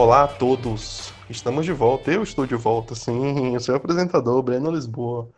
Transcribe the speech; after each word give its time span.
Olá 0.00 0.22
a 0.22 0.28
todos, 0.28 1.12
estamos 1.28 1.66
de 1.66 1.72
volta. 1.72 2.12
Eu 2.12 2.22
estou 2.22 2.46
de 2.46 2.54
volta, 2.54 2.94
sim, 2.94 3.56
o 3.56 3.58
seu 3.58 3.74
apresentador, 3.74 4.40
Breno 4.44 4.70
Lisboa. 4.70 5.28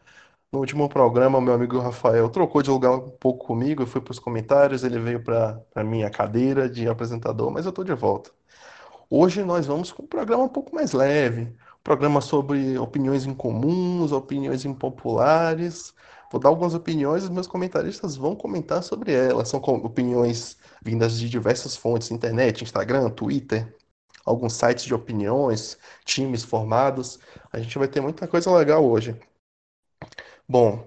No 0.52 0.58
último 0.58 0.86
programa, 0.86 1.40
meu 1.40 1.54
amigo 1.54 1.78
Rafael 1.78 2.28
trocou 2.28 2.60
de 2.60 2.68
lugar 2.68 2.90
um 2.92 3.08
pouco 3.08 3.46
comigo, 3.46 3.82
eu 3.82 3.86
fui 3.86 4.02
para 4.02 4.12
os 4.12 4.18
comentários, 4.18 4.84
ele 4.84 4.98
veio 4.98 5.24
para 5.24 5.58
a 5.74 5.82
minha 5.82 6.10
cadeira 6.10 6.68
de 6.68 6.86
apresentador, 6.86 7.50
mas 7.50 7.64
eu 7.64 7.70
estou 7.70 7.82
de 7.82 7.94
volta. 7.94 8.30
Hoje 9.08 9.42
nós 9.44 9.64
vamos 9.66 9.92
com 9.92 10.02
um 10.02 10.06
programa 10.06 10.44
um 10.44 10.48
pouco 10.48 10.74
mais 10.74 10.92
leve, 10.92 11.44
um 11.44 11.82
programa 11.82 12.20
sobre 12.20 12.76
opiniões 12.76 13.24
incomuns, 13.24 14.12
opiniões 14.12 14.66
impopulares. 14.66 15.94
Vou 16.30 16.38
dar 16.38 16.50
algumas 16.50 16.74
opiniões 16.74 17.22
e 17.22 17.26
os 17.26 17.30
meus 17.30 17.46
comentaristas 17.46 18.14
vão 18.14 18.36
comentar 18.36 18.82
sobre 18.82 19.10
elas. 19.14 19.48
São 19.48 19.58
opiniões 19.58 20.58
vindas 20.84 21.18
de 21.18 21.30
diversas 21.30 21.76
fontes, 21.76 22.10
internet, 22.10 22.62
Instagram, 22.62 23.08
Twitter, 23.08 23.74
alguns 24.24 24.54
sites 24.54 24.84
de 24.84 24.94
opiniões, 24.94 25.78
times 26.04 26.44
formados. 26.44 27.18
A 27.52 27.58
gente 27.58 27.78
vai 27.78 27.88
ter 27.88 28.00
muita 28.00 28.26
coisa 28.28 28.50
legal 28.56 28.84
hoje. 28.84 29.18
Bom, 30.48 30.86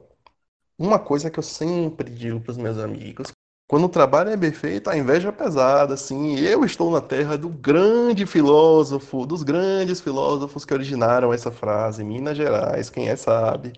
uma 0.77 0.99
coisa 0.99 1.29
que 1.29 1.39
eu 1.39 1.43
sempre 1.43 2.09
digo 2.09 2.39
para 2.41 2.51
os 2.51 2.57
meus 2.57 2.77
amigos, 2.77 3.31
quando 3.67 3.85
o 3.85 3.89
trabalho 3.89 4.29
é 4.29 4.37
bem 4.37 4.51
feito, 4.51 4.89
a 4.89 4.97
inveja 4.97 5.29
é 5.29 5.31
pesada, 5.31 5.93
assim. 5.93 6.37
Eu 6.39 6.63
estou 6.65 6.91
na 6.91 7.01
terra 7.01 7.37
do 7.37 7.49
grande 7.49 8.25
filósofo, 8.25 9.25
dos 9.25 9.41
grandes 9.43 10.01
filósofos 10.01 10.65
que 10.65 10.73
originaram 10.73 11.33
essa 11.33 11.51
frase, 11.51 12.03
Minas 12.03 12.37
Gerais, 12.37 12.89
quem 12.89 13.09
é 13.09 13.15
sabe. 13.15 13.73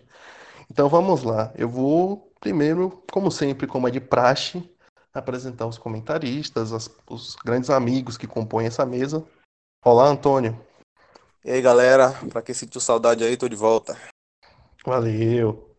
Então 0.70 0.90
vamos 0.90 1.24
lá. 1.24 1.54
Eu 1.56 1.70
vou 1.70 2.32
primeiro, 2.40 3.04
como 3.12 3.32
sempre, 3.32 3.68
como 3.68 3.88
é 3.88 3.92
de 3.92 4.00
praxe, 4.00 4.70
apresentar 5.14 5.66
os 5.66 5.78
comentaristas, 5.78 6.74
as, 6.74 6.90
os 7.10 7.36
grandes 7.46 7.70
amigos 7.70 8.18
que 8.18 8.28
compõem 8.28 8.68
essa 8.68 8.86
mesa. 8.86 9.26
Olá, 9.88 10.08
Antônio. 10.08 10.60
E 11.44 11.52
aí, 11.52 11.62
galera, 11.62 12.12
pra 12.32 12.42
quem 12.42 12.56
sentiu 12.56 12.82
saudade 12.82 13.24
aí, 13.24 13.38
tô 13.38 13.48
de 13.48 13.56
volta. 13.56 13.96
Valeu. 14.84 15.78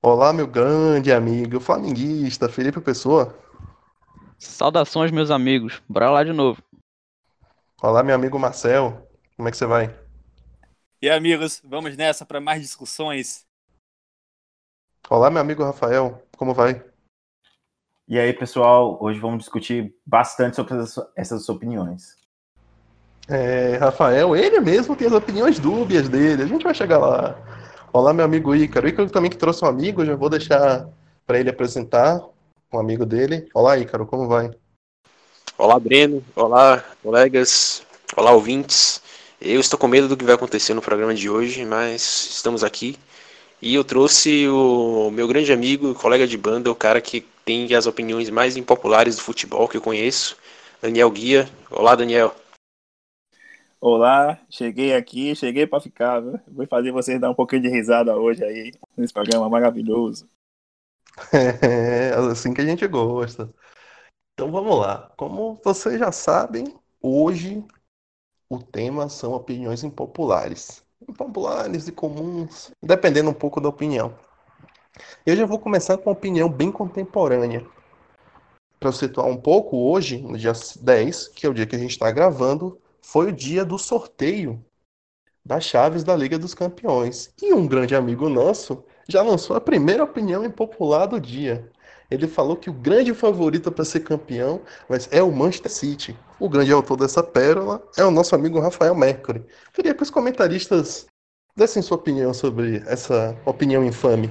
Olá, 0.00 0.32
meu 0.32 0.46
grande 0.46 1.12
amigo 1.12 1.60
flamenguista, 1.60 2.48
Felipe 2.48 2.80
Pessoa. 2.80 3.38
Saudações, 4.38 5.10
meus 5.10 5.30
amigos. 5.30 5.82
Bora 5.86 6.10
lá 6.10 6.24
de 6.24 6.32
novo. 6.32 6.62
Olá, 7.82 8.02
meu 8.02 8.14
amigo 8.14 8.38
Marcel. 8.38 9.06
Como 9.36 9.46
é 9.46 9.50
que 9.50 9.58
você 9.58 9.66
vai? 9.66 9.94
E 11.02 11.10
aí, 11.10 11.14
amigos, 11.14 11.60
vamos 11.62 11.94
nessa 11.94 12.24
para 12.24 12.40
mais 12.40 12.62
discussões. 12.62 13.44
Olá, 15.10 15.28
meu 15.28 15.42
amigo 15.42 15.62
Rafael. 15.62 16.26
Como 16.38 16.54
vai? 16.54 16.82
E 18.08 18.18
aí, 18.18 18.32
pessoal, 18.32 18.96
hoje 18.98 19.20
vamos 19.20 19.40
discutir 19.40 19.94
bastante 20.06 20.56
sobre 20.56 20.72
essas 21.14 21.48
opiniões. 21.50 22.16
É, 23.28 23.76
Rafael, 23.78 24.36
ele 24.36 24.60
mesmo 24.60 24.94
tem 24.94 25.08
as 25.08 25.12
opiniões 25.12 25.58
dúbias 25.58 26.08
dele. 26.08 26.42
A 26.42 26.46
gente 26.46 26.62
vai 26.62 26.74
chegar 26.74 26.98
lá. 26.98 27.36
Olá, 27.92 28.12
meu 28.12 28.24
amigo 28.24 28.54
Ícaro. 28.54 28.88
Ícaro 28.88 29.10
também 29.10 29.30
que 29.30 29.36
trouxe 29.36 29.64
um 29.64 29.68
amigo, 29.68 30.04
já 30.04 30.14
vou 30.14 30.30
deixar 30.30 30.88
para 31.26 31.40
ele 31.40 31.50
apresentar 31.50 32.20
um 32.72 32.78
amigo 32.78 33.04
dele. 33.04 33.48
Olá, 33.52 33.78
Ícaro, 33.78 34.06
como 34.06 34.28
vai? 34.28 34.50
Olá, 35.58 35.78
Breno. 35.78 36.22
Olá, 36.36 36.84
colegas. 37.02 37.82
Olá, 38.16 38.30
ouvintes. 38.30 39.02
Eu 39.40 39.58
estou 39.58 39.78
com 39.78 39.88
medo 39.88 40.08
do 40.08 40.16
que 40.16 40.24
vai 40.24 40.34
acontecer 40.34 40.72
no 40.74 40.82
programa 40.82 41.14
de 41.14 41.28
hoje, 41.28 41.64
mas 41.64 42.28
estamos 42.30 42.62
aqui. 42.62 42.96
E 43.60 43.74
eu 43.74 43.82
trouxe 43.82 44.46
o 44.48 45.10
meu 45.10 45.26
grande 45.26 45.52
amigo, 45.52 45.94
colega 45.94 46.26
de 46.26 46.36
banda, 46.36 46.70
o 46.70 46.74
cara 46.74 47.00
que 47.00 47.26
tem 47.44 47.74
as 47.74 47.86
opiniões 47.86 48.30
mais 48.30 48.56
impopulares 48.56 49.16
do 49.16 49.22
futebol 49.22 49.66
que 49.66 49.76
eu 49.76 49.80
conheço, 49.80 50.36
Daniel 50.80 51.10
Guia. 51.10 51.48
Olá, 51.70 51.94
Daniel. 51.94 52.34
Olá, 53.78 54.40
cheguei 54.48 54.94
aqui, 54.94 55.36
cheguei 55.36 55.66
para 55.66 55.82
ficar, 55.82 56.20
viu? 56.20 56.40
Vou 56.48 56.66
fazer 56.66 56.90
vocês 56.92 57.20
dar 57.20 57.30
um 57.30 57.34
pouquinho 57.34 57.62
de 57.62 57.68
risada 57.68 58.16
hoje 58.16 58.42
aí, 58.42 58.72
nesse 58.96 59.12
programa 59.12 59.48
maravilhoso. 59.50 60.26
É 61.32 62.14
assim 62.14 62.54
que 62.54 62.60
a 62.60 62.64
gente 62.64 62.86
gosta. 62.86 63.52
Então 64.32 64.50
vamos 64.50 64.78
lá. 64.78 65.12
Como 65.16 65.60
vocês 65.62 65.98
já 65.98 66.10
sabem, 66.10 66.74
hoje 67.02 67.62
o 68.48 68.58
tema 68.58 69.10
são 69.10 69.34
opiniões 69.34 69.84
impopulares. 69.84 70.82
Impopulares 71.06 71.86
e 71.86 71.92
comuns, 71.92 72.70
dependendo 72.82 73.28
um 73.28 73.34
pouco 73.34 73.60
da 73.60 73.68
opinião. 73.68 74.18
Eu 75.26 75.36
já 75.36 75.44
vou 75.44 75.58
começar 75.58 75.98
com 75.98 76.08
uma 76.08 76.16
opinião 76.16 76.48
bem 76.48 76.72
contemporânea. 76.72 77.66
Para 78.80 78.92
situar 78.92 79.26
um 79.26 79.36
pouco, 79.36 79.76
hoje, 79.76 80.18
no 80.18 80.38
dia 80.38 80.52
10, 80.80 81.28
que 81.28 81.46
é 81.46 81.48
o 81.48 81.54
dia 81.54 81.66
que 81.66 81.76
a 81.76 81.78
gente 81.78 81.90
está 81.90 82.10
gravando, 82.10 82.80
foi 83.06 83.28
o 83.28 83.32
dia 83.32 83.64
do 83.64 83.78
sorteio 83.78 84.60
das 85.44 85.64
chaves 85.64 86.02
da 86.02 86.16
Liga 86.16 86.36
dos 86.36 86.54
Campeões. 86.54 87.30
E 87.40 87.54
um 87.54 87.64
grande 87.64 87.94
amigo 87.94 88.28
nosso 88.28 88.84
já 89.08 89.22
lançou 89.22 89.54
a 89.54 89.60
primeira 89.60 90.02
opinião 90.02 90.44
impopular 90.44 91.06
do 91.06 91.20
dia. 91.20 91.70
Ele 92.10 92.26
falou 92.26 92.56
que 92.56 92.68
o 92.68 92.72
grande 92.72 93.14
favorito 93.14 93.70
para 93.70 93.84
ser 93.84 94.00
campeão 94.00 94.60
é 95.12 95.22
o 95.22 95.30
Manchester 95.30 95.70
City. 95.70 96.18
O 96.40 96.48
grande 96.48 96.72
autor 96.72 96.96
dessa 96.96 97.22
pérola 97.22 97.80
é 97.96 98.04
o 98.04 98.10
nosso 98.10 98.34
amigo 98.34 98.58
Rafael 98.58 98.94
Mercury. 98.94 99.46
Queria 99.72 99.94
que 99.94 100.02
os 100.02 100.10
comentaristas 100.10 101.06
dessem 101.54 101.82
sua 101.82 101.98
opinião 101.98 102.34
sobre 102.34 102.82
essa 102.88 103.40
opinião 103.46 103.84
infame. 103.84 104.28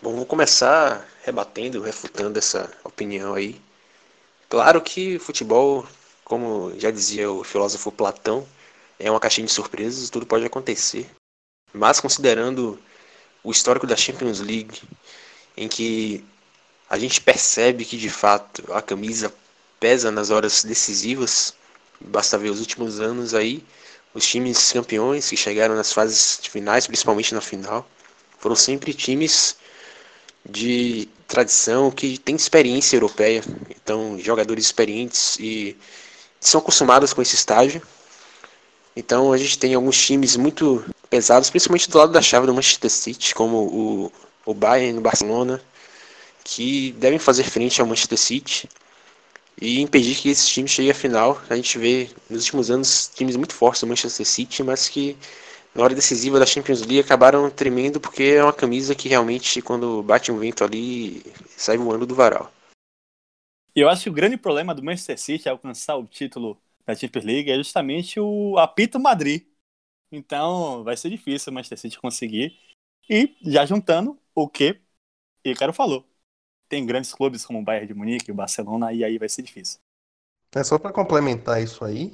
Bom, 0.00 0.16
vou 0.16 0.24
começar 0.24 1.06
rebatendo, 1.22 1.82
refutando 1.82 2.38
essa 2.38 2.72
opinião 2.82 3.34
aí. 3.34 3.60
Claro 4.48 4.80
que 4.80 5.18
futebol 5.18 5.86
como 6.26 6.72
já 6.76 6.90
dizia 6.90 7.30
o 7.30 7.44
filósofo 7.44 7.92
Platão, 7.92 8.44
é 8.98 9.08
uma 9.08 9.20
caixinha 9.20 9.46
de 9.46 9.52
surpresas, 9.52 10.10
tudo 10.10 10.26
pode 10.26 10.44
acontecer. 10.44 11.08
Mas 11.72 12.00
considerando 12.00 12.76
o 13.44 13.52
histórico 13.52 13.86
da 13.86 13.96
Champions 13.96 14.40
League, 14.40 14.82
em 15.56 15.68
que 15.68 16.24
a 16.90 16.98
gente 16.98 17.20
percebe 17.20 17.84
que 17.84 17.96
de 17.96 18.10
fato 18.10 18.72
a 18.72 18.82
camisa 18.82 19.32
pesa 19.78 20.10
nas 20.10 20.30
horas 20.30 20.64
decisivas, 20.64 21.54
basta 22.00 22.36
ver 22.36 22.50
os 22.50 22.58
últimos 22.58 22.98
anos 23.00 23.32
aí, 23.32 23.64
os 24.12 24.26
times 24.26 24.72
campeões 24.72 25.30
que 25.30 25.36
chegaram 25.36 25.76
nas 25.76 25.92
fases 25.92 26.40
finais, 26.42 26.88
principalmente 26.88 27.34
na 27.34 27.40
final, 27.40 27.88
foram 28.40 28.56
sempre 28.56 28.92
times 28.92 29.56
de 30.44 31.08
tradição 31.28 31.88
que 31.88 32.18
têm 32.18 32.34
experiência 32.34 32.96
europeia, 32.96 33.44
então 33.70 34.18
jogadores 34.18 34.64
experientes 34.64 35.36
e 35.38 35.76
são 36.40 36.60
acostumadas 36.60 37.12
com 37.12 37.22
esse 37.22 37.34
estágio. 37.34 37.82
Então 38.96 39.32
a 39.32 39.36
gente 39.36 39.58
tem 39.58 39.74
alguns 39.74 39.98
times 39.98 40.36
muito 40.36 40.84
pesados, 41.10 41.50
principalmente 41.50 41.90
do 41.90 41.98
lado 41.98 42.12
da 42.12 42.22
chave 42.22 42.46
do 42.46 42.54
Manchester 42.54 42.90
City, 42.90 43.34
como 43.34 43.56
o, 43.58 44.12
o 44.44 44.54
Bayern, 44.54 44.98
o 44.98 45.02
Barcelona, 45.02 45.60
que 46.42 46.92
devem 46.92 47.18
fazer 47.18 47.44
frente 47.44 47.80
ao 47.80 47.86
Manchester 47.86 48.18
City 48.18 48.68
e 49.60 49.80
impedir 49.80 50.16
que 50.16 50.30
esses 50.30 50.48
times 50.48 50.70
cheguem 50.70 50.90
à 50.90 50.94
final. 50.94 51.40
A 51.50 51.56
gente 51.56 51.78
vê 51.78 52.08
nos 52.30 52.44
últimos 52.44 52.70
anos 52.70 53.10
times 53.14 53.36
muito 53.36 53.54
fortes 53.54 53.80
do 53.80 53.86
Manchester 53.86 54.26
City, 54.26 54.62
mas 54.62 54.88
que 54.88 55.16
na 55.74 55.84
hora 55.84 55.94
decisiva 55.94 56.38
da 56.38 56.46
Champions 56.46 56.80
League 56.80 57.00
acabaram 57.00 57.50
tremendo 57.50 58.00
porque 58.00 58.22
é 58.22 58.42
uma 58.42 58.52
camisa 58.52 58.94
que 58.94 59.08
realmente 59.08 59.60
quando 59.60 60.02
bate 60.02 60.32
um 60.32 60.38
vento 60.38 60.64
ali 60.64 61.22
sai 61.56 61.76
voando 61.76 62.06
do 62.06 62.14
varal. 62.14 62.50
E 63.76 63.80
eu 63.80 63.90
acho 63.90 64.04
que 64.04 64.08
o 64.08 64.12
grande 64.12 64.38
problema 64.38 64.74
do 64.74 64.82
Manchester 64.82 65.18
City 65.18 65.48
alcançar 65.50 65.96
o 65.96 66.06
título 66.06 66.58
da 66.86 66.94
Champions 66.94 67.24
League 67.26 67.50
é 67.50 67.56
justamente 67.56 68.18
o 68.18 68.56
apito 68.56 68.98
Madrid. 68.98 69.46
Então 70.10 70.82
vai 70.82 70.96
ser 70.96 71.10
difícil 71.10 71.50
o 71.50 71.54
Manchester 71.54 71.78
City 71.78 72.00
conseguir. 72.00 72.58
E 73.08 73.36
já 73.42 73.66
juntando 73.66 74.18
o 74.34 74.48
que 74.48 74.80
Icaro 75.44 75.74
falou. 75.74 76.08
Tem 76.70 76.86
grandes 76.86 77.12
clubes 77.12 77.44
como 77.44 77.60
o 77.60 77.62
Bayern 77.62 77.86
de 77.86 77.94
Munique, 77.94 78.32
o 78.32 78.34
Barcelona, 78.34 78.94
e 78.94 79.04
aí 79.04 79.18
vai 79.18 79.28
ser 79.28 79.42
difícil. 79.42 79.78
É 80.54 80.64
só 80.64 80.78
para 80.78 80.92
complementar 80.92 81.62
isso 81.62 81.84
aí, 81.84 82.12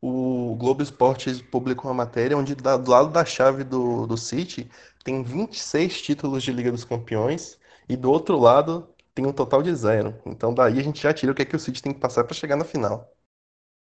o 0.00 0.56
Globo 0.56 0.82
Esporte 0.82 1.42
publicou 1.44 1.90
uma 1.90 2.04
matéria 2.04 2.36
onde 2.36 2.54
do 2.54 2.90
lado 2.90 3.10
da 3.10 3.24
chave 3.24 3.64
do, 3.64 4.06
do 4.06 4.16
City 4.16 4.68
tem 5.04 5.22
26 5.22 6.00
títulos 6.00 6.42
de 6.42 6.52
Liga 6.52 6.72
dos 6.72 6.84
Campeões 6.84 7.58
e 7.88 7.96
do 7.96 8.10
outro 8.10 8.38
lado 8.38 8.88
tem 9.16 9.26
um 9.26 9.32
total 9.32 9.62
de 9.62 9.74
zero. 9.74 10.14
Então 10.26 10.52
daí 10.52 10.78
a 10.78 10.82
gente 10.82 11.02
já 11.02 11.12
tira 11.12 11.32
o 11.32 11.34
que 11.34 11.40
é 11.40 11.44
que 11.46 11.56
o 11.56 11.58
City 11.58 11.82
tem 11.82 11.94
que 11.94 11.98
passar 11.98 12.22
para 12.22 12.34
chegar 12.34 12.54
na 12.54 12.64
final. 12.64 13.10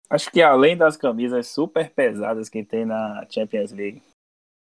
Acho 0.09 0.29
que 0.31 0.41
além 0.41 0.75
das 0.75 0.97
camisas 0.97 1.47
super 1.47 1.91
pesadas 1.91 2.49
que 2.49 2.65
tem 2.65 2.85
na 2.85 3.25
Champions 3.29 3.71
League, 3.71 4.01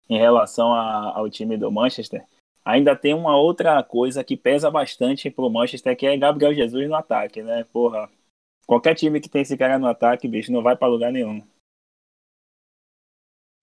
em 0.08 0.18
relação 0.18 0.72
a, 0.72 1.16
ao 1.16 1.30
time 1.30 1.56
do 1.56 1.72
Manchester, 1.72 2.24
ainda 2.62 2.94
tem 2.94 3.14
uma 3.14 3.36
outra 3.36 3.82
coisa 3.82 4.22
que 4.22 4.36
pesa 4.36 4.70
bastante 4.70 5.30
pro 5.30 5.50
Manchester, 5.50 5.96
que 5.96 6.06
é 6.06 6.16
Gabriel 6.16 6.54
Jesus 6.54 6.88
no 6.88 6.94
ataque, 6.94 7.42
né? 7.42 7.64
Porra, 7.72 8.08
qualquer 8.66 8.94
time 8.94 9.18
que 9.18 9.30
tem 9.30 9.42
esse 9.42 9.56
cara 9.56 9.78
no 9.78 9.88
ataque, 9.88 10.28
bicho, 10.28 10.52
não 10.52 10.62
vai 10.62 10.76
para 10.76 10.88
lugar 10.88 11.10
nenhum 11.10 11.42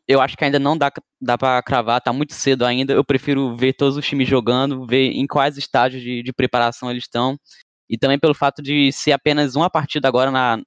eu 0.08 0.22
acho 0.22 0.38
que 0.38 0.46
ainda 0.46 0.58
não 0.58 0.78
dá, 0.78 0.92
dá 1.22 1.38
para 1.38 1.62
cravar, 1.62 2.00
tá 2.00 2.14
muito 2.14 2.34
cedo 2.34 2.66
ainda. 2.66 2.94
Eu 2.94 3.04
prefiro 3.04 3.58
ver 3.58 3.74
todos 3.74 3.98
os 3.98 4.08
times 4.08 4.28
jogando, 4.28 4.88
ver 4.88 5.12
em 5.12 5.28
quais 5.28 5.58
estágios 5.58 6.02
de, 6.02 6.24
de 6.24 6.32
preparação 6.32 6.90
eles 6.90 7.04
estão. 7.04 7.38
E 7.90 7.98
também 7.98 8.18
pelo 8.18 8.34
fato 8.34 8.62
de 8.62 8.92
ser 8.92 9.12
apenas 9.12 9.56
uma 9.56 9.70
partida 9.70 10.08
agora 10.08 10.32
na, 10.32 10.62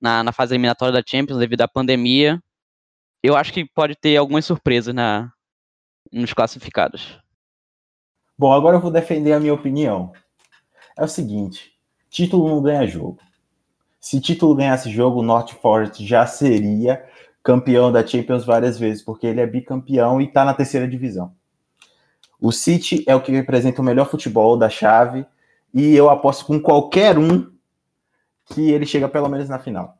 na, 0.00 0.24
na 0.24 0.32
fase 0.32 0.54
eliminatória 0.54 0.92
da 0.92 1.02
Champions 1.06 1.38
devido 1.38 1.60
à 1.62 1.68
pandemia. 1.68 2.40
Eu 3.22 3.36
acho 3.36 3.52
que 3.52 3.64
pode 3.72 3.94
ter 3.94 4.16
algumas 4.16 4.44
surpresas 4.44 4.92
na, 4.92 5.30
nos 6.12 6.32
classificados. 6.32 7.20
Bom, 8.36 8.52
agora 8.52 8.76
eu 8.76 8.80
vou 8.80 8.90
defender 8.90 9.32
a 9.32 9.38
minha 9.38 9.54
opinião. 9.54 10.12
É 10.98 11.04
o 11.04 11.08
seguinte: 11.08 11.72
título 12.10 12.48
não 12.48 12.60
ganha 12.60 12.84
jogo. 12.84 13.18
Se 14.00 14.20
título 14.20 14.56
ganhasse 14.56 14.90
jogo, 14.90 15.20
o 15.20 15.22
North 15.22 15.52
Forest 15.52 16.04
já 16.04 16.26
seria 16.26 17.08
campeão 17.42 17.90
da 17.90 18.06
Champions 18.06 18.44
várias 18.44 18.78
vezes, 18.78 19.02
porque 19.02 19.26
ele 19.26 19.40
é 19.40 19.46
bicampeão 19.46 20.20
e 20.20 20.24
está 20.24 20.44
na 20.44 20.54
terceira 20.54 20.86
divisão. 20.86 21.34
O 22.40 22.52
City 22.52 23.04
é 23.06 23.14
o 23.14 23.20
que 23.20 23.32
representa 23.32 23.80
o 23.80 23.84
melhor 23.84 24.10
futebol 24.10 24.56
da 24.56 24.68
chave 24.68 25.26
e 25.72 25.94
eu 25.94 26.10
aposto 26.10 26.44
com 26.44 26.60
qualquer 26.60 27.18
um 27.18 27.50
que 28.46 28.70
ele 28.70 28.84
chega 28.84 29.08
pelo 29.08 29.28
menos 29.28 29.48
na 29.48 29.58
final. 29.58 29.98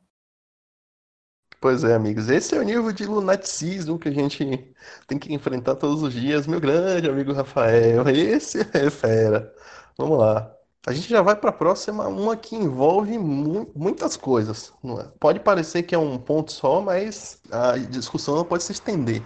Pois 1.61 1.85
é, 1.85 1.95
amigos, 1.95 2.29
esse 2.29 2.57
é 2.57 2.59
o 2.59 2.65
nível 2.65 2.91
de 2.91 3.07
lunaticismo 3.07 3.97
que 3.97 4.09
a 4.09 4.13
gente 4.13 4.75
tem 5.07 5.17
que 5.17 5.33
enfrentar 5.33 5.77
todos 5.77 6.03
os 6.03 6.13
dias, 6.13 6.47
meu 6.47 6.61
grande 6.61 7.09
amigo 7.09 7.33
Rafael. 7.33 8.09
Esse 8.09 8.61
é 8.75 8.91
fera. 8.91 9.55
Vamos 9.97 10.19
lá. 10.19 10.53
A 10.85 10.93
gente 10.93 11.09
já 11.09 11.23
vai 11.23 11.37
para 11.37 11.51
a 11.51 11.53
próxima, 11.53 12.09
uma 12.09 12.37
que 12.37 12.57
envolve 12.57 13.17
mu 13.17 13.71
muitas 13.75 14.17
coisas. 14.17 14.73
É? 15.01 15.05
Pode 15.21 15.39
parecer 15.39 15.85
que 15.85 15.95
é 15.95 15.99
um 15.99 16.19
ponto 16.19 16.51
só, 16.51 16.81
mas 16.81 17.41
a 17.53 17.77
discussão 17.79 18.45
pode 18.45 18.65
se 18.65 18.73
estender. 18.73 19.23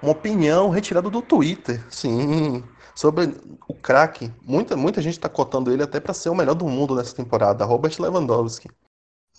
Uma 0.00 0.12
opinião 0.12 0.70
retirada 0.70 1.10
do 1.10 1.20
Twitter, 1.20 1.84
sim, 1.90 2.62
sobre 2.94 3.34
o 3.68 3.74
craque. 3.74 4.32
Muita, 4.42 4.76
muita 4.76 5.02
gente 5.02 5.14
está 5.14 5.28
cotando 5.28 5.72
ele 5.72 5.82
até 5.82 5.98
para 5.98 6.14
ser 6.14 6.28
o 6.28 6.34
melhor 6.36 6.54
do 6.54 6.66
mundo 6.68 6.94
nessa 6.94 7.14
temporada, 7.16 7.64
Robert 7.64 7.94
Lewandowski. 7.98 8.70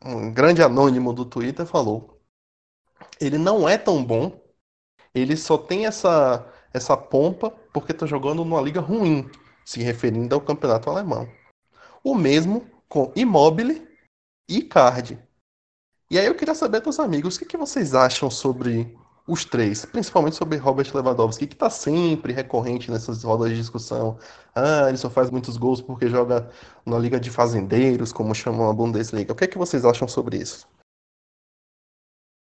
Um 0.03 0.31
grande 0.33 0.61
anônimo 0.61 1.13
do 1.13 1.23
Twitter 1.23 1.65
falou: 1.65 2.19
ele 3.21 3.37
não 3.37 3.67
é 3.69 3.77
tão 3.77 4.03
bom, 4.03 4.41
ele 5.15 5.37
só 5.37 5.57
tem 5.57 5.85
essa, 5.85 6.45
essa 6.73 6.97
pompa 6.97 7.51
porque 7.73 7.93
está 7.93 8.05
jogando 8.05 8.43
numa 8.43 8.61
liga 8.61 8.81
ruim, 8.81 9.29
se 9.65 9.81
referindo 9.81 10.35
ao 10.35 10.41
campeonato 10.41 10.89
alemão. 10.89 11.27
O 12.03 12.13
mesmo 12.13 12.65
com 12.89 13.11
Immobile 13.15 13.87
e 14.47 14.61
Card. 14.61 15.17
E 16.11 16.19
aí 16.19 16.25
eu 16.25 16.35
queria 16.35 16.53
saber 16.53 16.81
dos 16.81 16.99
amigos, 16.99 17.35
o 17.35 17.39
que, 17.39 17.45
que 17.45 17.57
vocês 17.57 17.95
acham 17.95 18.29
sobre 18.29 18.95
os 19.25 19.45
três, 19.45 19.85
principalmente 19.85 20.35
sobre 20.35 20.57
Robert 20.57 20.93
Lewandowski, 20.93 21.47
que 21.47 21.53
está 21.53 21.69
sempre 21.69 22.33
recorrente 22.33 22.91
nessas 22.91 23.23
rodas 23.23 23.49
de 23.49 23.55
discussão. 23.55 24.19
Ah, 24.53 24.89
ele 24.89 24.97
só 24.97 25.09
faz 25.09 25.31
muitos 25.31 25.55
gols 25.55 25.81
porque 25.81 26.09
joga 26.09 26.49
na 26.85 26.99
Liga 26.99 27.19
de 27.19 27.29
Fazendeiros, 27.29 28.11
como 28.11 28.35
chamam 28.35 28.69
a 28.69 28.73
Bundesliga. 28.73 29.31
O 29.31 29.35
que 29.35 29.47
que 29.47 29.57
vocês 29.57 29.85
acham 29.85 30.07
sobre 30.07 30.37
isso? 30.37 30.67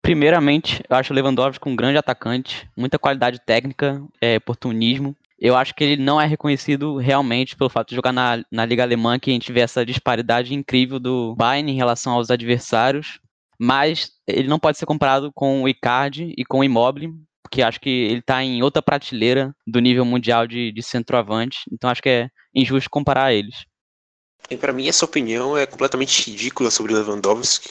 Primeiramente, 0.00 0.82
eu 0.88 0.96
acho 0.96 1.12
o 1.12 1.16
Lewandowski 1.16 1.68
um 1.68 1.76
grande 1.76 1.98
atacante, 1.98 2.70
muita 2.76 2.98
qualidade 2.98 3.40
técnica, 3.40 4.02
é, 4.20 4.36
oportunismo 4.36 5.14
eu 5.40 5.56
acho 5.56 5.74
que 5.74 5.82
ele 5.82 6.02
não 6.02 6.20
é 6.20 6.26
reconhecido 6.26 6.98
realmente 6.98 7.56
pelo 7.56 7.70
fato 7.70 7.88
de 7.88 7.94
jogar 7.94 8.12
na, 8.12 8.44
na 8.52 8.66
Liga 8.66 8.82
Alemã, 8.82 9.18
que 9.18 9.30
a 9.30 9.32
gente 9.32 9.50
vê 9.50 9.60
essa 9.60 9.86
disparidade 9.86 10.54
incrível 10.54 11.00
do 11.00 11.34
Bayern 11.34 11.72
em 11.72 11.76
relação 11.76 12.12
aos 12.12 12.30
adversários, 12.30 13.18
mas 13.58 14.10
ele 14.26 14.48
não 14.48 14.58
pode 14.58 14.76
ser 14.76 14.84
comparado 14.84 15.32
com 15.32 15.62
o 15.62 15.68
Icardi 15.68 16.34
e 16.36 16.44
com 16.44 16.58
o 16.58 16.64
Immobile, 16.64 17.14
porque 17.42 17.62
acho 17.62 17.80
que 17.80 17.88
ele 17.88 18.20
está 18.20 18.44
em 18.44 18.62
outra 18.62 18.82
prateleira 18.82 19.54
do 19.66 19.80
nível 19.80 20.04
mundial 20.04 20.46
de, 20.46 20.70
de 20.72 20.82
centroavante, 20.82 21.60
então 21.72 21.88
acho 21.88 22.02
que 22.02 22.08
é 22.10 22.28
injusto 22.54 22.90
comparar 22.90 23.32
eles. 23.32 23.64
E 24.50 24.56
para 24.56 24.74
mim 24.74 24.88
essa 24.88 25.06
opinião 25.06 25.56
é 25.56 25.64
completamente 25.64 26.30
ridícula 26.30 26.70
sobre 26.70 26.92
Lewandowski, 26.92 27.70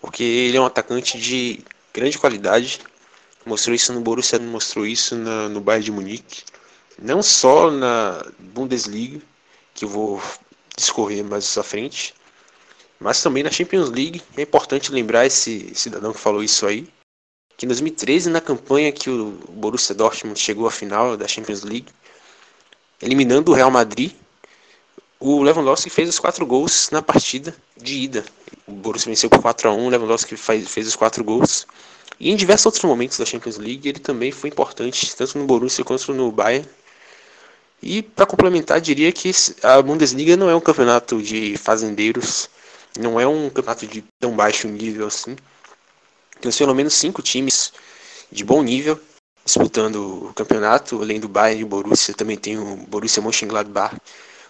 porque 0.00 0.22
ele 0.22 0.56
é 0.56 0.60
um 0.60 0.66
atacante 0.66 1.18
de 1.18 1.64
grande 1.92 2.18
qualidade, 2.18 2.78
mostrou 3.44 3.74
isso 3.74 3.92
no 3.92 4.00
Borussia, 4.00 4.38
mostrou 4.38 4.86
isso 4.86 5.16
na, 5.16 5.48
no 5.48 5.60
Bayern 5.60 5.84
de 5.84 5.92
Munique, 5.92 6.44
não 7.00 7.22
só 7.22 7.70
na 7.70 8.24
Bundesliga, 8.38 9.20
que 9.74 9.84
eu 9.84 9.88
vou 9.88 10.22
discorrer 10.76 11.24
mais 11.24 11.56
à 11.58 11.62
frente, 11.62 12.14
mas 12.98 13.22
também 13.22 13.42
na 13.42 13.50
Champions 13.50 13.90
League. 13.90 14.22
É 14.36 14.42
importante 14.42 14.92
lembrar 14.92 15.26
esse 15.26 15.74
cidadão 15.74 16.12
que 16.12 16.20
falou 16.20 16.42
isso 16.42 16.66
aí, 16.66 16.88
que 17.56 17.66
em 17.66 17.68
2013, 17.68 18.30
na 18.30 18.40
campanha 18.40 18.90
que 18.92 19.10
o 19.10 19.38
Borussia 19.50 19.94
Dortmund 19.94 20.38
chegou 20.38 20.66
à 20.66 20.70
final 20.70 21.16
da 21.16 21.28
Champions 21.28 21.62
League, 21.62 21.86
eliminando 23.00 23.52
o 23.52 23.54
Real 23.54 23.70
Madrid, 23.70 24.12
o 25.20 25.42
Lewandowski 25.42 25.88
fez 25.88 26.08
os 26.08 26.18
quatro 26.18 26.44
gols 26.44 26.90
na 26.90 27.00
partida 27.00 27.54
de 27.76 27.94
ida. 27.98 28.24
O 28.66 28.72
Borussia 28.72 29.08
venceu 29.08 29.30
por 29.30 29.40
4 29.40 29.68
a 29.68 29.72
1 29.72 29.86
o 29.86 29.88
Lewandowski 29.88 30.36
fez, 30.36 30.86
os 30.86 30.96
quatro 30.96 31.24
gols. 31.24 31.66
E 32.20 32.30
em 32.30 32.36
diversos 32.36 32.66
outros 32.66 32.84
momentos 32.84 33.18
da 33.18 33.24
Champions 33.24 33.56
League, 33.56 33.88
ele 33.88 33.98
também 33.98 34.30
foi 34.30 34.50
importante, 34.50 35.14
tanto 35.16 35.38
no 35.38 35.46
Borussia 35.46 35.84
quanto 35.84 36.12
no 36.12 36.30
Bayern. 36.30 36.68
E 37.82 38.02
para 38.02 38.26
complementar, 38.26 38.80
diria 38.80 39.12
que 39.12 39.30
a 39.62 39.82
Bundesliga 39.82 40.36
não 40.36 40.48
é 40.48 40.56
um 40.56 40.60
campeonato 40.60 41.22
de 41.22 41.56
fazendeiros, 41.58 42.48
não 42.98 43.20
é 43.20 43.26
um 43.26 43.50
campeonato 43.50 43.86
de 43.86 44.02
tão 44.18 44.34
baixo 44.34 44.68
nível 44.68 45.06
assim. 45.06 45.36
Tem 46.40 46.50
pelo 46.52 46.74
menos 46.74 46.94
cinco 46.94 47.22
times 47.22 47.72
de 48.30 48.44
bom 48.44 48.62
nível 48.62 48.98
disputando 49.44 50.28
o 50.28 50.34
campeonato, 50.34 51.00
além 51.02 51.20
do 51.20 51.28
Bayern 51.28 51.60
e 51.60 51.64
o 51.64 51.66
Borussia, 51.66 52.14
também 52.14 52.36
tem 52.36 52.58
o 52.58 52.76
Borussia 52.76 53.22
Mönchengladbach, 53.22 53.94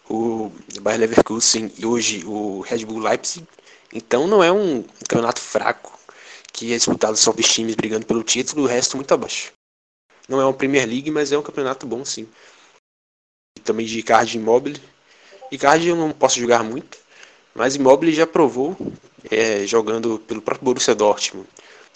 o 0.09 0.53
Bayer 0.81 1.00
Leverkusen 1.00 1.73
e 1.77 1.85
hoje 1.85 2.25
o 2.25 2.61
Red 2.61 2.85
Bull 2.85 3.00
Leipzig. 3.00 3.44
Então 3.93 4.27
não 4.27 4.43
é 4.43 4.53
um 4.53 4.85
campeonato 5.09 5.41
fraco 5.41 5.99
que 6.53 6.73
é 6.73 6.77
disputado 6.77 7.17
só 7.17 7.32
por 7.32 7.43
times 7.43 7.75
brigando 7.75 8.06
pelo 8.06 8.23
título 8.23 8.62
o 8.62 8.67
resto 8.67 8.97
muito 8.97 9.12
abaixo. 9.12 9.53
Não 10.29 10.41
é 10.41 10.44
uma 10.44 10.55
Premier 10.55 10.87
League, 10.87 11.11
mas 11.11 11.32
é 11.32 11.38
um 11.38 11.43
campeonato 11.43 11.87
bom 11.87 12.05
sim 12.05 12.29
também 13.64 13.87
de 13.87 13.98
Icardi 13.98 14.39
Immobile. 14.39 14.81
Icardi 15.50 15.89
eu 15.89 15.96
não 15.96 16.10
posso 16.10 16.39
jogar 16.39 16.62
muito, 16.62 16.98
mas 17.55 17.74
Immobile 17.77 18.12
já 18.12 18.27
provou, 18.27 18.77
é, 19.31 19.67
jogando 19.67 20.19
pelo 20.19 20.43
próprio 20.43 20.65
Borussia 20.65 20.94
Dortmund 20.94 21.48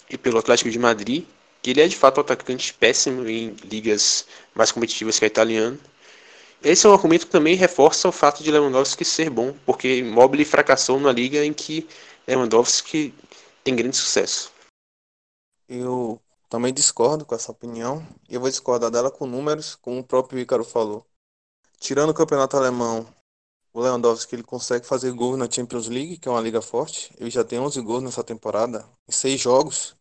e 0.09 0.17
pelo 0.17 0.39
Atlético 0.39 0.69
de 0.69 0.79
Madrid, 0.79 1.25
que 1.61 1.71
ele 1.71 1.81
é 1.81 1.87
de 1.87 1.95
fato 1.95 2.17
um 2.17 2.21
atacante 2.21 2.73
péssimo 2.73 3.27
em 3.27 3.49
ligas 3.63 4.25
mais 4.55 4.71
competitivas 4.71 5.19
que 5.19 5.25
a 5.25 5.27
italiana. 5.27 5.77
Esse 6.61 6.85
é 6.85 6.89
um 6.89 6.93
argumento 6.93 7.25
que 7.25 7.31
também 7.31 7.55
reforça 7.55 8.09
o 8.09 8.11
fato 8.11 8.43
de 8.43 8.51
Lewandowski 8.51 9.05
ser 9.05 9.29
bom, 9.29 9.53
porque 9.65 9.99
Immobile 9.99 10.43
fracassou 10.43 10.99
numa 10.99 11.11
liga 11.11 11.43
em 11.45 11.53
que 11.53 11.87
Lewandowski 12.27 13.13
tem 13.63 13.75
grande 13.75 13.95
sucesso. 13.95 14.51
Eu 15.67 16.19
também 16.49 16.73
discordo 16.73 17.25
com 17.25 17.35
essa 17.35 17.51
opinião, 17.51 18.05
e 18.27 18.33
eu 18.35 18.41
vou 18.41 18.49
discordar 18.49 18.89
dela 18.89 19.11
com 19.11 19.25
números, 19.25 19.75
como 19.75 19.99
o 19.99 20.03
próprio 20.03 20.39
Ícaro 20.39 20.63
falou. 20.63 21.05
Tirando 21.79 22.09
o 22.09 22.13
campeonato 22.13 22.57
alemão, 22.57 23.07
o 23.73 23.79
Lewandowski 23.81 24.35
ele 24.35 24.43
consegue 24.43 24.85
fazer 24.85 25.11
gols 25.13 25.37
na 25.37 25.49
Champions 25.49 25.87
League, 25.87 26.17
que 26.17 26.27
é 26.27 26.31
uma 26.31 26.41
liga 26.41 26.61
forte. 26.61 27.11
Ele 27.17 27.29
já 27.29 27.43
tem 27.43 27.59
11 27.59 27.81
gols 27.81 28.03
nessa 28.03 28.23
temporada, 28.23 28.85
em 29.07 29.11
6 29.11 29.39
jogos. 29.39 29.95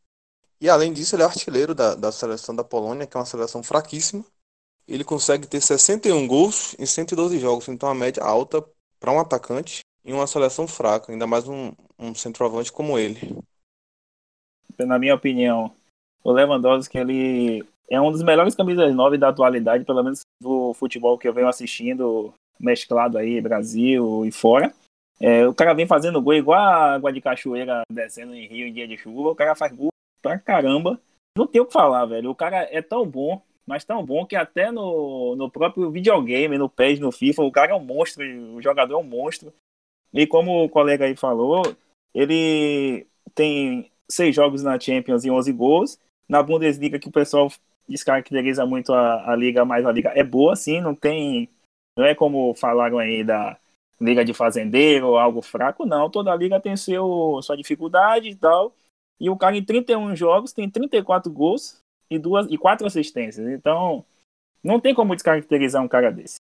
E 0.60 0.68
além 0.68 0.92
disso, 0.92 1.14
ele 1.14 1.22
é 1.22 1.26
artilheiro 1.26 1.74
da, 1.74 1.94
da 1.94 2.10
seleção 2.10 2.54
da 2.54 2.64
Polônia, 2.64 3.06
que 3.06 3.16
é 3.16 3.20
uma 3.20 3.26
seleção 3.26 3.62
fraquíssima. 3.62 4.24
Ele 4.88 5.04
consegue 5.04 5.46
ter 5.46 5.60
61 5.60 6.26
gols 6.26 6.74
em 6.78 6.86
112 6.86 7.38
jogos, 7.38 7.68
então 7.68 7.88
a 7.88 7.94
média 7.94 8.24
alta 8.24 8.64
para 8.98 9.12
um 9.12 9.20
atacante 9.20 9.80
em 10.04 10.12
uma 10.12 10.26
seleção 10.26 10.66
fraca, 10.66 11.12
ainda 11.12 11.26
mais 11.26 11.46
um, 11.46 11.72
um 11.98 12.14
centroavante 12.14 12.72
como 12.72 12.98
ele. 12.98 13.36
Na 14.78 14.98
minha 14.98 15.14
opinião, 15.14 15.74
o 16.24 16.32
Lewandowski 16.32 16.98
ele 16.98 17.64
é 17.90 18.00
um 18.00 18.10
dos 18.10 18.22
melhores 18.22 18.54
camisas 18.54 18.94
9 18.94 19.16
da 19.16 19.28
atualidade, 19.28 19.84
pelo 19.84 20.02
menos 20.02 20.20
do 20.40 20.74
futebol 20.74 21.18
que 21.18 21.26
eu 21.26 21.32
venho 21.32 21.48
assistindo, 21.48 22.32
mesclado 22.60 23.18
aí, 23.18 23.40
Brasil 23.40 24.24
e 24.24 24.30
fora. 24.30 24.72
É, 25.20 25.46
o 25.46 25.54
cara 25.54 25.74
vem 25.74 25.86
fazendo 25.86 26.22
gol 26.22 26.34
igual 26.34 26.60
a 26.60 26.94
água 26.94 27.12
de 27.12 27.20
cachoeira 27.20 27.82
descendo 27.90 28.34
em 28.34 28.46
rio 28.46 28.66
em 28.68 28.72
dia 28.72 28.86
de 28.86 28.96
chuva. 28.96 29.30
O 29.30 29.34
cara 29.34 29.54
faz 29.54 29.74
gol 29.74 29.88
pra 30.22 30.38
caramba. 30.38 31.00
Não 31.36 31.46
tem 31.46 31.60
o 31.60 31.66
que 31.66 31.72
falar, 31.72 32.04
velho. 32.06 32.30
O 32.30 32.34
cara 32.34 32.68
é 32.70 32.80
tão 32.82 33.06
bom, 33.06 33.40
mas 33.66 33.84
tão 33.84 34.04
bom 34.04 34.24
que 34.24 34.36
até 34.36 34.70
no, 34.70 35.34
no 35.36 35.50
próprio 35.50 35.90
videogame, 35.90 36.58
no 36.58 36.68
PES, 36.68 37.00
no 37.00 37.10
FIFA, 37.10 37.42
o 37.42 37.52
cara 37.52 37.72
é 37.72 37.74
um 37.74 37.84
monstro, 37.84 38.24
o 38.54 38.62
jogador 38.62 38.94
é 38.94 38.98
um 38.98 39.02
monstro. 39.02 39.52
E 40.12 40.26
como 40.26 40.64
o 40.64 40.68
colega 40.68 41.04
aí 41.04 41.16
falou, 41.16 41.62
ele 42.14 43.06
tem 43.34 43.90
seis 44.10 44.34
jogos 44.34 44.62
na 44.62 44.78
Champions 44.78 45.24
e 45.24 45.30
11 45.30 45.52
gols. 45.52 45.98
Na 46.28 46.42
Bundesliga, 46.42 46.98
que 46.98 47.08
o 47.08 47.12
pessoal 47.12 47.50
descaracteriza 47.88 48.66
muito 48.66 48.92
a, 48.92 49.32
a 49.32 49.36
liga, 49.36 49.64
mas 49.64 49.84
a 49.86 49.92
liga 49.92 50.10
é 50.14 50.22
boa, 50.22 50.54
sim, 50.54 50.80
não 50.80 50.94
tem. 50.94 51.48
Não 51.96 52.04
é 52.04 52.14
como 52.14 52.54
falaram 52.54 52.98
aí 52.98 53.24
da 53.24 53.58
liga 54.00 54.24
de 54.24 54.32
fazendeiro 54.32 55.16
algo 55.16 55.42
fraco, 55.42 55.84
não. 55.84 56.10
Toda 56.10 56.34
liga 56.34 56.60
tem 56.60 56.76
seu, 56.76 57.40
sua 57.42 57.56
dificuldade 57.56 58.28
e 58.28 58.36
tal. 58.36 58.74
E 59.20 59.28
o 59.28 59.36
cara 59.36 59.56
em 59.56 59.64
31 59.64 60.14
jogos 60.14 60.52
tem 60.52 60.70
34 60.70 61.32
gols 61.32 61.80
e 62.10 62.18
duas 62.18 62.46
e 62.50 62.56
quatro 62.56 62.86
assistências. 62.86 63.46
Então, 63.48 64.04
não 64.62 64.78
tem 64.78 64.94
como 64.94 65.14
descaracterizar 65.14 65.82
um 65.82 65.88
cara 65.88 66.10
desse. 66.10 66.36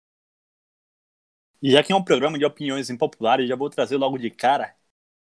E 1.61 1.71
já 1.71 1.83
que 1.83 1.91
é 1.91 1.95
um 1.95 2.03
programa 2.03 2.37
de 2.37 2.45
opiniões 2.45 2.89
impopulares, 2.89 3.49
já 3.49 3.55
vou 3.55 3.69
trazer 3.69 3.97
logo 3.97 4.17
de 4.17 4.29
cara 4.29 4.75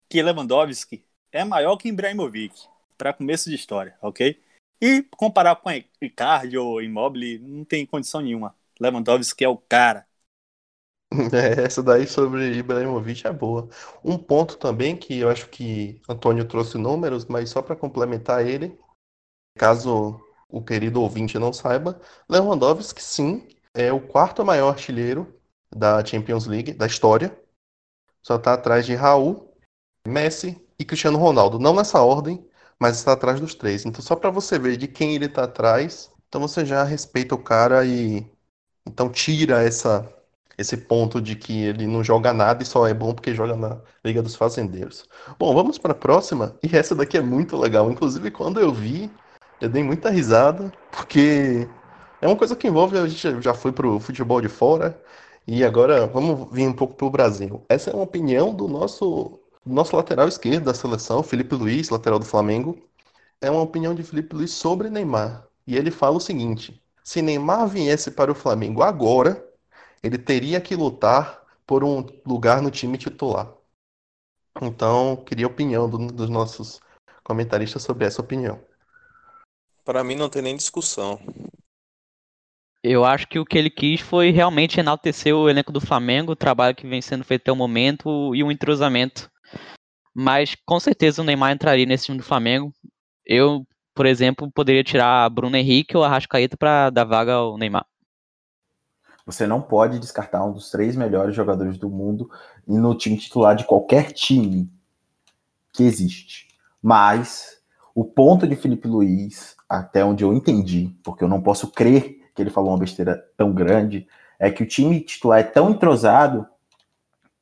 que 0.09 0.21
Lewandowski 0.21 1.05
é 1.31 1.45
maior 1.45 1.77
que 1.77 1.89
Ibrahimovic, 1.89 2.67
para 2.97 3.13
começo 3.13 3.49
de 3.49 3.55
história, 3.55 3.97
ok? 4.01 4.41
E 4.81 5.03
comparar 5.17 5.55
com 5.57 5.69
Icardi 6.01 6.57
ou 6.57 6.81
Immobile, 6.81 7.39
não 7.39 7.65
tem 7.65 7.85
condição 7.85 8.21
nenhuma. 8.21 8.55
Lewandowski 8.79 9.43
é 9.43 9.49
o 9.49 9.57
cara. 9.57 10.07
É, 11.33 11.63
essa 11.63 11.81
daí 11.83 12.07
sobre 12.07 12.57
Ibrahimovic 12.57 13.25
é 13.27 13.31
boa. 13.31 13.69
Um 14.03 14.17
ponto 14.17 14.57
também 14.57 14.97
que 14.97 15.19
eu 15.19 15.29
acho 15.29 15.47
que 15.49 16.01
Antônio 16.09 16.45
trouxe 16.45 16.77
números, 16.77 17.25
mas 17.25 17.49
só 17.49 17.61
para 17.61 17.75
complementar 17.75 18.45
ele, 18.45 18.77
caso 19.57 20.19
o 20.49 20.63
querido 20.63 21.01
ouvinte 21.01 21.39
não 21.39 21.53
saiba, 21.53 21.99
Lewandowski 22.29 23.01
sim 23.01 23.47
é 23.73 23.91
o 23.91 24.01
quarto 24.01 24.45
maior 24.45 24.69
artilheiro 24.69 25.33
da 25.75 26.03
Champions 26.05 26.45
League 26.47 26.73
da 26.73 26.87
história. 26.87 27.37
Só 28.21 28.37
está 28.37 28.53
atrás 28.53 28.85
de 28.85 28.95
Raul, 28.95 29.53
Messi 30.07 30.59
e 30.79 30.85
Cristiano 30.85 31.17
Ronaldo. 31.17 31.59
Não 31.59 31.75
nessa 31.75 32.01
ordem, 32.01 32.45
mas 32.79 32.97
está 32.97 33.13
atrás 33.13 33.39
dos 33.39 33.55
três. 33.55 33.85
Então 33.85 34.01
só 34.01 34.15
para 34.15 34.29
você 34.29 34.59
ver 34.59 34.77
de 34.77 34.87
quem 34.87 35.15
ele 35.15 35.25
está 35.25 35.43
atrás, 35.43 36.11
então 36.27 36.41
você 36.41 36.65
já 36.65 36.83
respeita 36.83 37.35
o 37.35 37.43
cara 37.43 37.85
e 37.85 38.25
então 38.85 39.09
tira 39.09 39.63
essa 39.63 40.11
esse 40.57 40.77
ponto 40.77 41.21
de 41.21 41.35
que 41.35 41.63
ele 41.63 41.85
não 41.85 42.03
joga 42.03 42.33
nada 42.33 42.63
e 42.63 42.65
só 42.65 42.87
é 42.87 42.93
bom 42.93 43.13
porque 43.13 43.33
joga 43.33 43.55
na 43.55 43.77
Liga 44.03 44.21
dos 44.21 44.35
Fazendeiros. 44.35 45.07
Bom, 45.37 45.53
vamos 45.53 45.77
para 45.77 45.91
a 45.91 45.95
próxima. 45.95 46.57
E 46.63 46.75
essa 46.75 46.95
daqui 46.95 47.17
é 47.17 47.21
muito 47.21 47.57
legal. 47.57 47.91
Inclusive, 47.91 48.31
quando 48.31 48.59
eu 48.59 48.71
vi, 48.73 49.11
eu 49.59 49.69
dei 49.69 49.83
muita 49.83 50.09
risada, 50.09 50.71
porque 50.91 51.67
é 52.21 52.27
uma 52.27 52.35
coisa 52.35 52.55
que 52.55 52.67
envolve, 52.67 52.97
a 52.97 53.07
gente 53.07 53.41
já 53.41 53.53
foi 53.53 53.71
pro 53.71 53.99
futebol 53.99 54.41
de 54.41 54.47
fora, 54.49 54.99
e 55.47 55.63
agora 55.63 56.07
vamos 56.07 56.51
vir 56.51 56.67
um 56.67 56.73
pouco 56.73 56.95
pro 56.95 57.09
Brasil. 57.09 57.63
Essa 57.69 57.91
é 57.91 57.93
uma 57.93 58.03
opinião 58.03 58.53
do 58.53 58.67
nosso, 58.67 59.39
nosso 59.73 59.95
lateral 59.95 60.27
esquerdo 60.27 60.65
da 60.65 60.73
seleção, 60.73 61.23
Felipe 61.23 61.55
Luiz, 61.55 61.89
lateral 61.89 62.19
do 62.19 62.25
Flamengo. 62.25 62.77
É 63.41 63.49
uma 63.49 63.61
opinião 63.61 63.95
de 63.95 64.03
Felipe 64.03 64.35
Luiz 64.35 64.51
sobre 64.51 64.89
Neymar. 64.89 65.47
E 65.65 65.75
ele 65.75 65.91
fala 65.91 66.17
o 66.17 66.21
seguinte: 66.21 66.81
se 67.03 67.21
Neymar 67.21 67.67
viesse 67.67 68.11
para 68.11 68.31
o 68.31 68.35
Flamengo 68.35 68.83
agora, 68.83 69.43
ele 70.03 70.17
teria 70.17 70.61
que 70.61 70.75
lutar 70.75 71.41
por 71.65 71.83
um 71.83 72.05
lugar 72.25 72.61
no 72.61 72.69
time 72.69 72.97
titular. 72.97 73.51
Então, 74.61 75.15
queria 75.17 75.45
a 75.45 75.49
opinião 75.49 75.89
do, 75.89 75.97
dos 76.07 76.29
nossos 76.29 76.79
comentaristas 77.23 77.81
sobre 77.83 78.05
essa 78.05 78.21
opinião. 78.21 78.63
Para 79.83 80.03
mim 80.03 80.15
não 80.15 80.29
tem 80.29 80.41
nem 80.41 80.55
discussão. 80.55 81.19
Eu 82.83 83.03
acho 83.03 83.27
que 83.27 83.39
o 83.39 83.45
que 83.45 83.57
ele 83.57 83.69
quis 83.69 83.99
foi 83.99 84.29
realmente 84.29 84.79
enaltecer 84.79 85.35
o 85.35 85.49
elenco 85.49 85.71
do 85.71 85.81
Flamengo, 85.81 86.31
o 86.31 86.35
trabalho 86.35 86.75
que 86.75 86.87
vem 86.87 87.01
sendo 87.01 87.23
feito 87.23 87.41
até 87.41 87.51
o 87.51 87.55
momento 87.55 88.35
e 88.35 88.43
o 88.43 88.51
entrosamento. 88.51 89.29
Mas 90.13 90.55
com 90.65 90.79
certeza 90.79 91.21
o 91.21 91.25
Neymar 91.25 91.51
entraria 91.51 91.85
nesse 91.85 92.05
time 92.05 92.17
do 92.17 92.23
Flamengo. 92.23 92.73
Eu, 93.25 93.65
por 93.93 94.05
exemplo, 94.05 94.49
poderia 94.51 94.83
tirar 94.83 95.29
Bruno 95.29 95.57
Henrique 95.57 95.97
ou 95.97 96.03
Arrascaeta 96.03 96.55
para 96.55 96.89
dar 96.89 97.03
vaga 97.03 97.33
ao 97.33 97.57
Neymar. 97.57 97.85
Você 99.25 99.47
não 99.47 99.61
pode 99.61 99.99
descartar 99.99 100.45
um 100.45 100.53
dos 100.53 100.69
três 100.69 100.95
melhores 100.95 101.35
jogadores 101.35 101.77
do 101.77 101.89
mundo 101.89 102.29
no 102.67 102.95
time 102.95 103.17
titular 103.17 103.55
de 103.55 103.65
qualquer 103.65 104.11
time 104.11 104.69
que 105.73 105.83
existe. 105.83 106.47
Mas 106.81 107.59
o 107.95 108.05
ponto 108.05 108.47
de 108.47 108.55
Felipe 108.55 108.87
Luiz, 108.87 109.55
até 109.67 110.05
onde 110.05 110.23
eu 110.23 110.33
entendi, 110.33 110.95
porque 111.03 111.23
eu 111.23 111.27
não 111.27 111.41
posso 111.41 111.71
crer 111.71 112.19
que 112.35 112.41
ele 112.41 112.49
falou 112.49 112.71
uma 112.71 112.77
besteira 112.77 113.17
tão 113.35 113.53
grande, 113.53 114.07
é 114.37 114.51
que 114.51 114.61
o 114.61 114.67
time 114.67 114.99
titular 114.99 115.39
é 115.39 115.43
tão 115.43 115.71
entrosado 115.71 116.45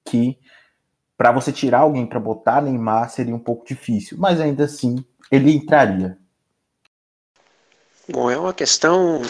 que 0.05 0.37
para 1.23 1.31
você 1.31 1.53
tirar 1.53 1.79
alguém 1.79 2.05
para 2.05 2.19
botar 2.19 2.61
Neymar 2.61 3.09
seria 3.09 3.33
um 3.33 3.39
pouco 3.39 3.65
difícil, 3.65 4.17
mas 4.17 4.41
ainda 4.41 4.65
assim 4.65 5.05
ele 5.31 5.53
entraria. 5.53 6.17
Bom, 8.09 8.29
é 8.29 8.37
uma 8.37 8.53
questão 8.53 9.21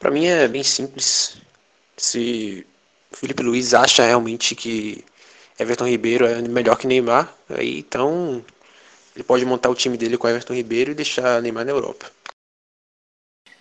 para 0.00 0.10
mim 0.10 0.26
é 0.26 0.48
bem 0.48 0.64
simples. 0.64 1.40
Se 1.96 2.66
o 3.12 3.16
Felipe 3.16 3.44
Luiz 3.44 3.74
acha 3.74 4.04
realmente 4.04 4.56
que 4.56 5.04
Everton 5.56 5.86
Ribeiro 5.86 6.26
é 6.26 6.42
melhor 6.42 6.76
que 6.76 6.88
Neymar, 6.88 7.32
aí 7.48 7.78
então 7.78 8.44
ele 9.14 9.22
pode 9.22 9.46
montar 9.46 9.70
o 9.70 9.76
time 9.76 9.96
dele 9.96 10.18
com 10.18 10.26
Everton 10.26 10.54
Ribeiro 10.54 10.90
e 10.90 10.96
deixar 10.96 11.40
Neymar 11.40 11.64
na 11.64 11.70
Europa. 11.70 12.10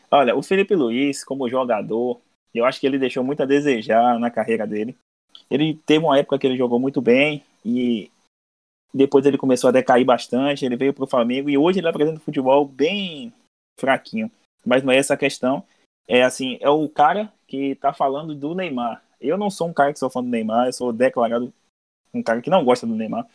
Olha, 0.10 0.36
o 0.36 0.42
Felipe 0.42 0.74
Luiz, 0.74 1.24
como 1.24 1.48
jogador, 1.48 2.20
eu 2.52 2.66
acho 2.66 2.80
que 2.80 2.88
ele 2.88 2.98
deixou 2.98 3.24
muito 3.24 3.44
a 3.44 3.46
desejar 3.46 4.18
na 4.18 4.32
carreira 4.32 4.66
dele. 4.66 4.98
Ele 5.50 5.74
teve 5.86 6.06
uma 6.06 6.18
época 6.18 6.40
que 6.40 6.48
ele 6.48 6.58
jogou 6.58 6.80
muito 6.80 7.02
bem 7.02 7.44
e 7.66 8.10
depois 8.94 9.26
ele 9.26 9.38
começou 9.38 9.70
a 9.70 9.72
decair 9.72 10.06
bastante. 10.06 10.66
Ele 10.66 10.76
veio 10.76 10.94
para 10.94 11.04
o 11.04 11.08
Flamengo 11.08 11.50
e 11.50 11.58
hoje 11.58 11.80
ele 11.80 11.88
apresenta 11.88 12.18
um 12.18 12.24
futebol 12.24 12.66
bem 12.66 13.34
fraquinho. 13.80 14.32
Mas 14.66 14.84
não 14.84 14.92
é 14.92 14.98
essa 14.98 15.14
a 15.14 15.18
questão 15.18 15.66
é 16.12 16.24
assim, 16.24 16.58
é 16.60 16.70
o 16.70 16.90
cara 16.90 17.32
que 17.48 17.76
tá 17.76 17.94
falando 17.94 18.36
do 18.36 18.54
Neymar. 18.54 19.02
Eu 19.20 19.38
não 19.38 19.50
sou 19.50 19.70
um 19.70 19.74
cara 19.74 19.94
que 19.94 20.00
sou 20.00 20.10
fã 20.10 20.22
do 20.22 20.30
Neymar, 20.30 20.68
eu 20.68 20.74
sou 20.74 20.92
declarado 20.92 21.54
um 22.14 22.22
cara 22.22 22.42
que 22.42 22.50
não 22.50 22.66
gosta 22.66 22.86
do 22.86 22.94
Neymar. 22.94 23.26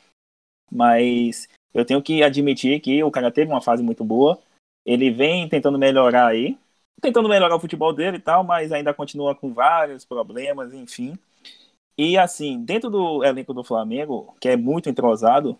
Mas 0.70 1.48
eu 1.72 1.86
tenho 1.86 2.02
que 2.02 2.22
admitir 2.22 2.80
que 2.80 3.02
o 3.02 3.10
cara 3.10 3.30
teve 3.30 3.50
uma 3.50 3.62
fase 3.62 3.82
muito 3.82 4.04
boa. 4.04 4.38
Ele 4.84 5.10
vem 5.10 5.48
tentando 5.48 5.78
melhorar 5.78 6.26
aí, 6.26 6.58
tentando 7.00 7.30
melhorar 7.30 7.56
o 7.56 7.60
futebol 7.60 7.94
dele 7.94 8.18
e 8.18 8.20
tal, 8.20 8.44
mas 8.44 8.72
ainda 8.72 8.92
continua 8.92 9.34
com 9.34 9.54
vários 9.54 10.04
problemas, 10.04 10.74
enfim. 10.74 11.18
E 11.98 12.18
assim, 12.18 12.62
dentro 12.62 12.90
do 12.90 13.24
elenco 13.24 13.54
do 13.54 13.64
Flamengo, 13.64 14.34
que 14.40 14.48
é 14.48 14.56
muito 14.56 14.88
entrosado, 14.88 15.58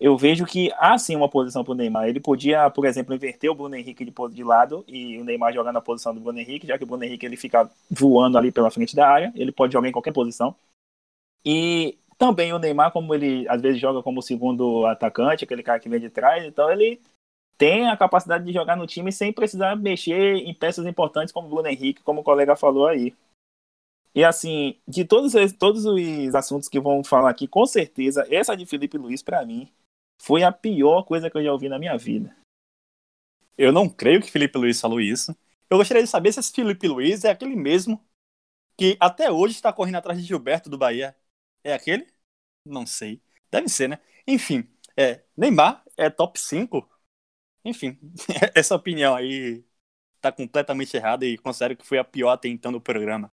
eu 0.00 0.16
vejo 0.16 0.46
que 0.46 0.72
há 0.76 0.96
sim 0.96 1.16
uma 1.16 1.28
posição 1.28 1.64
para 1.64 1.72
o 1.72 1.74
Neymar. 1.74 2.08
Ele 2.08 2.20
podia, 2.20 2.70
por 2.70 2.86
exemplo, 2.86 3.14
inverter 3.14 3.50
o 3.50 3.54
Bruno 3.54 3.74
Henrique 3.74 4.04
de, 4.04 4.12
de 4.32 4.44
lado 4.44 4.84
e 4.86 5.18
o 5.18 5.24
Neymar 5.24 5.52
jogar 5.52 5.72
na 5.72 5.80
posição 5.80 6.14
do 6.14 6.20
Bruno 6.20 6.38
Henrique, 6.38 6.66
já 6.66 6.78
que 6.78 6.84
o 6.84 6.86
Bruno 6.86 7.02
Henrique 7.02 7.26
ele 7.26 7.36
fica 7.36 7.68
voando 7.90 8.38
ali 8.38 8.52
pela 8.52 8.70
frente 8.70 8.94
da 8.94 9.08
área, 9.08 9.32
ele 9.34 9.50
pode 9.50 9.72
jogar 9.72 9.88
em 9.88 9.92
qualquer 9.92 10.12
posição. 10.12 10.54
E 11.44 11.98
também 12.16 12.52
o 12.52 12.58
Neymar, 12.58 12.92
como 12.92 13.12
ele 13.14 13.48
às 13.48 13.60
vezes 13.60 13.80
joga 13.80 14.02
como 14.02 14.22
segundo 14.22 14.86
atacante, 14.86 15.44
aquele 15.44 15.62
cara 15.62 15.80
que 15.80 15.88
vem 15.88 16.00
de 16.00 16.10
trás, 16.10 16.44
então 16.44 16.70
ele 16.70 17.00
tem 17.56 17.88
a 17.88 17.96
capacidade 17.96 18.44
de 18.44 18.52
jogar 18.52 18.76
no 18.76 18.86
time 18.86 19.10
sem 19.10 19.32
precisar 19.32 19.74
mexer 19.76 20.36
em 20.36 20.54
peças 20.54 20.86
importantes 20.86 21.32
como 21.32 21.48
o 21.48 21.50
Bruno 21.50 21.68
Henrique, 21.68 22.02
como 22.02 22.20
o 22.20 22.24
colega 22.24 22.54
falou 22.54 22.86
aí. 22.86 23.12
E 24.14 24.24
assim, 24.24 24.80
de 24.86 25.04
todos, 25.04 25.32
todos 25.58 25.84
os 25.84 26.34
assuntos 26.34 26.68
que 26.68 26.80
vão 26.80 27.04
falar 27.04 27.30
aqui, 27.30 27.46
com 27.46 27.66
certeza, 27.66 28.26
essa 28.30 28.56
de 28.56 28.66
Felipe 28.66 28.98
Luiz, 28.98 29.22
para 29.22 29.44
mim, 29.44 29.72
foi 30.20 30.42
a 30.42 30.52
pior 30.52 31.02
coisa 31.04 31.30
que 31.30 31.38
eu 31.38 31.44
já 31.44 31.52
ouvi 31.52 31.68
na 31.68 31.78
minha 31.78 31.96
vida. 31.96 32.36
Eu 33.56 33.72
não 33.72 33.88
creio 33.88 34.20
que 34.20 34.30
Felipe 34.30 34.58
Luiz 34.58 34.80
falou 34.80 35.00
isso. 35.00 35.36
Eu 35.70 35.78
gostaria 35.78 36.02
de 36.02 36.08
saber 36.08 36.32
se 36.32 36.40
esse 36.40 36.52
Felipe 36.52 36.88
Luiz 36.88 37.24
é 37.24 37.30
aquele 37.30 37.56
mesmo 37.56 38.02
que 38.76 38.96
até 39.00 39.30
hoje 39.30 39.54
está 39.54 39.72
correndo 39.72 39.96
atrás 39.96 40.18
de 40.20 40.26
Gilberto 40.26 40.70
do 40.70 40.78
Bahia. 40.78 41.16
É 41.64 41.74
aquele? 41.74 42.06
Não 42.64 42.86
sei. 42.86 43.20
Deve 43.50 43.68
ser, 43.68 43.88
né? 43.88 43.98
Enfim, 44.26 44.68
é, 44.96 45.24
Neymar 45.36 45.84
é 45.96 46.08
top 46.08 46.38
5. 46.38 46.88
Enfim, 47.64 47.98
essa 48.54 48.74
opinião 48.74 49.14
aí 49.14 49.64
tá 50.20 50.32
completamente 50.32 50.96
errada 50.96 51.26
e 51.26 51.38
considero 51.38 51.76
que 51.76 51.86
foi 51.86 51.98
a 51.98 52.04
pior 52.04 52.30
até 52.30 52.48
então 52.48 52.72
do 52.72 52.80
programa. 52.80 53.30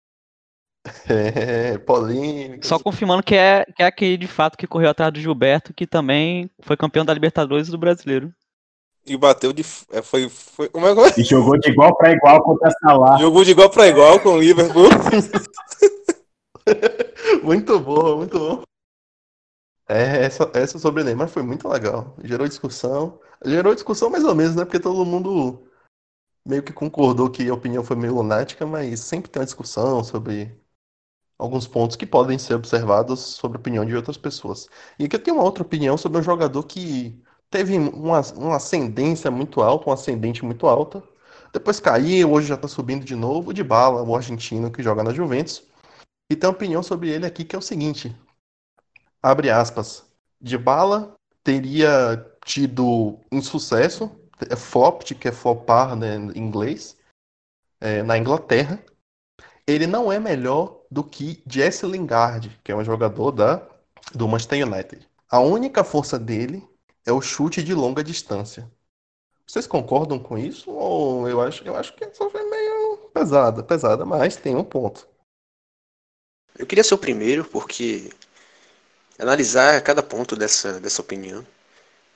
É, 1.07 1.77
polêmica. 1.79 2.67
Só 2.67 2.79
confirmando 2.79 3.23
que 3.23 3.35
é, 3.35 3.65
que 3.75 3.81
é 3.81 3.85
aquele 3.85 4.17
de 4.17 4.27
fato 4.27 4.57
que 4.57 4.67
correu 4.67 4.89
atrás 4.89 5.11
do 5.11 5.19
Gilberto, 5.19 5.73
que 5.73 5.87
também 5.87 6.49
foi 6.61 6.77
campeão 6.77 7.05
da 7.05 7.13
Libertadores 7.13 7.69
do 7.69 7.77
Brasileiro. 7.77 8.31
E 9.05 9.15
bateu 9.15 9.53
de. 9.53 9.63
É, 9.91 10.01
foi, 10.01 10.29
foi, 10.29 10.67
como 10.69 10.87
é 10.87 11.11
que? 11.11 11.21
E 11.21 11.23
jogou 11.23 11.59
de 11.59 11.69
igual 11.69 11.95
para 11.95 12.11
igual 12.11 12.43
contra 12.43 12.71
Salah. 12.71 13.17
Jogou 13.17 13.43
de 13.43 13.51
igual 13.51 13.69
para 13.69 13.87
igual 13.87 14.19
com 14.19 14.29
o 14.29 14.39
Liverpool. 14.39 14.89
muito 17.43 17.79
bom, 17.79 18.17
muito 18.17 18.39
bom. 18.39 18.63
É, 19.87 20.25
essa, 20.25 20.49
essa 20.55 20.79
sobre 20.79 21.03
Neymar 21.03 21.27
foi 21.27 21.43
muito 21.43 21.69
legal. 21.69 22.15
Gerou 22.23 22.47
discussão. 22.47 23.19
Gerou 23.45 23.75
discussão 23.75 24.09
mais 24.09 24.23
ou 24.23 24.33
menos, 24.33 24.55
né? 24.55 24.65
Porque 24.65 24.79
todo 24.79 25.05
mundo 25.05 25.67
meio 26.43 26.63
que 26.63 26.73
concordou 26.73 27.29
que 27.29 27.47
a 27.47 27.53
opinião 27.53 27.83
foi 27.83 27.95
meio 27.95 28.15
lunática, 28.15 28.65
mas 28.65 29.01
sempre 29.01 29.29
tem 29.29 29.39
uma 29.39 29.45
discussão 29.45 30.03
sobre 30.03 30.64
alguns 31.37 31.67
pontos 31.67 31.95
que 31.95 32.05
podem 32.05 32.37
ser 32.37 32.55
observados 32.55 33.19
sobre 33.19 33.57
a 33.57 33.59
opinião 33.59 33.85
de 33.85 33.95
outras 33.95 34.17
pessoas. 34.17 34.67
E 34.99 35.05
aqui 35.05 35.15
eu 35.15 35.23
tenho 35.23 35.37
uma 35.37 35.43
outra 35.45 35.63
opinião 35.63 35.97
sobre 35.97 36.19
um 36.19 36.23
jogador 36.23 36.63
que 36.63 37.21
teve 37.49 37.77
uma, 37.77 38.21
uma 38.35 38.55
ascendência 38.55 39.29
muito 39.31 39.61
alta, 39.61 39.89
um 39.89 39.93
ascendente 39.93 40.43
muito 40.43 40.67
alta, 40.67 41.03
depois 41.55 41.79
caiu, 41.79 42.33
hoje 42.33 42.47
já 42.47 42.55
está 42.55 42.67
subindo 42.67 43.05
de 43.05 43.15
novo, 43.15 43.53
de 43.53 43.63
bala, 43.63 44.03
o 44.03 44.13
argentino 44.13 44.69
que 44.69 44.83
joga 44.83 45.01
na 45.01 45.13
Juventus. 45.13 45.63
E 46.29 46.35
tem 46.35 46.49
uma 46.49 46.55
opinião 46.55 46.83
sobre 46.83 47.09
ele 47.09 47.25
aqui 47.25 47.45
que 47.45 47.55
é 47.55 47.59
o 47.59 47.61
seguinte: 47.61 48.13
abre 49.23 49.49
aspas, 49.49 50.05
de 50.41 50.57
bala 50.57 51.15
teria 51.45 52.29
tido 52.43 53.19
insucesso, 53.31 54.11
é 54.49 54.55
flopped, 54.57 55.15
que 55.15 55.29
é 55.29 55.31
flopar 55.31 55.95
né, 55.95 56.15
em 56.17 56.37
inglês, 56.37 56.97
é, 57.79 58.03
na 58.03 58.17
Inglaterra. 58.17 58.83
Ele 59.65 59.87
não 59.87 60.11
é 60.11 60.19
melhor 60.19 60.81
do 60.95 61.03
que 61.03 61.43
Jesse 61.45 61.85
Lingard, 61.85 62.57
que 62.63 62.71
é 62.71 62.75
um 62.75 62.85
jogador 62.85 63.29
da, 63.29 63.61
do 64.13 64.29
Manchester 64.29 64.65
United. 64.65 65.05
A 65.29 65.41
única 65.41 65.83
força 65.83 66.17
dele 66.17 66.65
é 67.05 67.11
o 67.11 67.19
chute 67.19 67.61
de 67.61 67.73
longa 67.73 68.01
distância. 68.01 68.71
Vocês 69.45 69.67
concordam 69.67 70.17
com 70.17 70.37
isso? 70.37 70.71
Ou 70.71 71.27
eu 71.27 71.41
acho, 71.41 71.65
eu 71.65 71.75
acho 71.75 71.93
que 71.93 72.05
essa 72.05 72.29
foi 72.29 72.49
meio 72.49 73.09
pesada, 73.13 73.61
pesada, 73.61 74.05
mas 74.05 74.37
tem 74.37 74.55
um 74.55 74.63
ponto. 74.63 75.05
Eu 76.57 76.65
queria 76.65 76.83
ser 76.83 76.93
o 76.93 76.97
primeiro, 76.97 77.43
porque 77.43 78.09
analisar 79.19 79.81
cada 79.81 80.01
ponto 80.01 80.33
dessa, 80.37 80.79
dessa 80.79 81.01
opinião. 81.01 81.45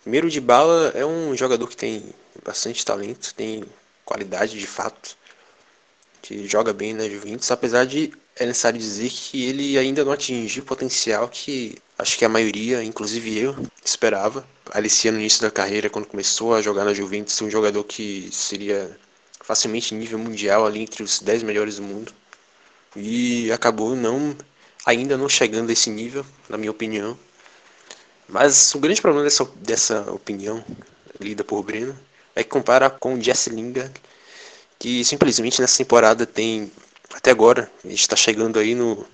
Primeiro, 0.04 0.30
de 0.30 0.40
bala 0.40 0.94
é 0.96 1.06
um 1.06 1.36
jogador 1.36 1.68
que 1.68 1.76
tem 1.76 2.14
bastante 2.46 2.86
talento, 2.86 3.36
tem 3.36 3.66
qualidade 4.06 4.58
de 4.58 4.66
fato, 4.66 5.18
que 6.22 6.48
joga 6.48 6.72
bem 6.72 6.94
na 6.94 7.10
Juventus, 7.10 7.52
apesar 7.52 7.86
de 7.86 8.14
é 8.40 8.46
necessário 8.46 8.80
dizer 8.80 9.10
que 9.10 9.46
ele 9.46 9.78
ainda 9.78 10.04
não 10.04 10.12
atingiu 10.12 10.64
o 10.64 10.66
potencial 10.66 11.28
que 11.28 11.78
acho 11.98 12.18
que 12.18 12.24
a 12.24 12.30
maioria, 12.30 12.84
inclusive 12.84 13.38
eu, 13.38 13.56
esperava. 13.84 14.48
Alicia 14.72 15.12
no 15.12 15.20
início 15.20 15.42
da 15.42 15.52
carreira, 15.52 15.90
quando 15.90 16.08
começou 16.08 16.56
a 16.56 16.62
jogar 16.62 16.86
na 16.86 16.94
Juventus, 16.94 17.42
um 17.42 17.50
jogador 17.50 17.84
que 17.84 18.30
seria 18.32 18.98
facilmente 19.42 19.94
nível 19.94 20.18
mundial, 20.18 20.66
ali 20.66 20.82
entre 20.82 21.04
os 21.04 21.20
10 21.20 21.44
melhores 21.44 21.76
do 21.76 21.84
mundo. 21.84 22.14
E 22.96 23.52
acabou 23.52 23.96
não 23.96 24.36
ainda 24.86 25.18
não 25.18 25.28
chegando 25.28 25.70
a 25.70 25.74
esse 25.74 25.90
nível, 25.90 26.26
na 26.48 26.58
minha 26.58 26.72
opinião. 26.72 27.18
Mas 28.28 28.74
o 28.74 28.80
grande 28.80 29.02
problema 29.02 29.24
dessa, 29.24 29.44
dessa 29.58 30.12
opinião, 30.12 30.64
lida 31.20 31.44
por 31.44 31.64
Breno, 31.64 31.98
é 32.36 32.44
que 32.44 32.50
compara 32.50 32.90
com 32.90 33.16
o 33.16 33.22
Jesse 33.22 33.50
Lingard, 33.50 33.92
que 34.78 35.04
simplesmente 35.04 35.60
nessa 35.60 35.78
temporada 35.78 36.26
tem, 36.26 36.72
até 37.14 37.32
agora, 37.32 37.72
a 37.84 37.88
gente 37.88 38.02
está 38.02 38.16
chegando 38.16 38.60
aí 38.60 38.76
no, 38.76 39.06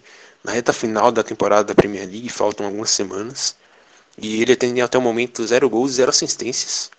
na 0.43 0.51
reta 0.51 0.73
final 0.73 1.11
da 1.11 1.23
temporada 1.23 1.63
da 1.63 1.75
Premier 1.75 2.05
League, 2.05 2.29
faltam 2.29 2.65
algumas 2.65 2.89
semanas, 2.89 3.55
e 4.17 4.41
ele 4.41 4.55
tem 4.55 4.81
até 4.81 4.97
o 4.97 5.01
momento 5.01 5.45
zero 5.45 5.69
gols 5.69 5.91
e 5.91 5.95
zero 5.95 6.09
assistências, 6.09 6.91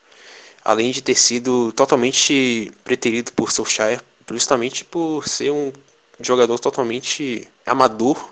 além 0.64 0.90
de 0.90 1.02
ter 1.02 1.14
sido 1.14 1.72
totalmente 1.72 2.72
preterido 2.82 3.32
por 3.32 3.52
Solskjaer, 3.52 4.02
justamente 4.30 4.84
por 4.84 5.28
ser 5.28 5.50
um 5.52 5.72
jogador 6.20 6.58
totalmente 6.58 7.46
amador, 7.64 8.30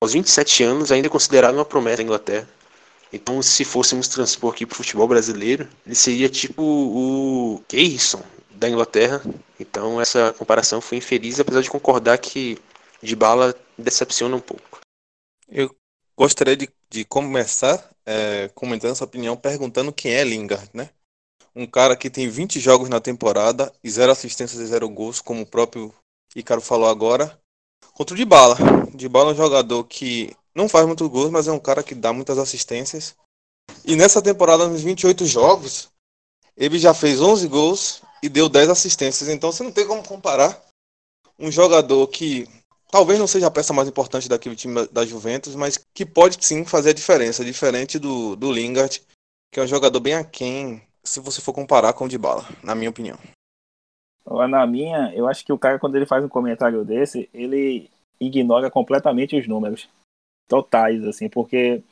aos 0.00 0.12
27 0.12 0.62
anos 0.64 0.92
ainda 0.92 1.06
é 1.06 1.10
considerado 1.10 1.54
uma 1.54 1.64
promessa 1.64 1.98
da 1.98 2.02
Inglaterra. 2.02 2.48
Então, 3.12 3.40
se 3.40 3.64
fôssemos 3.64 4.08
transpor 4.08 4.52
aqui 4.52 4.66
para 4.66 4.74
o 4.74 4.76
futebol 4.76 5.08
brasileiro, 5.08 5.66
ele 5.86 5.94
seria 5.94 6.28
tipo 6.28 6.62
o 6.62 7.62
Keirson 7.68 8.22
da 8.56 8.68
Inglaterra. 8.68 9.22
Então, 9.58 10.00
essa 10.00 10.32
comparação 10.32 10.80
foi 10.80 10.98
infeliz, 10.98 11.38
apesar 11.38 11.60
de 11.60 11.70
concordar 11.70 12.18
que 12.18 12.58
de 13.02 13.14
bala 13.14 13.54
decepciona 13.78 14.36
um 14.36 14.40
pouco. 14.40 14.80
Eu 15.48 15.74
gostaria 16.16 16.56
de, 16.56 16.68
de 16.90 17.04
começar 17.04 17.90
é, 18.04 18.48
comentando 18.54 18.92
essa 18.92 19.04
opinião, 19.04 19.36
perguntando 19.36 19.92
quem 19.92 20.12
é 20.12 20.24
Lingard, 20.24 20.70
né? 20.72 20.90
Um 21.54 21.66
cara 21.66 21.96
que 21.96 22.10
tem 22.10 22.28
20 22.28 22.60
jogos 22.60 22.88
na 22.88 23.00
temporada 23.00 23.72
e 23.82 23.90
zero 23.90 24.12
assistências 24.12 24.60
e 24.60 24.66
zero 24.66 24.88
gols, 24.88 25.20
como 25.20 25.42
o 25.42 25.46
próprio 25.46 25.92
Icaro 26.34 26.60
falou 26.60 26.88
agora, 26.88 27.38
contra 27.92 28.14
o 28.14 28.16
Dybala. 28.16 28.56
Dybala 28.94 29.30
é 29.30 29.34
um 29.34 29.36
jogador 29.36 29.84
que 29.84 30.36
não 30.54 30.68
faz 30.68 30.86
muitos 30.86 31.08
gols, 31.08 31.30
mas 31.30 31.48
é 31.48 31.52
um 31.52 31.58
cara 31.58 31.82
que 31.82 31.94
dá 31.94 32.12
muitas 32.12 32.38
assistências. 32.38 33.16
E 33.84 33.96
nessa 33.96 34.20
temporada, 34.20 34.68
nos 34.68 34.82
28 34.82 35.24
jogos, 35.24 35.88
ele 36.56 36.78
já 36.78 36.92
fez 36.92 37.20
11 37.20 37.48
gols 37.48 38.02
e 38.22 38.28
deu 38.28 38.48
10 38.48 38.68
assistências. 38.68 39.28
Então 39.28 39.52
você 39.52 39.62
não 39.62 39.72
tem 39.72 39.86
como 39.86 40.02
comparar 40.02 40.60
um 41.38 41.50
jogador 41.50 42.06
que 42.08 42.48
talvez 42.90 43.18
não 43.18 43.26
seja 43.26 43.46
a 43.46 43.50
peça 43.50 43.72
mais 43.72 43.88
importante 43.88 44.28
daquele 44.28 44.56
time 44.56 44.86
da 44.88 45.04
Juventus, 45.04 45.54
mas 45.54 45.78
que 45.94 46.06
pode 46.06 46.44
sim 46.44 46.64
fazer 46.64 46.90
a 46.90 46.94
diferença, 46.94 47.44
diferente 47.44 47.98
do, 47.98 48.36
do 48.36 48.50
Lingard, 48.50 49.02
que 49.52 49.60
é 49.60 49.62
um 49.62 49.66
jogador 49.66 50.00
bem 50.00 50.14
aquém, 50.14 50.82
se 51.04 51.20
você 51.20 51.40
for 51.40 51.52
comparar 51.52 51.92
com 51.92 52.04
o 52.04 52.08
Dybala, 52.08 52.44
na 52.62 52.74
minha 52.74 52.90
opinião. 52.90 53.18
Na 54.48 54.66
minha, 54.66 55.12
eu 55.14 55.28
acho 55.28 55.44
que 55.44 55.52
o 55.52 55.58
cara, 55.58 55.78
quando 55.78 55.94
ele 55.94 56.06
faz 56.06 56.24
um 56.24 56.28
comentário 56.28 56.84
desse, 56.84 57.30
ele 57.32 57.88
ignora 58.18 58.70
completamente 58.70 59.38
os 59.38 59.46
números 59.46 59.88
totais, 60.48 61.04
assim, 61.04 61.28
porque 61.28 61.82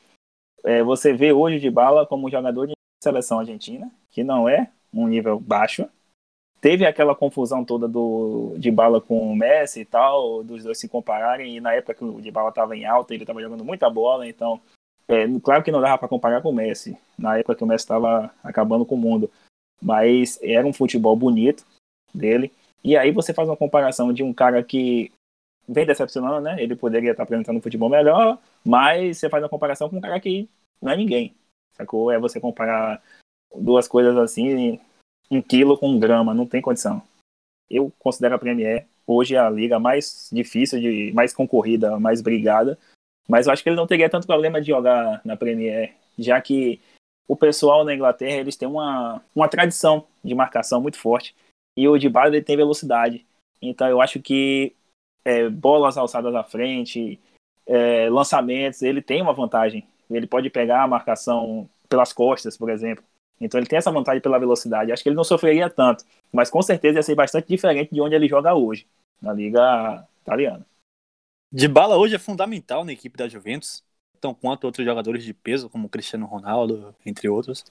é, 0.64 0.82
você 0.82 1.12
vê 1.12 1.32
hoje 1.32 1.60
de 1.60 1.70
bala 1.70 2.06
como 2.06 2.30
jogador 2.30 2.66
de 2.66 2.72
seleção 3.02 3.38
argentina, 3.38 3.90
que 4.10 4.24
não 4.24 4.48
é 4.48 4.70
um 4.92 5.06
nível 5.06 5.38
baixo. 5.38 5.88
Teve 6.64 6.86
aquela 6.86 7.14
confusão 7.14 7.62
toda 7.62 7.86
do 7.86 8.54
de 8.56 8.70
bala 8.70 8.98
com 8.98 9.30
o 9.30 9.36
Messi 9.36 9.80
e 9.80 9.84
tal, 9.84 10.42
dos 10.42 10.64
dois 10.64 10.78
se 10.78 10.88
compararem, 10.88 11.58
e 11.58 11.60
na 11.60 11.74
época 11.74 11.92
que 11.92 12.02
o 12.02 12.22
de 12.22 12.30
bala 12.30 12.48
estava 12.48 12.74
em 12.74 12.86
alta, 12.86 13.12
ele 13.12 13.22
estava 13.22 13.42
jogando 13.42 13.62
muita 13.62 13.90
bola, 13.90 14.26
então, 14.26 14.58
é, 15.06 15.26
claro 15.42 15.62
que 15.62 15.70
não 15.70 15.82
dava 15.82 15.98
para 15.98 16.08
comparar 16.08 16.40
com 16.40 16.48
o 16.48 16.54
Messi, 16.54 16.96
na 17.18 17.36
época 17.36 17.54
que 17.54 17.62
o 17.62 17.66
Messi 17.66 17.84
estava 17.84 18.32
acabando 18.42 18.86
com 18.86 18.94
o 18.94 18.98
mundo, 18.98 19.30
mas 19.82 20.38
era 20.42 20.66
um 20.66 20.72
futebol 20.72 21.14
bonito 21.14 21.66
dele. 22.14 22.50
E 22.82 22.96
aí 22.96 23.10
você 23.10 23.34
faz 23.34 23.46
uma 23.46 23.58
comparação 23.58 24.10
de 24.10 24.22
um 24.22 24.32
cara 24.32 24.62
que 24.64 25.12
vem 25.68 25.84
decepcionando, 25.84 26.40
né? 26.40 26.56
Ele 26.62 26.74
poderia 26.74 27.10
estar 27.10 27.24
apresentando 27.24 27.58
um 27.58 27.62
futebol 27.62 27.90
melhor, 27.90 28.38
mas 28.64 29.18
você 29.18 29.28
faz 29.28 29.42
uma 29.42 29.50
comparação 29.50 29.90
com 29.90 29.98
um 29.98 30.00
cara 30.00 30.18
que 30.18 30.48
não 30.80 30.92
é 30.92 30.96
ninguém. 30.96 31.34
Sacou? 31.76 32.10
É 32.10 32.18
você 32.18 32.40
comparar 32.40 33.02
duas 33.54 33.86
coisas 33.86 34.16
assim, 34.16 34.80
um 35.34 35.42
quilo 35.42 35.76
com 35.76 35.88
um 35.88 35.98
grama, 35.98 36.34
não 36.34 36.46
tem 36.46 36.62
condição. 36.62 37.02
Eu 37.70 37.92
considero 37.98 38.34
a 38.34 38.38
Premier 38.38 38.86
hoje 39.06 39.36
a 39.36 39.48
liga 39.50 39.78
mais 39.78 40.28
difícil, 40.32 40.80
de 40.80 41.12
mais 41.12 41.34
concorrida, 41.34 41.98
mais 41.98 42.22
brigada, 42.22 42.78
mas 43.28 43.46
eu 43.46 43.52
acho 43.52 43.62
que 43.62 43.68
ele 43.68 43.76
não 43.76 43.86
teria 43.86 44.08
tanto 44.08 44.26
problema 44.26 44.60
de 44.60 44.68
jogar 44.68 45.20
na 45.24 45.36
Premier, 45.36 45.94
já 46.18 46.40
que 46.40 46.80
o 47.26 47.36
pessoal 47.36 47.84
na 47.84 47.94
Inglaterra 47.94 48.36
eles 48.36 48.56
têm 48.56 48.68
uma, 48.68 49.22
uma 49.34 49.48
tradição 49.48 50.06
de 50.22 50.34
marcação 50.34 50.80
muito 50.80 50.98
forte 50.98 51.34
e 51.76 51.88
o 51.88 51.98
de 51.98 52.10
ele 52.26 52.42
tem 52.42 52.56
velocidade. 52.56 53.24
Então 53.60 53.88
eu 53.88 54.00
acho 54.00 54.20
que 54.20 54.74
é, 55.24 55.48
bolas 55.48 55.96
alçadas 55.96 56.34
à 56.34 56.44
frente, 56.44 57.18
é, 57.66 58.08
lançamentos, 58.10 58.82
ele 58.82 59.00
tem 59.00 59.22
uma 59.22 59.32
vantagem. 59.32 59.86
Ele 60.10 60.26
pode 60.26 60.50
pegar 60.50 60.82
a 60.82 60.88
marcação 60.88 61.68
pelas 61.88 62.12
costas, 62.12 62.56
por 62.56 62.68
exemplo. 62.70 63.02
Então 63.40 63.58
ele 63.58 63.66
tem 63.66 63.78
essa 63.78 63.90
vantagem 63.90 64.20
pela 64.20 64.38
velocidade. 64.38 64.92
Acho 64.92 65.02
que 65.02 65.08
ele 65.08 65.16
não 65.16 65.24
sofreria 65.24 65.68
tanto, 65.68 66.04
mas 66.32 66.50
com 66.50 66.62
certeza 66.62 66.98
ia 66.98 67.02
ser 67.02 67.14
bastante 67.14 67.48
diferente 67.48 67.92
de 67.92 68.00
onde 68.00 68.14
ele 68.14 68.28
joga 68.28 68.54
hoje, 68.54 68.86
na 69.20 69.32
liga 69.32 70.06
italiana. 70.22 70.64
De 71.52 71.68
bala 71.68 71.96
hoje 71.96 72.14
é 72.14 72.18
fundamental 72.18 72.84
na 72.84 72.92
equipe 72.92 73.16
da 73.16 73.28
Juventus, 73.28 73.82
tão 74.20 74.34
quanto 74.34 74.64
outros 74.64 74.84
jogadores 74.84 75.22
de 75.22 75.34
peso, 75.34 75.68
como 75.68 75.88
Cristiano 75.88 76.26
Ronaldo, 76.26 76.94
entre 77.04 77.28
outros. 77.28 77.64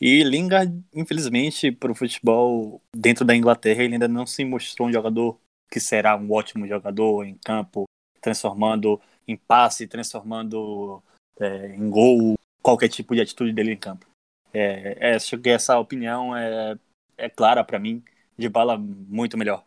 E 0.00 0.22
Lingard, 0.24 0.82
infelizmente, 0.94 1.70
para 1.70 1.92
o 1.92 1.94
futebol 1.94 2.80
dentro 2.94 3.24
da 3.24 3.36
Inglaterra, 3.36 3.82
ele 3.82 3.94
ainda 3.94 4.08
não 4.08 4.26
se 4.26 4.44
mostrou 4.44 4.88
um 4.88 4.92
jogador 4.92 5.38
que 5.70 5.78
será 5.78 6.16
um 6.16 6.32
ótimo 6.32 6.66
jogador 6.66 7.24
em 7.24 7.34
campo, 7.44 7.84
transformando 8.20 9.00
em 9.26 9.36
passe, 9.36 9.86
transformando 9.86 11.00
é, 11.38 11.68
em 11.76 11.88
gol, 11.88 12.34
qualquer 12.60 12.88
tipo 12.88 13.14
de 13.14 13.20
atitude 13.20 13.52
dele 13.52 13.72
em 13.72 13.76
campo. 13.76 14.09
É, 14.52 14.96
é, 15.00 15.14
acho 15.14 15.38
que 15.38 15.48
essa 15.48 15.78
opinião 15.78 16.36
é, 16.36 16.76
é 17.16 17.28
clara 17.28 17.62
para 17.64 17.78
mim, 17.78 18.02
de 18.36 18.48
bala 18.48 18.76
muito 18.78 19.36
melhor. 19.36 19.64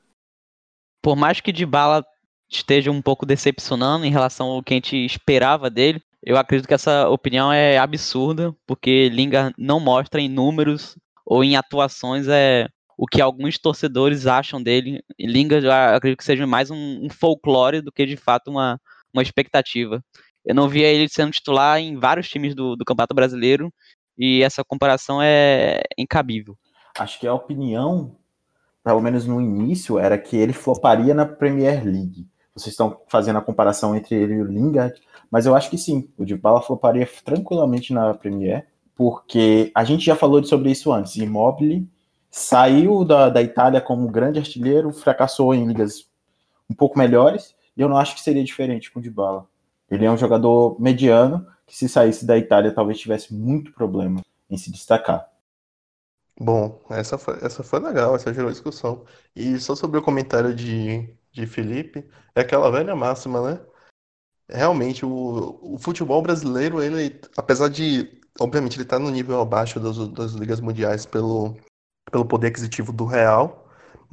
Por 1.02 1.16
mais 1.16 1.40
que 1.40 1.52
de 1.52 1.66
bala 1.66 2.06
esteja 2.50 2.92
um 2.92 3.02
pouco 3.02 3.26
decepcionando 3.26 4.06
em 4.06 4.12
relação 4.12 4.48
ao 4.48 4.64
que 4.64 4.74
a 4.74 4.78
gente 4.78 4.96
esperava 4.96 5.70
dele, 5.70 6.02
eu 6.22 6.38
acredito 6.38 6.68
que 6.68 6.74
essa 6.74 7.10
opinião 7.10 7.52
é 7.52 7.78
absurda, 7.78 8.56
porque 8.66 9.10
Lingard 9.10 9.54
não 9.58 9.80
mostra 9.80 10.22
em 10.22 10.30
números 10.30 10.98
ou 11.26 11.44
em 11.44 11.58
atuações 11.58 12.28
é, 12.28 12.68
o 12.98 13.06
que 13.06 13.22
alguns 13.22 13.58
torcedores 13.58 14.26
acham 14.26 14.62
dele. 14.62 15.04
Lingard, 15.20 15.66
eu 15.66 15.72
acredito 15.72 16.20
que 16.20 16.24
seja 16.24 16.48
mais 16.48 16.72
um, 16.72 17.06
um 17.06 17.10
folclore 17.10 17.82
do 17.82 17.92
que 17.92 18.06
de 18.06 18.16
fato 18.16 18.50
uma, 18.50 18.80
uma 19.14 19.22
expectativa. 19.22 20.02
Eu 20.46 20.56
não 20.56 20.68
via 20.68 20.88
ele 20.88 21.08
sendo 21.10 21.32
titular 21.32 21.80
em 21.80 21.98
vários 21.98 22.30
times 22.30 22.54
do, 22.54 22.76
do 22.76 22.86
Campeonato 22.86 23.16
Brasileiro 23.16 23.74
e 24.18 24.42
essa 24.44 24.64
comparação 24.64 25.22
é 25.22 25.82
incabível. 25.98 26.58
Acho 26.98 27.20
que 27.20 27.28
a 27.28 27.34
opinião, 27.34 28.16
pelo 28.84 29.02
menos 29.02 29.26
no 29.26 29.42
início, 29.42 29.98
era 29.98 30.18
que 30.18 30.38
ele 30.38 30.54
floparia 30.54 31.14
na 31.14 31.26
Premier 31.26 31.84
League. 31.84 32.28
Vocês 32.56 32.74
estão 32.74 33.02
fazendo 33.08 33.40
a 33.40 33.42
comparação 33.42 33.96
entre 33.96 34.16
ele 34.16 34.36
e 34.36 34.42
o 34.42 34.46
Lingard, 34.46 35.02
mas 35.32 35.48
eu 35.48 35.56
acho 35.56 35.70
que 35.70 35.78
sim, 35.78 36.08
o 36.18 36.24
Dybala 36.24 36.62
floparia 36.62 37.10
tranquilamente 37.26 37.92
na 37.92 38.14
Premier, 38.14 38.68
porque 38.96 39.72
a 39.74 39.84
gente 39.84 40.06
já 40.06 40.16
falou 40.16 40.44
sobre 40.44 40.70
isso 40.70 40.92
antes. 40.92 41.16
Immobile 41.16 41.90
saiu 42.30 43.04
da, 43.04 43.30
da 43.30 43.42
Itália 43.42 43.82
como 43.82 44.08
grande 44.08 44.38
artilheiro, 44.38 44.92
fracassou 44.92 45.54
em 45.56 45.66
ligas 45.66 46.08
um 46.70 46.76
pouco 46.76 46.98
melhores, 46.98 47.56
e 47.76 47.82
eu 47.82 47.90
não 47.90 47.98
acho 47.98 48.14
que 48.14 48.22
seria 48.22 48.44
diferente 48.44 48.92
com 48.92 49.00
o 49.00 49.02
Dybala. 49.02 49.48
Ele 49.94 50.06
é 50.06 50.12
um 50.12 50.18
jogador 50.18 50.80
mediano 50.80 51.46
que 51.66 51.76
se 51.76 51.88
saísse 51.88 52.26
da 52.26 52.38
Itália 52.38 52.74
talvez 52.74 53.00
tivesse 53.00 53.34
muito 53.34 53.72
problema 53.74 54.22
em 54.50 54.58
se 54.58 54.72
destacar. 54.72 55.30
Bom, 56.40 56.82
essa 56.90 57.18
foi, 57.18 57.38
essa 57.42 57.64
foi 57.64 57.80
legal, 57.80 58.16
essa 58.16 58.34
gerou 58.34 58.52
discussão. 58.52 59.06
E 59.36 59.60
só 59.60 59.76
sobre 59.76 60.00
o 60.00 60.02
comentário 60.02 60.54
de, 60.54 61.08
de 61.32 61.46
Felipe, 61.46 62.10
é 62.36 62.42
aquela 62.42 62.72
velha 62.72 62.96
máxima, 62.96 63.52
né? 63.52 63.62
Realmente, 64.50 65.06
o, 65.06 65.60
o 65.62 65.78
futebol 65.78 66.22
brasileiro, 66.22 66.82
ele, 66.82 67.20
apesar 67.38 67.70
de 67.70 68.22
obviamente 68.40 68.76
ele 68.76 68.84
está 68.84 69.00
no 69.00 69.10
nível 69.10 69.40
abaixo 69.40 69.80
das, 69.80 69.98
das 70.10 70.32
ligas 70.34 70.60
mundiais 70.60 71.06
pelo, 71.06 71.56
pelo 72.12 72.26
poder 72.26 72.48
aquisitivo 72.48 72.92
do 72.92 73.06
Real, 73.06 73.63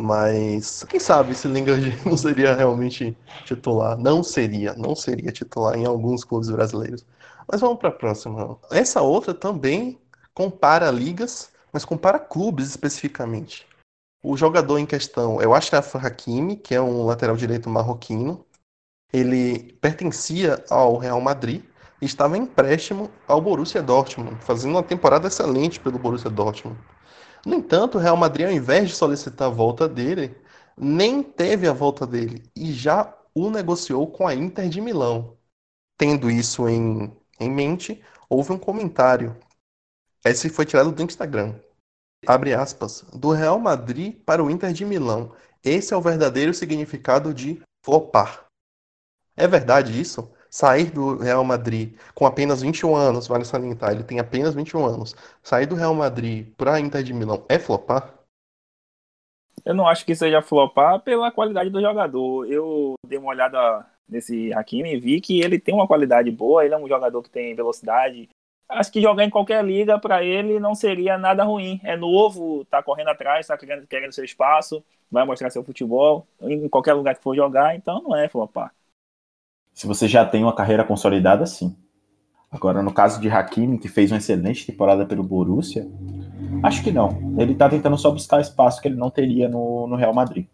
mas 0.01 0.85
quem 0.85 0.99
sabe 0.99 1.35
se 1.35 1.47
Lingard 1.47 1.97
não 2.05 2.17
seria 2.17 2.55
realmente 2.55 3.17
titular. 3.45 3.97
Não 3.99 4.23
seria, 4.23 4.75
não 4.75 4.97
seria 4.97 5.31
titular 5.31 5.77
em 5.77 5.85
alguns 5.85 6.25
clubes 6.25 6.51
brasileiros. 6.51 7.05
Mas 7.51 7.61
vamos 7.61 7.79
para 7.79 7.91
a 7.91 7.93
próxima. 7.93 8.59
Essa 8.71 9.03
outra 9.03 9.35
também 9.35 9.99
compara 10.33 10.91
ligas, 10.91 11.51
mas 11.73 11.85
compara 11.85 12.19
clubes 12.19 12.69
especificamente. 12.69 13.67
O 14.23 14.37
jogador 14.37 14.79
em 14.79 14.87
questão 14.87 15.41
é 15.41 15.47
o 15.47 15.55
Ashraf 15.55 15.97
Hakimi, 15.97 16.57
que 16.57 16.75
é 16.75 16.81
um 16.81 17.05
lateral 17.07 17.37
direito 17.37 17.71
marroquino. 17.71 18.45
Ele 19.13 19.73
pertencia 19.81 20.63
ao 20.71 20.97
Real 20.97 21.21
Madrid 21.21 21.65
e 22.01 22.07
estava 22.07 22.37
em 22.37 22.43
empréstimo 22.43 23.11
ao 23.27 23.41
Borussia 23.41 23.83
Dortmund, 23.83 24.37
fazendo 24.45 24.73
uma 24.73 24.83
temporada 24.83 25.29
excelente 25.29 25.81
pelo 25.81 25.99
Borussia 25.99 26.31
Dortmund. 26.31 26.79
No 27.44 27.55
entanto, 27.55 27.96
o 27.96 28.00
Real 28.00 28.16
Madrid, 28.16 28.46
ao 28.46 28.53
invés 28.53 28.88
de 28.88 28.94
solicitar 28.94 29.48
a 29.48 29.50
volta 29.50 29.88
dele, 29.88 30.37
nem 30.76 31.22
teve 31.22 31.68
a 31.68 31.72
volta 31.72 32.07
dele 32.07 32.42
e 32.57 32.72
já 32.72 33.16
o 33.35 33.50
negociou 33.50 34.07
com 34.11 34.26
a 34.26 34.35
Inter 34.35 34.68
de 34.68 34.81
Milão. 34.81 35.37
Tendo 35.96 36.31
isso 36.31 36.68
em, 36.68 37.14
em 37.38 37.50
mente, 37.50 38.03
houve 38.29 38.53
um 38.53 38.59
comentário. 38.59 39.37
Esse 40.24 40.48
foi 40.48 40.66
tirado 40.66 40.92
do 40.92 41.03
Instagram. 41.03 41.59
Abre 42.26 42.53
aspas. 42.55 43.03
Do 43.12 43.33
Real 43.33 43.59
Madrid 43.59 44.18
para 44.24 44.42
o 44.42 44.50
Inter 44.50 44.72
de 44.72 44.85
Milão. 44.85 45.35
Esse 45.62 45.94
é 45.94 45.96
o 45.96 46.03
verdadeiro 46.03 46.53
significado 46.53 47.33
de 47.33 47.62
flopar. 47.85 48.46
É 49.37 49.46
verdade 49.46 49.98
isso? 49.98 50.31
Sair 50.51 50.91
do 50.91 51.17
Real 51.17 51.45
Madrid 51.45 51.95
com 52.15 52.27
apenas 52.27 52.61
21 52.61 52.95
anos, 52.97 53.29
vale 53.29 53.45
salientar, 53.45 53.93
ele 53.93 54.03
tem 54.03 54.19
apenas 54.19 54.55
21 54.55 54.85
anos, 54.85 55.15
sair 55.43 55.67
do 55.67 55.77
Real 55.77 55.95
Madrid 55.95 56.49
para 56.57 56.75
a 56.75 56.81
Inter 56.81 57.03
de 57.03 57.15
Milão 57.15 57.45
é 57.49 57.59
flopar? 57.59 58.21
Eu 59.65 59.75
não 59.75 59.87
acho 59.87 60.05
que 60.05 60.15
seja 60.15 60.43
flopar 60.43 61.01
pela 61.01 61.31
qualidade 61.31 61.71
do 61.71 61.81
jogador. 61.81 62.47
Eu 62.47 62.95
dei 63.07 63.19
uma 63.19 63.29
olhada 63.29 63.87
nesse 64.09 64.53
Hakimi 64.53 64.95
e 64.95 65.01
vi 65.01 65.21
que 65.21 65.41
ele 65.41 65.59
tem 65.59 65.75
uma 65.75 65.87
qualidade 65.87 66.31
boa, 66.31 66.65
ele 66.65 66.75
é 66.75 66.79
um 66.79 66.89
jogador 66.89 67.23
que 67.23 67.31
tem 67.31 67.55
velocidade. 67.55 68.29
Acho 68.69 68.91
que 68.91 69.03
jogar 69.03 69.25
em 69.25 69.31
qualquer 69.31 69.65
liga 69.65 69.99
para 69.99 70.25
ele 70.25 70.61
não 70.61 70.75
seria 70.75 71.19
nada 71.19 71.45
ruim. 71.45 71.81
É 71.85 71.97
novo, 71.97 72.65
tá 72.67 72.83
correndo 72.83 73.09
atrás, 73.09 73.47
tá 73.47 73.57
querendo, 73.57 73.87
querendo 73.87 74.13
seu 74.13 74.25
espaço, 74.25 74.83
vai 75.11 75.25
mostrar 75.25 75.51
seu 75.51 75.65
futebol 75.65 76.27
em 76.41 76.69
qualquer 76.69 76.95
lugar 76.95 77.15
que 77.15 77.23
for 77.23 77.35
jogar, 77.35 77.75
então 77.77 78.03
não 78.03 78.17
é 78.17 78.29
flopar. 78.29 78.73
Se 79.72 79.87
você 79.87 80.06
já 80.09 80.24
tem 80.24 80.42
uma 80.42 80.54
carreira 80.54 80.85
consolidada, 80.85 81.46
sim. 81.46 81.76
Agora, 82.50 82.83
no 82.83 82.92
caso 82.92 83.20
de 83.20 83.28
Hakimi, 83.28 83.78
que 83.78 83.88
fez 83.88 84.11
uma 84.11 84.18
excelente 84.18 84.66
temporada 84.66 85.06
pelo 85.06 85.22
Borussia, 85.22 85.88
acho 86.64 86.83
que 86.83 86.90
não. 86.90 87.11
Ele 87.38 87.52
está 87.52 87.68
tentando 87.68 87.96
só 87.96 88.11
buscar 88.11 88.40
espaço 88.40 88.83
que 88.83 88.88
ele 88.88 88.96
não 88.96 89.11
teria 89.11 89.48
no, 89.48 89.87
no 89.87 89.94
Real 89.94 90.12
Madrid. 90.12 90.46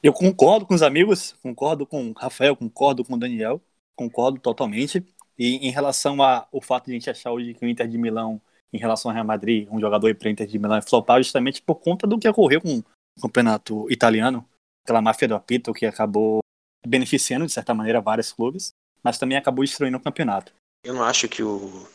Eu 0.00 0.12
concordo 0.12 0.64
com 0.64 0.74
os 0.74 0.82
amigos, 0.82 1.34
concordo 1.42 1.84
com 1.84 2.10
o 2.10 2.12
Rafael, 2.12 2.54
concordo 2.54 3.04
com 3.04 3.14
o 3.14 3.18
Daniel, 3.18 3.60
concordo 3.96 4.38
totalmente. 4.38 5.04
E 5.36 5.56
em 5.56 5.70
relação 5.70 6.22
ao 6.22 6.60
fato 6.62 6.86
de 6.86 6.92
a 6.92 6.94
gente 6.94 7.10
achar 7.10 7.32
hoje 7.32 7.54
que 7.54 7.66
o 7.66 7.68
Inter 7.68 7.88
de 7.88 7.98
Milão, 7.98 8.40
em 8.72 8.78
relação 8.78 9.10
ao 9.10 9.14
Real 9.14 9.26
Madrid, 9.26 9.66
um 9.72 9.80
jogador 9.80 10.14
para 10.14 10.28
o 10.28 10.30
Inter 10.30 10.46
de 10.46 10.58
Milão 10.58 10.76
é 10.76 10.82
flopar 10.82 11.20
justamente 11.20 11.60
por 11.60 11.76
conta 11.76 12.06
do 12.06 12.18
que 12.18 12.28
ocorreu 12.28 12.60
com 12.60 12.78
o 12.78 13.20
campeonato 13.20 13.90
italiano, 13.90 14.44
aquela 14.84 15.02
máfia 15.02 15.26
do 15.26 15.34
apito 15.34 15.72
que 15.72 15.84
acabou 15.84 16.38
beneficiando, 16.86 17.46
de 17.46 17.52
certa 17.52 17.74
maneira, 17.74 18.00
vários 18.00 18.32
clubes, 18.32 18.74
mas 19.02 19.18
também 19.18 19.36
acabou 19.36 19.64
destruindo 19.64 19.96
o 19.96 20.00
campeonato. 20.00 20.52
Eu 20.84 20.94
não 20.94 21.02
acho 21.02 21.28
que 21.28 21.42
o 21.42 21.86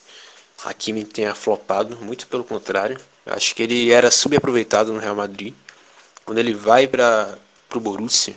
Hakimi 0.64 1.04
tenha 1.04 1.34
flopado, 1.36 1.98
muito 1.98 2.28
pelo 2.28 2.44
contrário. 2.44 3.00
Eu 3.26 3.34
acho 3.34 3.56
que 3.56 3.64
ele 3.64 3.92
era 3.92 4.12
subaproveitado 4.12 4.94
no 4.94 5.00
Real 5.00 5.16
Madrid. 5.16 5.54
Quando 6.26 6.38
ele 6.38 6.54
vai 6.54 6.88
para 6.88 7.38
o 7.74 7.80
Borussia, 7.80 8.36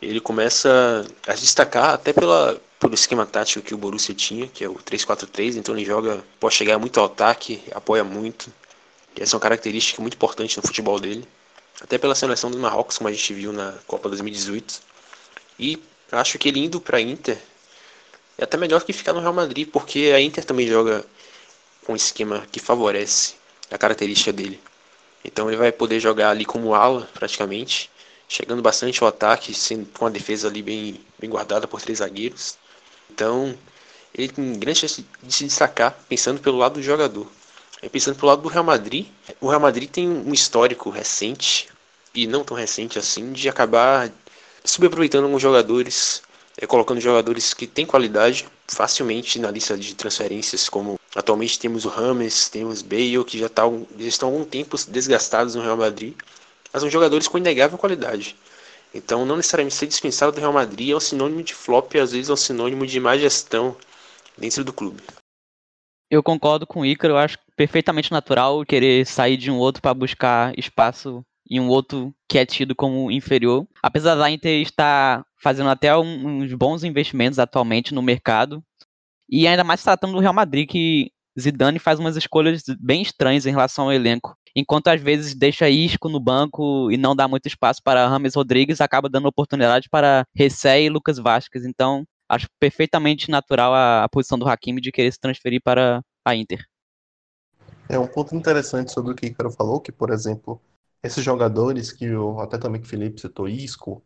ele 0.00 0.20
começa 0.20 1.06
a 1.26 1.34
destacar 1.34 1.94
até 1.94 2.12
pela, 2.12 2.60
pelo 2.78 2.94
esquema 2.94 3.26
tático 3.26 3.64
que 3.64 3.74
o 3.74 3.78
Borussia 3.78 4.14
tinha, 4.14 4.46
que 4.46 4.64
é 4.64 4.68
o 4.68 4.74
3-4-3, 4.74 5.56
então 5.56 5.74
ele 5.76 5.84
joga, 5.84 6.24
pode 6.38 6.54
chegar 6.54 6.78
muito 6.78 6.98
ao 7.00 7.06
ataque, 7.06 7.62
apoia 7.72 8.04
muito. 8.04 8.52
Essa 9.18 9.34
é 9.34 9.36
uma 9.36 9.40
característica 9.40 10.02
muito 10.02 10.14
importante 10.14 10.56
no 10.56 10.62
futebol 10.62 11.00
dele. 11.00 11.26
Até 11.80 11.98
pela 11.98 12.14
seleção 12.14 12.50
do 12.50 12.58
Marrocos, 12.58 12.98
como 12.98 13.08
a 13.08 13.12
gente 13.12 13.32
viu 13.32 13.52
na 13.52 13.72
Copa 13.86 14.08
2018. 14.08 14.80
E 15.58 15.82
acho 16.12 16.38
que 16.38 16.48
ele 16.48 16.60
indo 16.60 16.80
para 16.80 17.00
Inter 17.00 17.38
é 18.38 18.44
até 18.44 18.56
melhor 18.56 18.84
que 18.84 18.92
ficar 18.92 19.12
no 19.12 19.20
Real 19.20 19.32
Madrid, 19.32 19.68
porque 19.68 20.12
a 20.14 20.20
Inter 20.20 20.44
também 20.44 20.66
joga 20.66 21.04
com 21.84 21.92
um 21.92 21.96
esquema 21.96 22.46
que 22.52 22.60
favorece 22.60 23.34
a 23.70 23.78
característica 23.78 24.32
dele. 24.32 24.60
Então 25.24 25.48
ele 25.48 25.56
vai 25.56 25.72
poder 25.72 25.98
jogar 26.00 26.30
ali 26.30 26.44
como 26.44 26.74
ala, 26.74 27.08
praticamente, 27.14 27.90
chegando 28.28 28.60
bastante 28.60 29.02
ao 29.02 29.08
ataque, 29.08 29.54
sendo 29.54 29.86
com 29.86 30.06
a 30.06 30.10
defesa 30.10 30.48
ali 30.48 30.62
bem, 30.62 31.00
bem 31.18 31.30
guardada 31.30 31.66
por 31.66 31.80
três 31.80 31.98
zagueiros. 31.98 32.58
Então 33.10 33.56
ele 34.14 34.28
tem 34.28 34.58
grande 34.58 34.80
chance 34.80 35.06
de 35.22 35.34
se 35.34 35.44
destacar 35.44 35.98
pensando 36.08 36.40
pelo 36.40 36.58
lado 36.58 36.74
do 36.74 36.82
jogador. 36.82 37.30
E 37.82 37.88
pensando 37.88 38.16
pelo 38.16 38.28
lado 38.28 38.42
do 38.42 38.48
Real 38.48 38.64
Madrid, 38.64 39.06
o 39.40 39.48
Real 39.48 39.60
Madrid 39.60 39.90
tem 39.90 40.08
um 40.08 40.32
histórico 40.32 40.90
recente, 40.90 41.68
e 42.14 42.26
não 42.26 42.42
tão 42.42 42.56
recente 42.56 42.98
assim, 42.98 43.32
de 43.32 43.48
acabar 43.48 44.10
subaproveitando 44.66 45.24
alguns 45.24 45.40
jogadores, 45.42 46.22
é, 46.58 46.66
colocando 46.66 47.00
jogadores 47.00 47.54
que 47.54 47.66
têm 47.66 47.86
qualidade 47.86 48.46
facilmente 48.68 49.38
na 49.38 49.50
lista 49.50 49.76
de 49.76 49.94
transferências, 49.94 50.68
como 50.68 50.98
atualmente 51.14 51.58
temos 51.58 51.84
o 51.84 51.88
Rames, 51.88 52.48
temos 52.48 52.82
Bale, 52.82 53.24
que 53.24 53.38
já, 53.38 53.48
tá, 53.48 53.62
já 53.98 54.08
estão 54.08 54.28
há 54.28 54.32
algum 54.32 54.44
tempo 54.44 54.76
desgastados 54.88 55.54
no 55.54 55.62
Real 55.62 55.76
Madrid, 55.76 56.14
mas 56.72 56.82
são 56.82 56.90
jogadores 56.90 57.28
com 57.28 57.38
inegável 57.38 57.78
qualidade. 57.78 58.36
Então, 58.94 59.26
não 59.26 59.36
necessariamente 59.36 59.74
ser 59.74 59.86
dispensado 59.86 60.32
do 60.32 60.40
Real 60.40 60.52
Madrid 60.52 60.90
é 60.90 60.96
um 60.96 61.00
sinônimo 61.00 61.42
de 61.42 61.54
flop 61.54 61.94
e 61.94 62.00
às 62.00 62.12
vezes 62.12 62.30
é 62.30 62.32
um 62.32 62.36
sinônimo 62.36 62.86
de 62.86 62.98
má 62.98 63.16
gestão 63.16 63.76
dentro 64.36 64.64
do 64.64 64.72
clube. 64.72 65.02
Eu 66.10 66.22
concordo 66.22 66.66
com 66.66 66.80
o 66.80 66.86
Ícaro, 66.86 67.14
eu 67.14 67.18
acho 67.18 67.36
perfeitamente 67.56 68.12
natural 68.12 68.64
querer 68.64 69.04
sair 69.06 69.36
de 69.36 69.50
um 69.50 69.58
outro 69.58 69.82
para 69.82 69.92
buscar 69.92 70.56
espaço 70.58 71.24
e 71.48 71.60
um 71.60 71.68
outro 71.68 72.14
que 72.28 72.38
é 72.38 72.46
tido 72.46 72.74
como 72.74 73.10
inferior. 73.10 73.66
Apesar 73.82 74.14
da 74.14 74.30
Inter 74.30 74.60
estar 74.60 75.24
fazendo 75.36 75.70
até 75.70 75.96
uns 75.96 76.52
bons 76.54 76.84
investimentos 76.84 77.38
atualmente 77.38 77.94
no 77.94 78.02
mercado, 78.02 78.62
e 79.28 79.46
ainda 79.46 79.64
mais 79.64 79.82
tratando 79.82 80.14
do 80.14 80.20
Real 80.20 80.32
Madrid, 80.32 80.68
que 80.68 81.10
Zidane 81.38 81.78
faz 81.78 81.98
umas 81.98 82.16
escolhas 82.16 82.62
bem 82.80 83.02
estranhas 83.02 83.46
em 83.46 83.50
relação 83.50 83.86
ao 83.86 83.92
elenco. 83.92 84.36
Enquanto 84.54 84.88
às 84.88 85.00
vezes 85.00 85.34
deixa 85.34 85.68
Isco 85.68 86.08
no 86.08 86.18
banco 86.18 86.90
e 86.90 86.96
não 86.96 87.14
dá 87.14 87.28
muito 87.28 87.46
espaço 87.46 87.82
para 87.84 88.08
Rames 88.08 88.34
Rodrigues, 88.34 88.80
acaba 88.80 89.08
dando 89.08 89.28
oportunidade 89.28 89.88
para 89.90 90.24
Ressé 90.34 90.82
e 90.82 90.88
Lucas 90.88 91.18
Vasquez. 91.18 91.66
Então, 91.66 92.04
acho 92.28 92.46
perfeitamente 92.58 93.30
natural 93.30 93.74
a, 93.74 94.04
a 94.04 94.08
posição 94.08 94.38
do 94.38 94.48
Hakimi 94.48 94.80
de 94.80 94.90
querer 94.90 95.12
se 95.12 95.20
transferir 95.20 95.60
para 95.62 96.00
a 96.24 96.34
Inter. 96.34 96.64
É 97.88 97.98
um 97.98 98.06
ponto 98.06 98.34
interessante 98.34 98.90
sobre 98.90 99.12
o 99.12 99.14
que 99.14 99.26
o 99.26 99.28
Icaro 99.28 99.50
falou, 99.50 99.80
que, 99.80 99.92
por 99.92 100.10
exemplo, 100.10 100.60
esses 101.06 101.24
jogadores 101.24 101.92
que 101.92 102.10
o, 102.12 102.40
até 102.40 102.58
também 102.58 102.80
que 102.80 102.88
Felipe 102.88 103.20
citou, 103.20 103.48
Isco, 103.48 104.02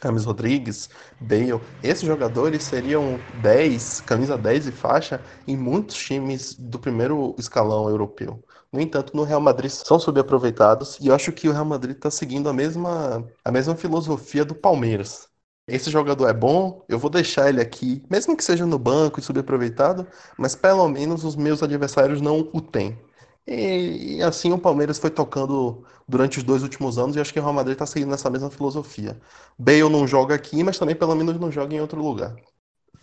Camis 0.00 0.24
Rodrigues, 0.24 0.88
Bale, 1.20 1.60
esses 1.82 2.04
jogadores 2.04 2.62
seriam 2.64 3.18
10, 3.42 4.00
camisa 4.02 4.36
10 4.38 4.68
e 4.68 4.72
faixa 4.72 5.20
em 5.46 5.56
muitos 5.56 5.96
times 5.96 6.54
do 6.54 6.78
primeiro 6.78 7.34
escalão 7.38 7.88
europeu. 7.88 8.42
No 8.72 8.80
entanto, 8.80 9.16
no 9.16 9.24
Real 9.24 9.40
Madrid 9.40 9.70
são 9.70 9.98
subaproveitados 9.98 10.98
e 11.00 11.08
eu 11.08 11.14
acho 11.14 11.32
que 11.32 11.48
o 11.48 11.52
Real 11.52 11.64
Madrid 11.64 11.96
está 11.96 12.10
seguindo 12.10 12.48
a 12.48 12.52
mesma, 12.52 13.28
a 13.44 13.50
mesma 13.52 13.76
filosofia 13.76 14.44
do 14.44 14.54
Palmeiras. 14.54 15.28
Esse 15.66 15.90
jogador 15.90 16.28
é 16.28 16.32
bom, 16.32 16.84
eu 16.88 16.98
vou 16.98 17.10
deixar 17.10 17.48
ele 17.48 17.60
aqui, 17.60 18.02
mesmo 18.10 18.36
que 18.36 18.42
seja 18.42 18.66
no 18.66 18.78
banco 18.78 19.20
e 19.20 19.22
subaproveitado, 19.22 20.06
mas 20.36 20.56
pelo 20.56 20.88
menos 20.88 21.24
os 21.24 21.36
meus 21.36 21.62
adversários 21.62 22.20
não 22.20 22.48
o 22.52 22.60
têm. 22.60 22.98
E, 23.46 24.18
e, 24.18 24.22
assim 24.22 24.52
o 24.52 24.58
Palmeiras 24.58 24.98
foi 24.98 25.10
tocando 25.10 25.84
durante 26.10 26.38
os 26.38 26.44
dois 26.44 26.62
últimos 26.64 26.98
anos 26.98 27.14
e 27.14 27.20
acho 27.20 27.32
que 27.32 27.38
o 27.38 27.42
Real 27.42 27.54
Madrid 27.54 27.74
está 27.74 27.86
seguindo 27.86 28.10
nessa 28.10 28.28
mesma 28.28 28.50
filosofia. 28.50 29.16
Bale 29.56 29.88
não 29.88 30.06
joga 30.06 30.34
aqui, 30.34 30.62
mas 30.64 30.76
também 30.76 30.96
pelo 30.96 31.14
menos 31.14 31.38
não 31.38 31.52
joga 31.52 31.72
em 31.74 31.80
outro 31.80 32.02
lugar. 32.02 32.34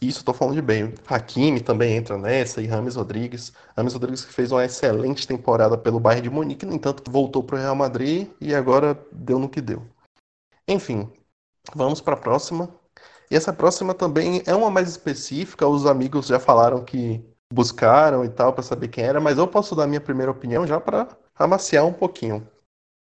Isso 0.01 0.19
estou 0.19 0.33
falando 0.33 0.55
de 0.55 0.61
Bale. 0.61 0.93
Hakimi 1.07 1.61
também 1.61 1.95
entra 1.95 2.17
nessa 2.17 2.61
e 2.61 2.67
Rames 2.67 2.95
Rodrigues. 2.95 3.53
Rames 3.75 3.93
Rodrigues 3.93 4.25
que 4.25 4.33
fez 4.33 4.51
uma 4.51 4.63
excelente 4.65 5.25
temporada 5.25 5.77
pelo 5.77 5.99
Bayern 5.99 6.27
de 6.27 6.29
Munique, 6.29 6.65
no 6.65 6.75
entanto 6.75 7.09
voltou 7.09 7.41
para 7.41 7.55
o 7.55 7.59
Real 7.59 7.75
Madrid 7.75 8.29
e 8.41 8.53
agora 8.53 8.99
deu 9.11 9.39
no 9.39 9.49
que 9.49 9.61
deu. 9.61 9.81
Enfim, 10.67 11.09
vamos 11.73 12.01
para 12.01 12.13
a 12.13 12.19
próxima. 12.19 12.69
E 13.31 13.35
essa 13.35 13.53
próxima 13.53 13.93
também 13.93 14.43
é 14.45 14.53
uma 14.53 14.69
mais 14.69 14.89
específica. 14.89 15.65
Os 15.65 15.85
amigos 15.85 16.27
já 16.27 16.39
falaram 16.39 16.83
que 16.83 17.23
buscaram 17.51 18.25
e 18.25 18.29
tal 18.29 18.53
para 18.53 18.63
saber 18.63 18.89
quem 18.89 19.05
era, 19.05 19.21
mas 19.21 19.37
eu 19.37 19.47
posso 19.47 19.75
dar 19.75 19.87
minha 19.87 20.01
primeira 20.01 20.31
opinião 20.31 20.67
já 20.67 20.79
para 20.79 21.07
amaciar 21.39 21.85
um 21.85 21.93
pouquinho. 21.93 22.45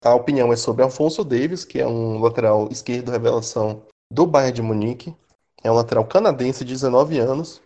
A 0.04 0.14
opinião 0.14 0.52
é 0.52 0.56
sobre 0.56 0.82
Alfonso 0.82 1.24
Davis, 1.24 1.64
que 1.64 1.80
é 1.80 1.86
um 1.86 2.20
lateral 2.20 2.68
esquerdo 2.70 3.10
revelação 3.10 3.82
do 4.10 4.26
Bayern 4.26 4.54
de 4.54 4.62
Munique. 4.62 5.14
É 5.62 5.70
um 5.70 5.74
lateral 5.74 6.04
canadense 6.06 6.64
de 6.64 6.72
19 6.72 7.18
anos. 7.18 7.62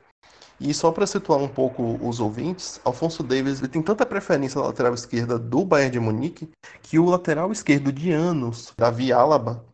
E 0.60 0.74
só 0.74 0.92
para 0.92 1.06
situar 1.06 1.38
um 1.38 1.48
pouco 1.48 1.98
os 2.06 2.20
ouvintes, 2.20 2.80
Alfonso 2.84 3.22
Davis 3.22 3.58
ele 3.58 3.68
tem 3.68 3.82
tanta 3.82 4.04
preferência 4.04 4.60
na 4.60 4.66
lateral 4.66 4.92
esquerda 4.92 5.38
do 5.38 5.64
Bayern 5.64 5.92
de 5.92 6.00
Munique 6.00 6.50
que 6.82 6.98
o 6.98 7.06
lateral 7.06 7.50
esquerdo 7.50 7.90
de 7.90 8.12
anos, 8.12 8.74
Davi 8.76 9.10
Alaba, 9.10 9.64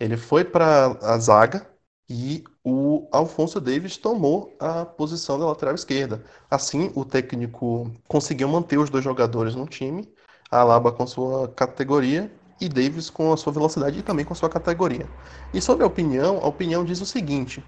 ele 0.00 0.16
foi 0.16 0.44
para 0.44 0.98
a 1.00 1.16
zaga 1.18 1.64
e 2.10 2.42
o 2.64 3.08
Alfonso 3.12 3.60
Davis 3.60 3.96
tomou 3.96 4.54
a 4.58 4.84
posição 4.84 5.38
da 5.38 5.46
lateral 5.46 5.74
esquerda. 5.74 6.24
Assim, 6.50 6.90
o 6.94 7.04
técnico 7.04 7.90
conseguiu 8.08 8.48
manter 8.48 8.78
os 8.78 8.90
dois 8.90 9.04
jogadores 9.04 9.54
no 9.54 9.66
time, 9.66 10.12
Alaba 10.52 10.92
com 10.92 11.06
sua 11.06 11.48
categoria 11.48 12.30
e 12.60 12.68
Davis 12.68 13.08
com 13.08 13.32
a 13.32 13.36
sua 13.36 13.52
velocidade 13.52 13.98
e 13.98 14.02
também 14.02 14.24
com 14.24 14.34
a 14.34 14.36
sua 14.36 14.50
categoria. 14.50 15.08
E 15.52 15.60
sobre 15.60 15.82
a 15.82 15.86
opinião, 15.86 16.38
a 16.42 16.46
opinião 16.46 16.84
diz 16.84 17.00
o 17.00 17.06
seguinte: 17.06 17.64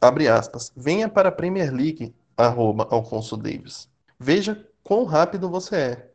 abre 0.00 0.28
aspas, 0.28 0.72
venha 0.76 1.08
para 1.08 1.28
a 1.28 1.32
Premier 1.32 1.72
League, 1.72 2.14
arroba 2.36 2.86
Alfonso 2.90 3.36
Davis. 3.36 3.88
Veja 4.18 4.64
quão 4.84 5.04
rápido 5.04 5.50
você 5.50 5.76
é. 5.76 6.08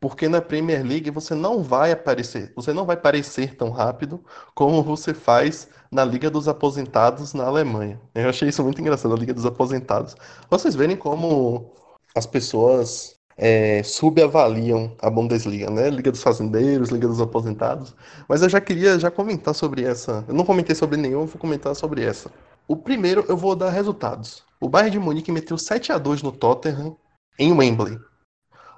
Porque 0.00 0.28
na 0.28 0.40
Premier 0.40 0.84
League 0.84 1.10
você 1.10 1.34
não 1.34 1.62
vai 1.62 1.92
aparecer, 1.92 2.52
você 2.54 2.72
não 2.72 2.84
vai 2.84 2.96
parecer 2.96 3.56
tão 3.56 3.70
rápido 3.70 4.22
como 4.54 4.82
você 4.82 5.14
faz 5.14 5.68
na 5.90 6.04
Liga 6.04 6.30
dos 6.30 6.46
Aposentados 6.46 7.32
na 7.32 7.44
Alemanha. 7.44 8.00
Eu 8.14 8.28
achei 8.28 8.48
isso 8.48 8.62
muito 8.62 8.80
engraçado, 8.80 9.14
a 9.14 9.18
Liga 9.18 9.34
dos 9.34 9.46
Aposentados. 9.46 10.14
Vocês 10.50 10.74
verem 10.74 10.96
como 10.96 11.72
as 12.14 12.26
pessoas 12.26 13.17
é, 13.40 13.84
subavaliam 13.84 14.92
a 15.00 15.08
Bundesliga, 15.08 15.70
né? 15.70 15.88
Liga 15.88 16.10
dos 16.10 16.22
Fazendeiros, 16.22 16.88
Liga 16.90 17.06
dos 17.06 17.20
Aposentados. 17.20 17.94
Mas 18.28 18.42
eu 18.42 18.48
já 18.48 18.60
queria 18.60 18.98
já 18.98 19.12
comentar 19.12 19.54
sobre 19.54 19.84
essa. 19.84 20.24
Eu 20.26 20.34
não 20.34 20.44
comentei 20.44 20.74
sobre 20.74 20.96
nenhum, 20.96 21.24
vou 21.24 21.38
comentar 21.38 21.74
sobre 21.76 22.02
essa. 22.02 22.32
O 22.66 22.76
primeiro 22.76 23.24
eu 23.28 23.36
vou 23.36 23.54
dar 23.54 23.70
resultados. 23.70 24.42
O 24.60 24.68
Bayern 24.68 24.90
de 24.90 24.98
Munique 24.98 25.30
meteu 25.30 25.56
7 25.56 25.92
a 25.92 25.98
2 25.98 26.20
no 26.22 26.32
Tottenham 26.32 26.96
em 27.38 27.52
Wembley. 27.52 27.96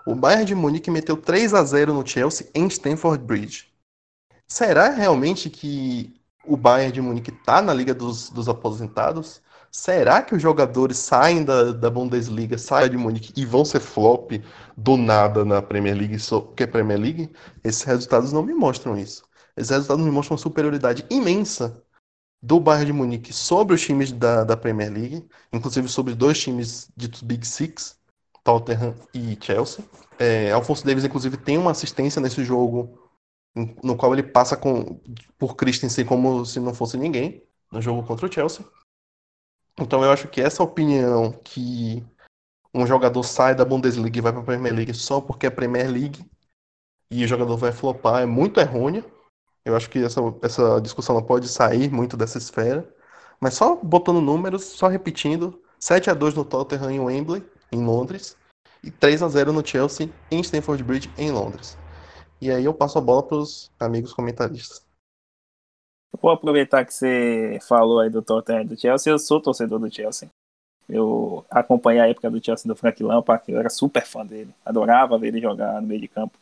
O 0.07 0.15
Bayern 0.15 0.45
de 0.45 0.55
Munique 0.55 0.91
meteu 0.91 1.17
3 1.17 1.55
a 1.55 1.65
0 1.65 1.95
no 1.95 2.07
Chelsea 2.07 2.47
em 2.55 2.67
Stamford 2.67 3.25
Bridge. 3.25 3.69
Será 4.47 4.91
realmente 4.91 5.49
que 5.49 6.21
o 6.45 6.57
Bayern 6.57 6.93
de 6.93 7.01
Munique 7.01 7.31
está 7.31 7.63
na 7.63 7.73
Liga 7.73 7.95
dos, 7.95 8.29
dos 8.29 8.49
Aposentados? 8.49 9.41
Será 9.73 10.21
que 10.23 10.35
os 10.35 10.43
jogadores 10.43 10.99
saem 10.99 11.45
da, 11.45 11.73
da 11.73 11.89
Bundesliga, 11.89 12.59
saem 12.59 12.91
de 12.91 12.97
Munique 12.97 13.33
e 13.37 13.47
vão 13.47 13.65
ser 13.65 13.81
flop 13.81 14.33
do 14.77 14.97
nada 14.97 15.45
na 15.45 15.63
Premier 15.63 15.97
League, 15.97 16.17
que 16.57 16.63
é 16.65 16.67
Premier 16.67 16.99
League? 16.99 17.33
Esses 17.63 17.83
resultados 17.85 18.33
não 18.33 18.43
me 18.43 18.53
mostram 18.53 18.99
isso. 18.99 19.25
Esses 19.57 19.71
resultados 19.71 20.05
me 20.05 20.11
mostram 20.11 20.35
uma 20.35 20.43
superioridade 20.43 21.07
imensa 21.09 21.85
do 22.43 22.59
Bayern 22.59 22.87
de 22.87 22.93
Munique 22.93 23.33
sobre 23.33 23.75
os 23.75 23.83
times 23.83 24.11
da, 24.11 24.45
da 24.45 24.57
Premier 24.57 24.93
League, 24.93 25.29
inclusive 25.53 25.89
sobre 25.89 26.15
dois 26.15 26.39
times 26.41 26.91
ditos 26.97 27.23
Big 27.23 27.47
Six, 27.47 27.97
Tottenham 28.43 28.95
e 29.15 29.39
Chelsea. 29.41 29.85
É, 30.19 30.51
Alfonso 30.51 30.85
Davis, 30.85 31.05
inclusive, 31.05 31.37
tem 31.37 31.59
uma 31.59 31.71
assistência 31.71 32.21
nesse 32.21 32.45
jogo 32.45 32.99
no 33.83 33.97
qual 33.97 34.13
ele 34.13 34.23
passa 34.23 34.57
com, 34.57 35.01
por 35.39 35.57
Christensen 35.57 36.05
como 36.05 36.45
se 36.45 36.61
não 36.61 36.73
fosse 36.73 36.97
ninguém 36.97 37.43
no 37.71 37.81
jogo 37.81 38.03
contra 38.07 38.27
o 38.27 38.33
Chelsea. 38.33 38.65
Então 39.81 40.05
eu 40.05 40.13
acho 40.13 40.29
que 40.29 40.41
essa 40.41 40.63
opinião 40.63 41.33
que 41.33 42.05
um 42.73 42.87
jogador 42.87 43.23
sai 43.23 43.55
da 43.55 43.65
Bundesliga 43.65 44.19
e 44.19 44.21
vai 44.21 44.33
para 44.33 44.43
a 44.43 44.45
Premier 44.45 44.75
League 44.75 44.95
só 44.95 45.21
porque 45.21 45.47
é 45.47 45.51
Premier 45.51 45.91
League 45.91 46.25
e 47.11 47.25
o 47.25 47.29
jogador 47.29 47.57
vai 47.57 47.73
flopar 47.73 48.23
é 48.23 48.27
muito 48.27 48.61
errônea. 48.61 49.05
Eu 49.65 49.77
acho 49.77 49.91
que 49.91 49.99
essa, 49.99 50.21
essa 50.43 50.81
discussão 50.81 51.15
não 51.15 51.23
pode 51.23 51.49
sair 51.49 51.91
muito 51.91 52.17
dessa 52.17 52.39
esfera. 52.39 52.89
Mas 53.41 53.55
só 53.55 53.75
botando 53.75 54.21
números, 54.21 54.65
só 54.65 54.87
repetindo: 54.87 55.61
7 55.79 56.11
a 56.11 56.15
2 56.15 56.35
no 56.35 56.45
Tottenham 56.45 56.91
em 56.91 57.01
Wembley, 57.01 57.45
em 57.73 57.85
Londres, 57.85 58.37
e 58.85 58.91
3 58.91 59.23
a 59.23 59.29
0 59.29 59.53
no 59.53 59.67
Chelsea 59.67 60.11
em 60.31 60.41
Stamford 60.41 60.83
Bridge, 60.85 61.11
em 61.17 61.31
Londres. 61.31 61.77
E 62.41 62.51
aí 62.51 62.65
eu 62.65 62.75
passo 62.75 62.99
a 62.99 63.01
bola 63.01 63.23
para 63.23 63.39
os 63.39 63.71
amigos 63.79 64.13
comentaristas. 64.13 64.90
Vou 66.21 66.31
aproveitar 66.31 66.85
que 66.85 66.93
você 66.93 67.59
falou 67.67 68.01
aí 68.01 68.11
do 68.11 68.23
Tottenham 68.23 68.67
do 68.67 68.79
Chelsea. 68.79 69.13
Eu 69.13 69.19
sou 69.19 69.41
torcedor 69.41 69.79
do 69.79 69.93
Chelsea. 69.93 70.29
Eu 70.89 71.45
acompanhei 71.49 72.01
a 72.01 72.09
época 72.09 72.31
do 72.31 72.45
Chelsea 72.45 72.67
do 72.67 72.75
Frank 72.75 73.01
Lampard, 73.03 73.45
eu 73.47 73.59
era 73.59 73.71
super 73.71 74.05
fã 74.05 74.27
dele. 74.27 74.53
Adorava 74.65 75.17
ver 75.17 75.29
ele 75.29 75.41
jogar 75.41 75.81
no 75.81 75.87
meio 75.87 76.01
de 76.01 76.09
campo. 76.09 76.37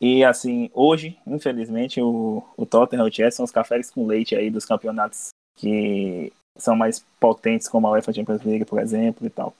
E 0.00 0.24
assim, 0.24 0.70
hoje, 0.72 1.18
infelizmente, 1.26 2.00
o, 2.00 2.42
o 2.56 2.64
Tottenham 2.64 3.06
e 3.06 3.10
o 3.10 3.12
Chelsea 3.12 3.36
são 3.36 3.44
os 3.44 3.50
cafés 3.50 3.90
com 3.90 4.06
leite 4.06 4.34
aí 4.34 4.50
dos 4.50 4.64
campeonatos 4.64 5.28
que 5.56 6.32
são 6.56 6.74
mais 6.74 7.04
potentes, 7.20 7.68
como 7.68 7.86
a 7.86 7.90
UEFA 7.90 8.12
Champions 8.12 8.42
League, 8.42 8.64
por 8.64 8.80
exemplo, 8.80 9.26
e 9.26 9.30
tal. 9.30 9.54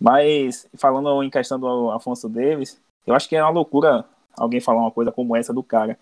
Mas, 0.00 0.68
falando 0.76 1.22
em 1.22 1.30
questão 1.30 1.58
do 1.58 1.90
Afonso 1.90 2.28
Davis, 2.28 2.80
eu 3.06 3.14
acho 3.14 3.28
que 3.28 3.36
é 3.36 3.42
uma 3.42 3.50
loucura 3.50 4.04
alguém 4.36 4.60
falar 4.60 4.82
uma 4.82 4.90
coisa 4.90 5.10
como 5.10 5.34
essa 5.36 5.52
do 5.52 5.62
cara. 5.62 5.98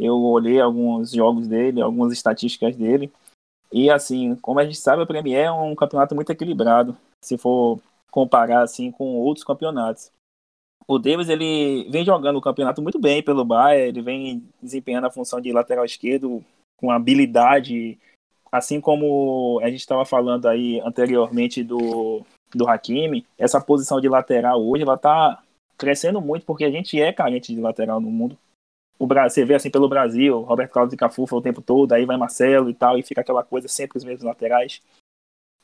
Eu 0.00 0.16
olhei 0.22 0.60
alguns 0.60 1.12
jogos 1.12 1.46
dele, 1.46 1.80
algumas 1.80 2.12
estatísticas 2.12 2.76
dele, 2.76 3.12
e 3.72 3.90
assim, 3.90 4.34
como 4.36 4.58
a 4.58 4.64
gente 4.64 4.78
sabe, 4.78 5.02
a 5.02 5.06
Premier 5.06 5.44
é 5.46 5.52
um 5.52 5.74
campeonato 5.74 6.14
muito 6.14 6.30
equilibrado, 6.32 6.96
se 7.20 7.36
for 7.38 7.80
comparar 8.10 8.62
assim 8.62 8.90
com 8.90 9.16
outros 9.16 9.44
campeonatos 9.44 10.10
o 10.90 10.98
Davis 10.98 11.28
ele 11.28 11.88
vem 11.88 12.04
jogando 12.04 12.38
o 12.38 12.40
campeonato 12.40 12.82
muito 12.82 12.98
bem 12.98 13.22
pelo 13.22 13.44
Bayern, 13.44 13.88
ele 13.88 14.02
vem 14.02 14.44
desempenhando 14.60 15.06
a 15.06 15.10
função 15.10 15.40
de 15.40 15.52
lateral 15.52 15.84
esquerdo 15.84 16.44
com 16.76 16.90
habilidade, 16.90 17.96
assim 18.50 18.80
como 18.80 19.60
a 19.62 19.70
gente 19.70 19.78
estava 19.78 20.04
falando 20.04 20.48
aí 20.48 20.80
anteriormente 20.80 21.62
do, 21.62 22.24
do 22.52 22.68
Hakimi, 22.68 23.24
essa 23.38 23.60
posição 23.60 24.00
de 24.00 24.08
lateral 24.08 24.60
hoje 24.60 24.82
ela 24.82 24.94
está 24.94 25.40
crescendo 25.78 26.20
muito 26.20 26.44
porque 26.44 26.64
a 26.64 26.70
gente 26.72 27.00
é 27.00 27.12
carente 27.12 27.54
de 27.54 27.60
lateral 27.60 28.00
no 28.00 28.10
mundo. 28.10 28.36
O 29.00 29.06
Brasil, 29.06 29.30
você 29.30 29.44
vê 29.46 29.54
assim 29.54 29.70
pelo 29.70 29.88
Brasil, 29.88 30.42
Roberto 30.42 30.72
Carlos 30.72 30.92
e 30.92 30.96
Cafu 30.96 31.24
o 31.24 31.40
tempo 31.40 31.62
todo, 31.62 31.92
aí 31.92 32.04
vai 32.04 32.18
Marcelo 32.18 32.68
e 32.68 32.74
tal, 32.74 32.98
e 32.98 33.02
fica 33.02 33.22
aquela 33.22 33.42
coisa 33.42 33.66
sempre 33.66 33.96
os 33.96 34.04
mesmos 34.04 34.24
laterais. 34.24 34.82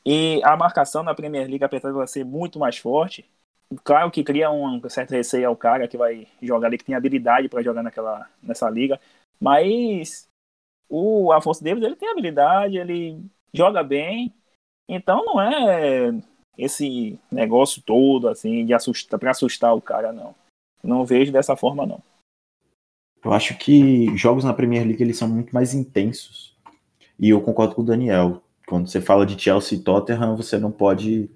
E 0.06 0.40
a 0.42 0.56
marcação 0.56 1.02
na 1.02 1.14
Premier 1.14 1.46
League, 1.46 1.62
apesar 1.62 1.90
de 1.90 1.96
ela 1.96 2.06
ser 2.06 2.24
muito 2.24 2.58
mais 2.58 2.78
forte, 2.78 3.28
claro 3.84 4.10
que 4.10 4.24
cria 4.24 4.50
um 4.50 4.80
certo 4.88 5.10
receio 5.10 5.48
ao 5.48 5.54
cara 5.54 5.86
que 5.86 5.98
vai 5.98 6.26
jogar 6.40 6.68
ali, 6.68 6.78
que 6.78 6.84
tem 6.84 6.94
habilidade 6.94 7.46
para 7.46 7.62
jogar 7.62 7.82
naquela, 7.82 8.26
nessa 8.42 8.70
liga, 8.70 8.98
mas 9.38 10.26
o 10.88 11.30
Afonso 11.30 11.62
Davis 11.62 11.84
ele 11.84 11.96
tem 11.96 12.08
habilidade, 12.08 12.78
ele 12.78 13.22
joga 13.52 13.82
bem, 13.82 14.32
então 14.88 15.26
não 15.26 15.38
é 15.38 16.10
esse 16.56 17.20
negócio 17.30 17.82
todo 17.82 18.28
assim 18.28 18.64
de 18.64 18.72
assustar 18.72 19.20
para 19.20 19.32
assustar 19.32 19.74
o 19.74 19.82
cara 19.82 20.10
não. 20.10 20.34
Não 20.82 21.04
vejo 21.04 21.30
dessa 21.30 21.54
forma 21.54 21.84
não. 21.84 22.00
Eu 23.24 23.32
acho 23.32 23.56
que 23.58 24.16
jogos 24.16 24.44
na 24.44 24.52
Premier 24.52 24.86
League 24.86 25.02
eles 25.02 25.18
são 25.18 25.28
muito 25.28 25.52
mais 25.52 25.74
intensos. 25.74 26.56
E 27.18 27.30
eu 27.30 27.40
concordo 27.40 27.74
com 27.74 27.82
o 27.82 27.84
Daniel. 27.84 28.42
Quando 28.66 28.88
você 28.88 29.00
fala 29.00 29.26
de 29.26 29.40
Chelsea 29.40 29.78
e 29.78 29.80
Tottenham, 29.80 30.36
você 30.36 30.58
não 30.58 30.70
pode 30.70 31.30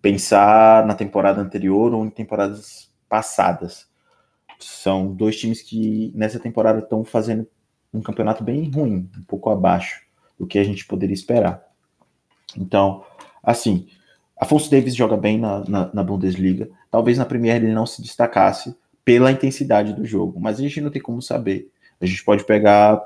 pensar 0.00 0.86
na 0.86 0.94
temporada 0.94 1.40
anterior 1.40 1.94
ou 1.94 2.04
em 2.04 2.10
temporadas 2.10 2.90
passadas. 3.08 3.88
São 4.58 5.12
dois 5.12 5.36
times 5.36 5.62
que 5.62 6.12
nessa 6.14 6.38
temporada 6.38 6.80
estão 6.80 7.04
fazendo 7.04 7.46
um 7.92 8.00
campeonato 8.00 8.42
bem 8.42 8.70
ruim, 8.70 9.08
um 9.16 9.22
pouco 9.22 9.50
abaixo 9.50 10.02
do 10.38 10.46
que 10.46 10.58
a 10.58 10.64
gente 10.64 10.86
poderia 10.86 11.14
esperar. 11.14 11.62
Então, 12.56 13.04
assim, 13.42 13.88
Afonso 14.36 14.70
Davis 14.70 14.94
joga 14.94 15.16
bem 15.16 15.38
na, 15.38 15.60
na, 15.68 15.90
na 15.92 16.02
Bundesliga. 16.02 16.68
Talvez 16.90 17.18
na 17.18 17.24
Premier 17.24 17.62
ele 17.62 17.72
não 17.72 17.86
se 17.86 18.02
destacasse 18.02 18.76
pela 19.04 19.30
intensidade 19.30 19.92
do 19.92 20.04
jogo, 20.04 20.40
mas 20.40 20.58
a 20.58 20.62
gente 20.62 20.80
não 20.80 20.90
tem 20.90 21.02
como 21.02 21.20
saber. 21.20 21.70
A 22.00 22.06
gente 22.06 22.24
pode 22.24 22.44
pegar 22.44 23.00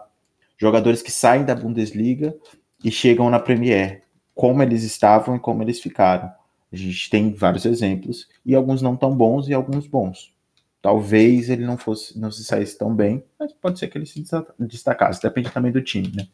jogadores 0.57 1.03
que 1.03 1.11
saem 1.11 1.45
da 1.45 1.55
Bundesliga 1.55 2.37
e 2.85 2.91
chegam 2.91 3.29
na 3.29 3.41
Premier, 3.41 4.05
como 4.35 4.63
eles 4.63 4.83
estavam 4.85 5.37
e 5.37 5.41
como 5.41 5.63
eles 5.63 5.81
ficaram. 5.81 6.31
A 6.73 6.77
gente 6.77 7.11
tem 7.11 7.33
vários 7.33 7.65
exemplos, 7.65 8.29
e 8.45 8.55
alguns 8.55 8.83
não 8.83 8.97
tão 8.97 9.17
bons 9.17 9.49
e 9.49 9.55
alguns 9.55 9.87
bons. 9.87 10.35
Talvez 10.81 11.51
ele 11.51 11.65
não 11.65 11.77
fosse, 11.77 12.19
não 12.19 12.31
se 12.31 12.45
saísse 12.45 12.79
tão 12.79 12.95
bem, 12.95 13.25
mas 13.39 13.53
pode 13.53 13.79
ser 13.79 13.89
que 13.89 13.99
ele 13.99 14.07
se 14.07 14.23
destacasse. 14.61 15.21
Depende 15.21 15.51
também 15.51 15.73
do 15.73 15.83
time, 15.83 16.13
né? 16.15 16.29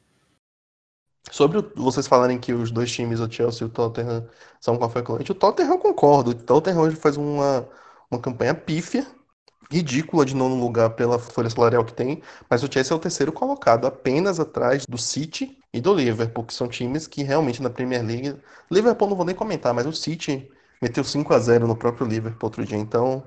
Sobre 1.31 1.63
vocês 1.75 2.07
falarem 2.07 2.39
que 2.39 2.53
os 2.53 2.71
dois 2.71 2.93
times, 2.93 3.21
o 3.21 3.31
Chelsea 3.31 3.67
e 3.67 3.71
o 3.71 3.73
Tottenham, 3.73 4.29
são 4.61 4.79
frequente, 4.91 5.33
o 5.33 5.35
Tottenham 5.35 5.73
eu 5.73 5.79
concordo. 5.79 6.33
O 6.33 6.35
Tottenham 6.35 6.83
hoje 6.83 6.97
faz 6.97 7.17
uma, 7.17 7.67
uma 8.11 8.21
campanha 8.21 8.55
pífia 8.55 9.07
ridícula 9.71 10.25
de 10.25 10.35
nono 10.35 10.57
lugar 10.57 10.91
pela 10.91 11.19
folha 11.19 11.51
salarial 11.51 11.85
que 11.85 11.93
tem, 11.93 12.23
mas 12.49 12.63
o 12.63 12.73
Chelsea 12.73 12.93
é 12.93 12.97
o 12.97 13.01
terceiro 13.01 13.33
colocado, 13.33 13.87
apenas 13.87 14.39
atrás 14.39 14.85
do 14.87 14.99
City 14.99 15.59
e 15.73 15.81
do 15.81 15.95
Liverpool, 15.95 16.45
que 16.45 16.55
são 16.55 16.69
times 16.69 17.07
que 17.07 17.23
realmente 17.23 17.63
na 17.63 17.71
Premier 17.71 18.05
League. 18.05 18.37
Liverpool 18.71 19.09
não 19.09 19.17
vou 19.17 19.27
nem 19.27 19.35
comentar, 19.35 19.75
mas 19.75 19.87
o 19.87 19.93
City 19.93 20.51
meteu 20.81 21.03
5 21.03 21.35
a 21.35 21.39
0 21.39 21.67
no 21.67 21.77
próprio 21.77 22.07
Liverpool 22.07 22.47
outro 22.47 22.65
dia. 22.65 22.79
Então, 22.79 23.23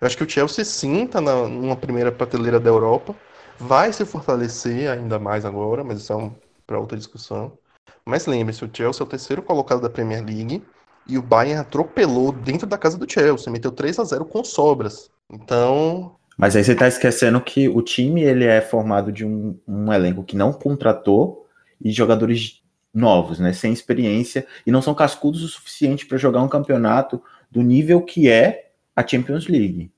eu 0.00 0.06
acho 0.06 0.16
que 0.16 0.24
o 0.24 0.28
Chelsea 0.28 0.64
sim 0.64 1.04
está 1.04 1.20
numa 1.20 1.76
primeira 1.76 2.10
prateleira 2.10 2.58
da 2.58 2.68
Europa, 2.70 3.14
vai 3.58 3.92
se 3.92 4.04
fortalecer 4.04 4.90
ainda 4.90 5.18
mais 5.18 5.44
agora, 5.44 5.84
mas 5.84 6.00
isso 6.00 6.12
é 6.12 6.16
um, 6.16 6.34
para 6.66 6.80
outra 6.80 6.98
discussão. 6.98 7.56
Mas 8.04 8.26
lembre-se, 8.26 8.64
o 8.64 8.70
Chelsea 8.72 9.02
é 9.02 9.04
o 9.04 9.08
terceiro 9.08 9.42
colocado 9.42 9.80
da 9.80 9.90
Premier 9.90 10.24
League 10.24 10.64
E 11.06 11.18
o 11.18 11.22
Bayern 11.22 11.60
atropelou 11.60 12.32
dentro 12.32 12.66
da 12.66 12.78
casa 12.78 12.98
do 12.98 13.10
Chelsea, 13.10 13.52
meteu 13.52 13.70
3 13.70 13.98
a 13.98 14.04
0 14.04 14.24
com 14.24 14.42
sobras. 14.42 15.10
Então, 15.32 16.16
Mas 16.36 16.54
aí 16.54 16.62
você 16.62 16.74
tá 16.74 16.86
esquecendo 16.86 17.40
que 17.40 17.68
o 17.68 17.80
time 17.80 18.22
ele 18.22 18.44
é 18.44 18.60
formado 18.60 19.10
de 19.10 19.24
um, 19.24 19.58
um 19.66 19.92
elenco 19.92 20.22
que 20.22 20.36
não 20.36 20.52
contratou 20.52 21.48
e 21.80 21.90
jogadores 21.90 22.62
novos, 22.92 23.38
né, 23.38 23.52
sem 23.52 23.72
experiência 23.72 24.46
e 24.66 24.70
não 24.70 24.82
são 24.82 24.94
cascudos 24.94 25.42
o 25.42 25.48
suficiente 25.48 26.04
para 26.04 26.18
jogar 26.18 26.42
um 26.42 26.48
campeonato 26.48 27.22
do 27.50 27.62
nível 27.62 28.02
que 28.02 28.28
é 28.28 28.70
a 28.94 29.06
Champions 29.06 29.48
League. 29.48 29.90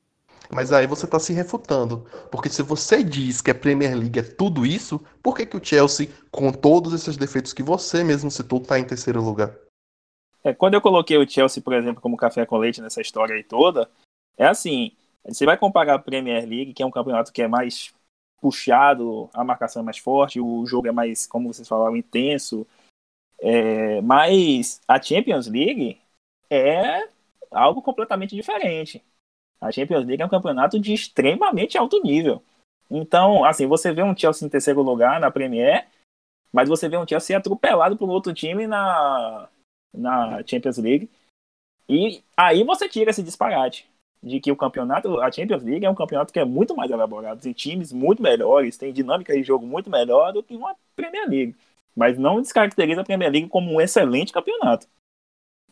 Mas 0.50 0.72
aí 0.72 0.86
você 0.86 1.04
está 1.04 1.18
se 1.18 1.32
refutando. 1.32 2.06
Porque 2.30 2.48
se 2.48 2.62
você 2.62 3.02
diz 3.02 3.40
que 3.40 3.50
a 3.50 3.54
Premier 3.54 3.96
League 3.96 4.18
é 4.18 4.22
tudo 4.22 4.64
isso, 4.64 5.00
por 5.22 5.36
que, 5.36 5.46
que 5.46 5.56
o 5.56 5.64
Chelsea, 5.64 6.08
com 6.30 6.52
todos 6.52 6.92
esses 6.92 7.16
defeitos 7.16 7.52
que 7.52 7.62
você 7.62 8.04
mesmo 8.04 8.30
citou, 8.30 8.60
está 8.60 8.78
em 8.78 8.84
terceiro 8.84 9.20
lugar? 9.22 9.52
É, 10.44 10.52
quando 10.52 10.74
eu 10.74 10.80
coloquei 10.80 11.16
o 11.16 11.28
Chelsea, 11.28 11.62
por 11.62 11.72
exemplo, 11.72 12.00
como 12.00 12.16
café 12.16 12.44
com 12.44 12.58
leite 12.58 12.80
nessa 12.80 13.00
história 13.00 13.34
aí 13.34 13.42
toda, 13.42 13.88
é 14.36 14.46
assim, 14.46 14.92
você 15.26 15.46
vai 15.46 15.56
comparar 15.56 15.94
a 15.94 15.98
Premier 15.98 16.46
League, 16.46 16.74
que 16.74 16.82
é 16.82 16.86
um 16.86 16.90
campeonato 16.90 17.32
que 17.32 17.42
é 17.42 17.48
mais 17.48 17.94
puxado, 18.40 19.30
a 19.32 19.42
marcação 19.42 19.80
é 19.80 19.84
mais 19.84 19.96
forte, 19.96 20.40
o 20.40 20.66
jogo 20.66 20.86
é 20.86 20.92
mais, 20.92 21.26
como 21.26 21.52
vocês 21.52 21.66
falaram, 21.66 21.96
intenso, 21.96 22.66
é, 23.40 24.02
mas 24.02 24.82
a 24.86 25.00
Champions 25.00 25.46
League 25.46 25.98
é 26.50 27.08
algo 27.50 27.80
completamente 27.80 28.36
diferente. 28.36 29.02
A 29.60 29.72
Champions 29.72 30.04
League 30.04 30.22
é 30.22 30.26
um 30.26 30.30
campeonato 30.30 30.78
de 30.78 30.92
extremamente 30.92 31.78
alto 31.78 32.02
nível. 32.02 32.42
Então, 32.90 33.44
assim, 33.46 33.66
você 33.66 33.92
vê 33.92 34.02
um 34.02 34.14
Chelsea 34.14 34.46
em 34.46 34.50
terceiro 34.50 34.82
lugar 34.82 35.18
na 35.18 35.30
Premier, 35.30 35.86
mas 36.52 36.68
você 36.68 36.86
vê 36.86 36.98
um 36.98 37.08
Chelsea 37.08 37.36
atropelado 37.36 37.96
por 37.96 38.10
outro 38.10 38.34
time 38.34 38.66
na, 38.66 39.48
na 39.92 40.46
Champions 40.46 40.76
League. 40.76 41.10
E 41.88 42.22
aí 42.36 42.62
você 42.62 42.88
tira 42.88 43.10
esse 43.10 43.22
disparate 43.22 43.88
de 44.24 44.40
que 44.40 44.50
o 44.50 44.56
campeonato, 44.56 45.20
a 45.20 45.30
Champions 45.30 45.62
League 45.62 45.84
é 45.84 45.90
um 45.90 45.94
campeonato 45.94 46.32
que 46.32 46.38
é 46.38 46.44
muito 46.46 46.74
mais 46.74 46.90
elaborado, 46.90 47.42
tem 47.42 47.52
times 47.52 47.92
muito 47.92 48.22
melhores, 48.22 48.78
tem 48.78 48.90
dinâmica 48.90 49.34
de 49.34 49.42
jogo 49.42 49.66
muito 49.66 49.90
melhor 49.90 50.32
do 50.32 50.42
que 50.42 50.56
uma 50.56 50.74
Premier 50.96 51.28
League. 51.28 51.56
Mas 51.94 52.16
não 52.16 52.40
descaracteriza 52.40 53.02
a 53.02 53.04
Premier 53.04 53.30
League 53.30 53.48
como 53.48 53.70
um 53.70 53.80
excelente 53.80 54.32
campeonato. 54.32 54.88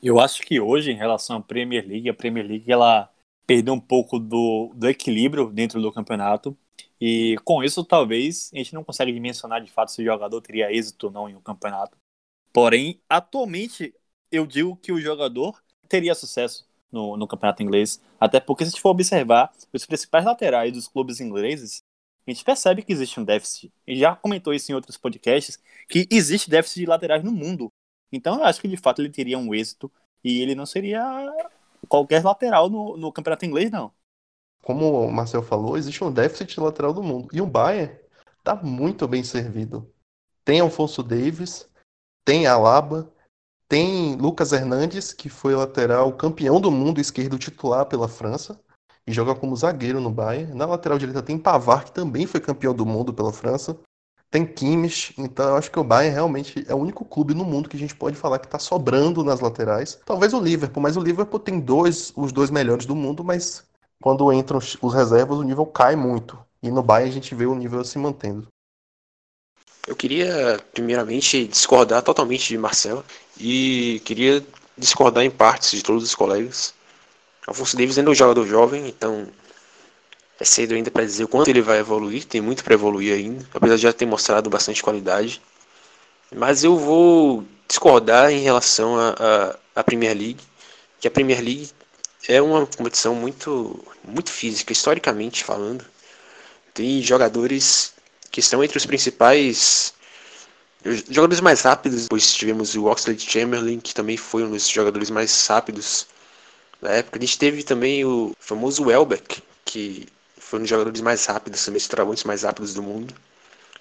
Eu 0.02 0.20
acho 0.20 0.42
que 0.42 0.60
hoje, 0.60 0.90
em 0.90 0.96
relação 0.96 1.38
à 1.38 1.40
Premier 1.40 1.86
League, 1.86 2.10
a 2.10 2.14
Premier 2.14 2.46
League 2.46 2.70
ela 2.70 3.10
perdeu 3.46 3.72
um 3.72 3.80
pouco 3.80 4.18
do, 4.18 4.70
do 4.74 4.88
equilíbrio 4.88 5.50
dentro 5.50 5.80
do 5.80 5.90
campeonato. 5.90 6.56
E 7.00 7.36
com 7.44 7.64
isso, 7.64 7.82
talvez, 7.82 8.50
a 8.52 8.58
gente 8.58 8.74
não 8.74 8.84
consegue 8.84 9.12
dimensionar 9.12 9.62
de 9.62 9.70
fato 9.70 9.90
se 9.90 10.02
o 10.02 10.04
jogador 10.04 10.40
teria 10.42 10.70
êxito 10.70 11.06
ou 11.06 11.12
não 11.12 11.28
em 11.28 11.34
um 11.34 11.40
campeonato. 11.40 11.96
Porém, 12.52 13.00
atualmente, 13.08 13.94
eu 14.30 14.46
digo 14.46 14.76
que 14.76 14.92
o 14.92 15.00
jogador 15.00 15.60
teria 15.88 16.14
sucesso 16.14 16.66
no, 16.92 17.16
no 17.16 17.26
campeonato 17.26 17.62
inglês. 17.62 18.00
Até 18.20 18.38
porque, 18.38 18.64
se 18.64 18.68
a 18.68 18.70
gente 18.70 18.80
for 18.80 18.90
observar 18.90 19.50
os 19.72 19.86
principais 19.86 20.24
laterais 20.24 20.72
dos 20.72 20.86
clubes 20.86 21.20
ingleses, 21.20 21.82
a 22.26 22.30
gente 22.30 22.44
percebe 22.44 22.82
que 22.82 22.92
existe 22.92 23.18
um 23.18 23.24
déficit. 23.24 23.72
E 23.86 23.96
já 23.96 24.14
comentou 24.14 24.54
isso 24.54 24.70
em 24.70 24.74
outros 24.74 24.96
podcasts, 24.96 25.58
que 25.88 26.06
existe 26.10 26.48
déficit 26.48 26.80
de 26.80 26.86
laterais 26.86 27.24
no 27.24 27.32
mundo. 27.32 27.72
Então, 28.12 28.38
eu 28.38 28.44
acho 28.44 28.60
que 28.60 28.68
de 28.68 28.76
fato 28.76 29.00
ele 29.00 29.10
teria 29.10 29.38
um 29.38 29.54
êxito 29.54 29.90
e 30.22 30.40
ele 30.40 30.54
não 30.54 30.66
seria 30.66 31.02
qualquer 31.88 32.22
lateral 32.22 32.70
no, 32.70 32.96
no 32.96 33.10
campeonato 33.10 33.44
inglês, 33.44 33.70
não. 33.70 33.92
Como 34.62 35.06
o 35.06 35.10
Marcel 35.10 35.42
falou, 35.42 35.76
existe 35.76 36.04
um 36.04 36.12
déficit 36.12 36.60
lateral 36.60 36.92
do 36.92 37.02
mundo. 37.02 37.28
E 37.32 37.40
o 37.40 37.46
Bayern 37.46 37.92
está 38.38 38.54
muito 38.54 39.08
bem 39.08 39.24
servido. 39.24 39.92
Tem 40.44 40.60
Alfonso 40.60 41.02
Davis, 41.02 41.68
tem 42.24 42.46
Alaba, 42.46 43.11
tem 43.72 44.16
Lucas 44.16 44.52
Hernandes, 44.52 45.14
que 45.14 45.30
foi 45.30 45.54
lateral 45.54 46.12
campeão 46.12 46.60
do 46.60 46.70
mundo 46.70 47.00
esquerdo 47.00 47.38
titular 47.38 47.86
pela 47.86 48.06
França 48.06 48.60
e 49.06 49.12
joga 49.14 49.34
como 49.34 49.56
zagueiro 49.56 49.98
no 49.98 50.10
Bayern. 50.10 50.52
Na 50.52 50.66
lateral 50.66 50.98
direita 50.98 51.22
tem 51.22 51.38
Pavard, 51.38 51.86
que 51.86 51.92
também 51.92 52.26
foi 52.26 52.38
campeão 52.38 52.74
do 52.74 52.84
mundo 52.84 53.14
pela 53.14 53.32
França. 53.32 53.74
Tem 54.30 54.44
Kimmich, 54.44 55.14
então 55.16 55.48
eu 55.48 55.56
acho 55.56 55.70
que 55.70 55.78
o 55.78 55.84
Bayern 55.84 56.12
realmente 56.14 56.66
é 56.68 56.74
o 56.74 56.78
único 56.78 57.02
clube 57.02 57.32
no 57.32 57.46
mundo 57.46 57.66
que 57.66 57.76
a 57.76 57.80
gente 57.80 57.96
pode 57.96 58.14
falar 58.14 58.38
que 58.40 58.44
está 58.44 58.58
sobrando 58.58 59.24
nas 59.24 59.40
laterais. 59.40 59.98
Talvez 60.04 60.34
o 60.34 60.40
Liverpool, 60.40 60.82
mas 60.82 60.98
o 60.98 61.02
Liverpool 61.02 61.40
tem 61.40 61.58
dois, 61.58 62.12
os 62.14 62.30
dois 62.30 62.50
melhores 62.50 62.84
do 62.84 62.94
mundo, 62.94 63.24
mas 63.24 63.64
quando 64.02 64.30
entram 64.34 64.58
os, 64.58 64.76
os 64.82 64.92
reservas 64.92 65.38
o 65.38 65.42
nível 65.42 65.64
cai 65.64 65.96
muito. 65.96 66.38
E 66.62 66.70
no 66.70 66.82
Bayern 66.82 67.10
a 67.10 67.14
gente 67.14 67.34
vê 67.34 67.46
o 67.46 67.54
nível 67.54 67.82
se 67.84 67.98
mantendo. 67.98 68.48
Eu 69.86 69.96
queria, 69.96 70.60
primeiramente, 70.72 71.46
discordar 71.48 72.02
totalmente 72.02 72.48
de 72.48 72.58
Marcelo 72.58 73.04
e 73.38 74.00
queria 74.04 74.44
discordar 74.76 75.24
em 75.24 75.30
partes 75.30 75.70
de 75.72 75.82
todos 75.82 76.02
os 76.02 76.14
colegas. 76.14 76.74
Alfonso 77.46 77.76
Davis 77.76 77.98
ainda 77.98 78.10
é 78.10 78.12
um 78.12 78.14
jogador 78.14 78.46
jovem, 78.46 78.88
então 78.88 79.28
é 80.38 80.44
cedo 80.44 80.74
ainda 80.74 80.90
para 80.90 81.04
dizer 81.04 81.24
o 81.24 81.28
quanto 81.28 81.48
ele 81.48 81.60
vai 81.62 81.78
evoluir, 81.78 82.24
tem 82.24 82.40
muito 82.40 82.64
para 82.64 82.74
evoluir 82.74 83.14
ainda, 83.14 83.46
apesar 83.52 83.76
de 83.76 83.82
já 83.82 83.92
ter 83.92 84.06
mostrado 84.06 84.48
bastante 84.48 84.82
qualidade. 84.82 85.40
Mas 86.34 86.64
eu 86.64 86.78
vou 86.78 87.44
discordar 87.68 88.30
em 88.30 88.40
relação 88.40 88.96
à 89.74 89.84
Premier 89.84 90.16
League, 90.16 90.40
que 91.00 91.08
a 91.08 91.10
Premier 91.10 91.40
League 91.40 91.70
é 92.28 92.40
uma 92.40 92.66
competição 92.66 93.14
muito, 93.14 93.84
muito 94.04 94.30
física, 94.30 94.72
historicamente 94.72 95.44
falando. 95.44 95.84
Tem 96.72 97.02
jogadores 97.02 97.92
que 98.30 98.40
estão 98.40 98.62
entre 98.64 98.78
os 98.78 98.86
principais 98.86 99.92
jogadores 100.84 101.40
mais 101.40 101.62
rápidos. 101.62 102.04
Depois 102.04 102.34
tivemos 102.34 102.74
o 102.74 102.86
Oxlade 102.86 103.20
Chamberlain, 103.28 103.80
que 103.80 103.94
também 103.94 104.16
foi 104.16 104.42
um 104.44 104.50
dos 104.50 104.68
jogadores 104.68 105.10
mais 105.10 105.46
rápidos 105.46 106.06
da 106.80 106.90
época. 106.90 107.18
A 107.18 107.20
gente 107.20 107.38
teve 107.38 107.62
também 107.62 108.04
o 108.04 108.34
famoso 108.38 108.84
Welbeck, 108.84 109.42
que 109.64 110.06
foi 110.36 110.58
um 110.58 110.62
dos 110.62 110.70
jogadores 110.70 111.00
mais 111.00 111.24
rápidos, 111.24 111.64
também 111.64 111.80
travantes 111.80 112.24
mais 112.24 112.42
rápidos 112.42 112.74
do 112.74 112.82
mundo. 112.82 113.14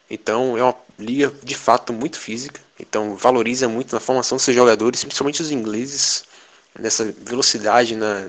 Então 0.10 0.58
é 0.58 0.64
uma 0.64 0.76
liga 1.00 1.34
de 1.44 1.56
fato 1.56 1.92
muito 1.92 2.20
física. 2.20 2.62
Então 2.80 3.16
valoriza 3.16 3.68
muito 3.68 3.94
na 3.94 4.00
formação 4.00 4.36
dos 4.36 4.44
seus 4.44 4.56
jogadores, 4.56 5.04
principalmente 5.04 5.42
os 5.42 5.52
ingleses, 5.52 6.26
nessa 6.78 7.12
velocidade, 7.12 7.96
na, 7.96 8.28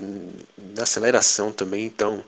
na 0.74 0.82
aceleração 0.82 1.52
também. 1.52 1.84
Então, 1.84 2.24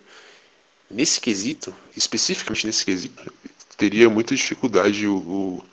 nesse 0.91 1.21
quesito, 1.21 1.75
especificamente 1.97 2.67
nesse 2.67 2.85
quesito, 2.85 3.33
teria 3.77 4.09
muita 4.09 4.35
dificuldade 4.35 5.07
o, 5.07 5.17
o 5.17 5.65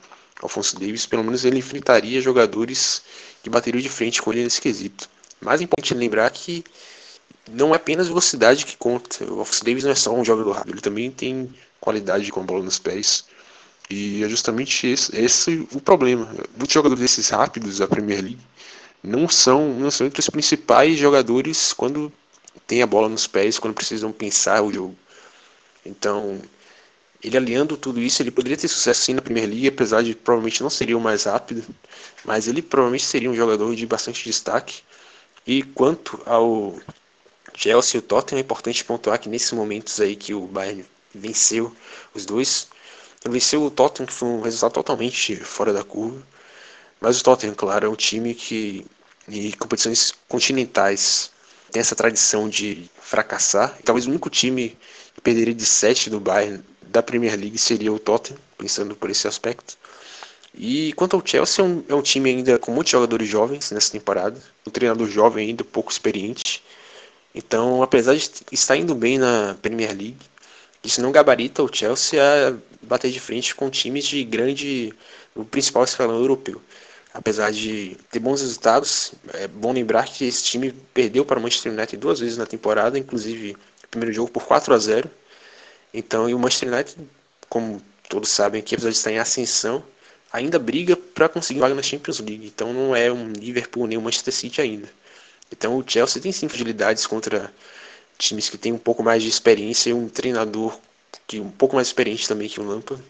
Alfonso 0.46 0.78
Davis, 0.78 1.06
pelo 1.06 1.24
menos 1.24 1.44
ele 1.44 1.58
enfrentaria 1.58 2.20
jogadores 2.20 3.02
que 3.42 3.50
bateriam 3.50 3.80
de 3.80 3.88
frente 3.88 4.20
com 4.20 4.32
ele 4.32 4.44
nesse 4.44 4.60
quesito. 4.60 5.08
Mais 5.40 5.60
importante 5.60 5.94
lembrar 5.94 6.30
que 6.30 6.64
não 7.50 7.72
é 7.72 7.76
apenas 7.76 8.08
velocidade 8.08 8.64
que 8.64 8.76
conta. 8.76 9.24
O 9.24 9.40
Alfonso 9.40 9.64
Davis 9.64 9.84
não 9.84 9.90
é 9.90 9.94
só 9.94 10.14
um 10.14 10.24
jogador 10.24 10.52
rápido, 10.52 10.74
ele 10.74 10.80
também 10.80 11.10
tem 11.10 11.52
qualidade 11.80 12.30
com 12.30 12.40
a 12.40 12.44
bola 12.44 12.62
nos 12.62 12.78
pés. 12.78 13.24
E 13.90 14.22
é 14.22 14.28
justamente 14.28 14.86
esse, 14.86 15.14
esse 15.16 15.66
o 15.72 15.80
problema. 15.80 16.32
Muitos 16.56 16.72
jogadores 16.72 17.00
desses 17.00 17.28
rápidos 17.28 17.78
da 17.78 17.88
Premier 17.88 18.22
League 18.22 18.40
não 19.02 19.28
são, 19.28 19.74
não 19.74 19.90
são 19.90 20.06
entre 20.06 20.20
os 20.20 20.30
principais 20.30 20.96
jogadores 20.96 21.72
quando 21.72 22.12
tem 22.66 22.82
a 22.82 22.86
bola 22.86 23.08
nos 23.08 23.26
pés, 23.26 23.58
quando 23.58 23.74
precisam 23.74 24.12
pensar 24.12 24.62
o 24.62 24.72
jogo. 24.72 24.96
Então, 25.84 26.40
ele 27.22 27.36
aliando 27.36 27.76
tudo 27.76 28.00
isso, 28.00 28.20
ele 28.20 28.30
poderia 28.30 28.56
ter 28.56 28.68
sucesso 28.68 29.02
sim 29.02 29.14
na 29.14 29.22
Premier 29.22 29.46
League, 29.48 29.68
apesar 29.68 30.02
de 30.02 30.14
provavelmente 30.14 30.62
não 30.62 30.70
seria 30.70 30.98
o 30.98 31.00
mais 31.00 31.24
rápido, 31.24 31.64
mas 32.24 32.48
ele 32.48 32.60
provavelmente 32.60 33.04
seria 33.04 33.30
um 33.30 33.34
jogador 33.34 33.74
de 33.76 33.86
bastante 33.86 34.24
destaque. 34.24 34.82
E 35.46 35.62
quanto 35.62 36.20
ao 36.26 36.78
Chelsea 37.54 37.96
e 37.96 37.98
o 37.98 38.02
Tottenham, 38.02 38.38
é 38.38 38.42
importante 38.42 38.84
pontuar 38.84 39.18
que 39.20 39.28
nesses 39.28 39.52
momentos 39.52 40.00
aí 40.00 40.16
que 40.16 40.34
o 40.34 40.46
Bayern 40.46 40.84
venceu 41.14 41.74
os 42.12 42.26
dois, 42.26 42.68
venceu 43.24 43.62
o 43.62 43.70
Tottenham, 43.70 44.06
que 44.06 44.12
foi 44.12 44.28
um 44.28 44.40
resultado 44.40 44.72
totalmente 44.72 45.36
fora 45.36 45.72
da 45.72 45.84
curva. 45.84 46.20
Mas 47.00 47.20
o 47.20 47.24
Tottenham, 47.24 47.54
claro, 47.54 47.86
é 47.86 47.88
um 47.88 47.96
time 47.96 48.34
que 48.34 48.84
em 49.28 49.50
competições 49.52 50.12
continentais 50.28 51.30
tem 51.70 51.80
essa 51.80 51.94
tradição 51.94 52.48
de 52.48 52.90
fracassar. 53.00 53.78
Talvez 53.84 54.06
o 54.06 54.10
único 54.10 54.28
time 54.28 54.76
que 55.14 55.20
perderia 55.20 55.54
de 55.54 55.64
7 55.64 56.10
do 56.10 56.20
Bayern 56.20 56.62
da 56.92 57.02
Premier 57.02 57.34
League 57.34 57.58
seria 57.58 57.92
o 57.92 57.98
Tottenham, 57.98 58.38
pensando 58.58 58.94
por 58.94 59.10
esse 59.10 59.26
aspecto. 59.26 59.76
E 60.54 60.92
quanto 60.92 61.16
ao 61.16 61.22
Chelsea, 61.24 61.64
é 61.64 61.66
um, 61.66 61.84
é 61.88 61.94
um 61.94 62.02
time 62.02 62.28
ainda 62.28 62.58
com 62.58 62.70
muitos 62.70 62.90
jogadores 62.90 63.26
jovens 63.26 63.70
nessa 63.70 63.90
temporada, 63.90 64.38
um 64.66 64.70
treinador 64.70 65.08
jovem 65.08 65.48
ainda, 65.48 65.64
pouco 65.64 65.90
experiente. 65.90 66.62
Então, 67.34 67.82
apesar 67.82 68.14
de 68.14 68.30
estar 68.52 68.76
indo 68.76 68.94
bem 68.94 69.16
na 69.16 69.56
Premier 69.62 69.90
League, 69.90 70.18
isso 70.84 71.00
não 71.00 71.10
gabarita 71.10 71.62
o 71.62 71.74
Chelsea 71.74 72.20
a 72.22 72.54
bater 72.82 73.10
de 73.10 73.18
frente 73.18 73.54
com 73.54 73.70
times 73.70 74.04
de 74.04 74.22
grande, 74.22 74.92
o 75.34 75.44
principal 75.44 75.84
escalão 75.84 76.16
europeu. 76.16 76.60
Apesar 77.14 77.50
de 77.50 77.96
ter 78.10 78.18
bons 78.18 78.42
resultados, 78.42 79.12
é 79.34 79.48
bom 79.48 79.72
lembrar 79.72 80.06
que 80.06 80.26
esse 80.26 80.44
time 80.44 80.72
perdeu 80.92 81.24
para 81.24 81.38
o 81.38 81.42
Manchester 81.42 81.72
United 81.72 81.96
duas 81.96 82.20
vezes 82.20 82.36
na 82.36 82.46
temporada, 82.46 82.98
inclusive 82.98 83.56
o 83.84 83.88
primeiro 83.88 84.14
jogo 84.14 84.30
por 84.30 84.44
4 84.44 84.74
a 84.74 84.78
0 84.78 85.10
então, 85.92 86.28
e 86.28 86.34
o 86.34 86.38
Manchester 86.38 86.72
United, 86.72 86.96
como 87.48 87.82
todos 88.08 88.28
sabem 88.28 88.60
aqui, 88.60 88.74
apesar 88.74 88.90
de 88.90 88.96
estar 88.96 89.12
em 89.12 89.18
ascensão, 89.18 89.84
ainda 90.32 90.58
briga 90.58 90.96
para 90.96 91.28
conseguir 91.28 91.60
vaga 91.60 91.74
na 91.74 91.82
Champions 91.82 92.18
League. 92.20 92.46
Então 92.46 92.72
não 92.72 92.96
é 92.96 93.12
um 93.12 93.32
Liverpool 93.32 93.86
nem 93.86 93.98
um 93.98 94.00
Manchester 94.00 94.32
City 94.32 94.60
ainda. 94.60 94.88
Então 95.50 95.76
o 95.76 95.84
Chelsea 95.86 96.22
tem 96.22 96.32
sim 96.32 96.48
fragilidades 96.48 97.06
contra 97.06 97.52
times 98.18 98.48
que 98.48 98.56
têm 98.56 98.72
um 98.72 98.78
pouco 98.78 99.02
mais 99.02 99.22
de 99.22 99.28
experiência 99.28 99.90
e 99.90 99.92
um 99.92 100.08
treinador 100.08 100.78
que 101.26 101.38
um 101.40 101.50
pouco 101.50 101.76
mais 101.76 101.88
experiente 101.88 102.26
também 102.26 102.48
que 102.48 102.60
o 102.60 102.64
Lampard. 102.64 103.02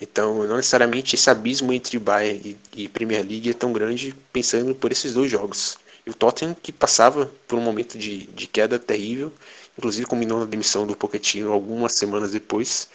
Então, 0.00 0.44
não 0.46 0.56
necessariamente 0.56 1.14
esse 1.14 1.30
abismo 1.30 1.72
entre 1.72 1.96
Bayern 1.98 2.58
e, 2.74 2.82
e 2.82 2.88
Premier 2.88 3.24
League 3.24 3.50
é 3.50 3.54
tão 3.54 3.72
grande 3.72 4.14
pensando 4.32 4.74
por 4.74 4.90
esses 4.90 5.14
dois 5.14 5.30
jogos. 5.30 5.78
E 6.04 6.10
o 6.10 6.14
Tottenham, 6.14 6.56
que 6.60 6.72
passava 6.72 7.30
por 7.46 7.56
um 7.56 7.62
momento 7.62 7.96
de, 7.96 8.26
de 8.26 8.48
queda 8.48 8.80
terrível, 8.80 9.32
inclusive 9.76 10.06
combinou 10.06 10.40
na 10.40 10.44
demissão 10.44 10.86
do 10.86 10.96
Pochettino 10.96 11.52
algumas 11.52 11.92
semanas 11.92 12.32
depois. 12.32 12.88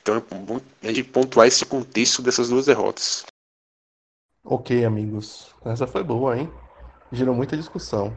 Então 0.00 0.16
é 0.16 0.20
bom 0.20 0.60
a 0.82 0.86
gente 0.88 1.04
pontuar 1.04 1.46
esse 1.46 1.64
contexto 1.64 2.22
dessas 2.22 2.48
duas 2.48 2.66
derrotas. 2.66 3.24
Ok, 4.44 4.84
amigos. 4.84 5.52
Essa 5.64 5.86
foi 5.86 6.04
boa, 6.04 6.38
hein? 6.38 6.48
Gerou 7.10 7.34
muita 7.34 7.56
discussão. 7.56 8.16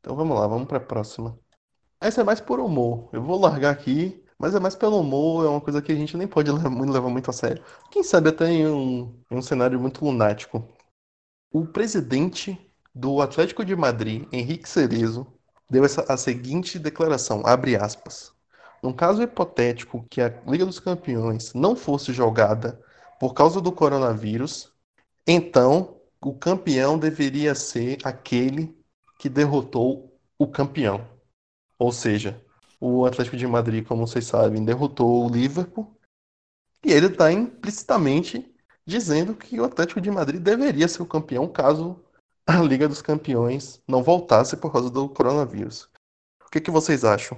Então 0.00 0.16
vamos 0.16 0.38
lá, 0.38 0.46
vamos 0.46 0.66
para 0.66 0.78
a 0.78 0.80
próxima. 0.80 1.38
Essa 2.00 2.22
é 2.22 2.24
mais 2.24 2.40
por 2.40 2.60
humor. 2.60 3.10
Eu 3.12 3.22
vou 3.22 3.38
largar 3.38 3.72
aqui, 3.72 4.24
mas 4.38 4.54
é 4.54 4.60
mais 4.60 4.76
pelo 4.76 5.00
humor, 5.00 5.44
é 5.44 5.48
uma 5.48 5.60
coisa 5.60 5.82
que 5.82 5.92
a 5.92 5.94
gente 5.94 6.16
nem 6.16 6.26
pode 6.26 6.50
levar 6.52 6.70
muito, 6.70 6.92
levar 6.92 7.10
muito 7.10 7.28
a 7.28 7.32
sério. 7.32 7.62
Quem 7.90 8.02
sabe 8.02 8.30
até 8.30 8.46
em 8.50 8.66
um, 8.66 9.22
em 9.30 9.36
um 9.36 9.42
cenário 9.42 9.78
muito 9.78 10.04
lunático. 10.04 10.66
O 11.50 11.66
presidente 11.66 12.58
do 12.94 13.20
Atlético 13.20 13.64
de 13.64 13.74
Madrid, 13.74 14.26
Henrique 14.32 14.68
Cerezo, 14.68 15.26
deu 15.68 15.84
essa, 15.84 16.02
a 16.12 16.16
seguinte 16.16 16.78
declaração, 16.78 17.42
abre 17.44 17.76
aspas. 17.76 18.32
Num 18.82 18.92
caso 18.92 19.22
hipotético 19.22 20.06
que 20.08 20.20
a 20.20 20.28
Liga 20.46 20.64
dos 20.64 20.78
Campeões 20.78 21.52
não 21.52 21.74
fosse 21.74 22.12
jogada 22.12 22.80
por 23.18 23.34
causa 23.34 23.60
do 23.60 23.72
coronavírus, 23.72 24.72
então 25.26 26.00
o 26.20 26.34
campeão 26.34 26.98
deveria 26.98 27.54
ser 27.54 27.98
aquele 28.04 28.76
que 29.18 29.28
derrotou 29.28 30.16
o 30.38 30.46
campeão. 30.46 31.06
Ou 31.78 31.92
seja, 31.92 32.40
o 32.80 33.04
Atlético 33.04 33.36
de 33.36 33.46
Madrid, 33.46 33.84
como 33.86 34.06
vocês 34.06 34.26
sabem, 34.26 34.64
derrotou 34.64 35.26
o 35.26 35.28
Liverpool 35.28 35.96
e 36.84 36.92
ele 36.92 37.06
está 37.06 37.32
implicitamente 37.32 38.54
dizendo 38.86 39.34
que 39.34 39.60
o 39.60 39.64
Atlético 39.64 40.00
de 40.00 40.10
Madrid 40.10 40.40
deveria 40.40 40.88
ser 40.88 41.02
o 41.02 41.06
campeão 41.06 41.46
caso 41.48 42.02
a 42.48 42.62
Liga 42.62 42.88
dos 42.88 43.02
Campeões 43.02 43.82
não 43.86 44.02
voltasse 44.02 44.56
por 44.56 44.72
causa 44.72 44.90
do 44.90 45.06
coronavírus. 45.06 45.82
O 46.46 46.50
que, 46.50 46.62
que 46.62 46.70
vocês 46.70 47.04
acham? 47.04 47.36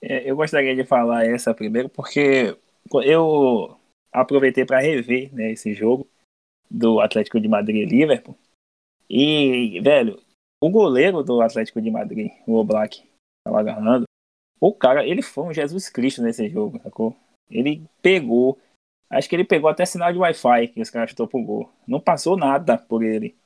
É, 0.00 0.30
eu 0.30 0.36
gostaria 0.36 0.74
de 0.76 0.84
falar 0.84 1.26
essa 1.26 1.52
primeiro 1.52 1.88
porque 1.88 2.56
eu 3.04 3.76
aproveitei 4.12 4.64
para 4.64 4.78
rever 4.78 5.34
né, 5.34 5.50
esse 5.50 5.74
jogo 5.74 6.08
do 6.70 7.00
Atlético 7.00 7.40
de 7.40 7.48
Madrid 7.48 7.78
e 7.78 7.84
Liverpool. 7.86 8.38
E, 9.08 9.80
velho, 9.80 10.22
o 10.62 10.70
goleiro 10.70 11.24
do 11.24 11.42
Atlético 11.42 11.82
de 11.82 11.90
Madrid, 11.90 12.30
o 12.46 12.54
Oblak, 12.54 13.02
tava 13.44 13.58
agarrando. 13.58 14.04
O 14.60 14.72
cara, 14.72 15.04
ele 15.04 15.22
foi 15.22 15.44
um 15.44 15.52
Jesus 15.52 15.88
Cristo 15.88 16.22
nesse 16.22 16.48
jogo, 16.48 16.80
sacou? 16.84 17.16
Ele 17.50 17.82
pegou. 18.00 18.56
Acho 19.10 19.28
que 19.28 19.34
ele 19.34 19.44
pegou 19.44 19.68
até 19.68 19.84
sinal 19.84 20.12
de 20.12 20.20
Wi-Fi 20.20 20.68
que 20.68 20.80
os 20.80 20.88
caras 20.88 21.10
chutou 21.10 21.26
pro 21.26 21.42
gol. 21.42 21.72
Não 21.84 22.00
passou 22.00 22.36
nada 22.36 22.78
por 22.78 23.02
ele. 23.02 23.39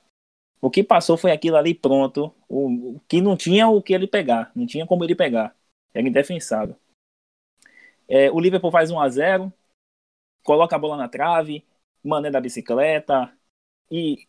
O 0.64 0.70
que 0.70 0.82
passou 0.82 1.18
foi 1.18 1.30
aquilo 1.30 1.58
ali 1.58 1.74
pronto. 1.74 2.34
O, 2.48 2.98
que 3.06 3.20
não 3.20 3.36
tinha 3.36 3.68
o 3.68 3.82
que 3.82 3.92
ele 3.92 4.06
pegar. 4.06 4.50
Não 4.56 4.66
tinha 4.66 4.86
como 4.86 5.04
ele 5.04 5.14
pegar. 5.14 5.54
Era 5.92 6.08
indefensável. 6.08 6.74
É, 8.08 8.30
o 8.30 8.40
Liverpool 8.40 8.70
faz 8.70 8.90
1 8.90 8.98
a 8.98 9.08
0 9.10 9.52
coloca 10.42 10.74
a 10.74 10.78
bola 10.78 10.96
na 10.96 11.06
trave, 11.06 11.62
mané 12.02 12.30
da 12.30 12.40
bicicleta. 12.40 13.30
E 13.90 14.26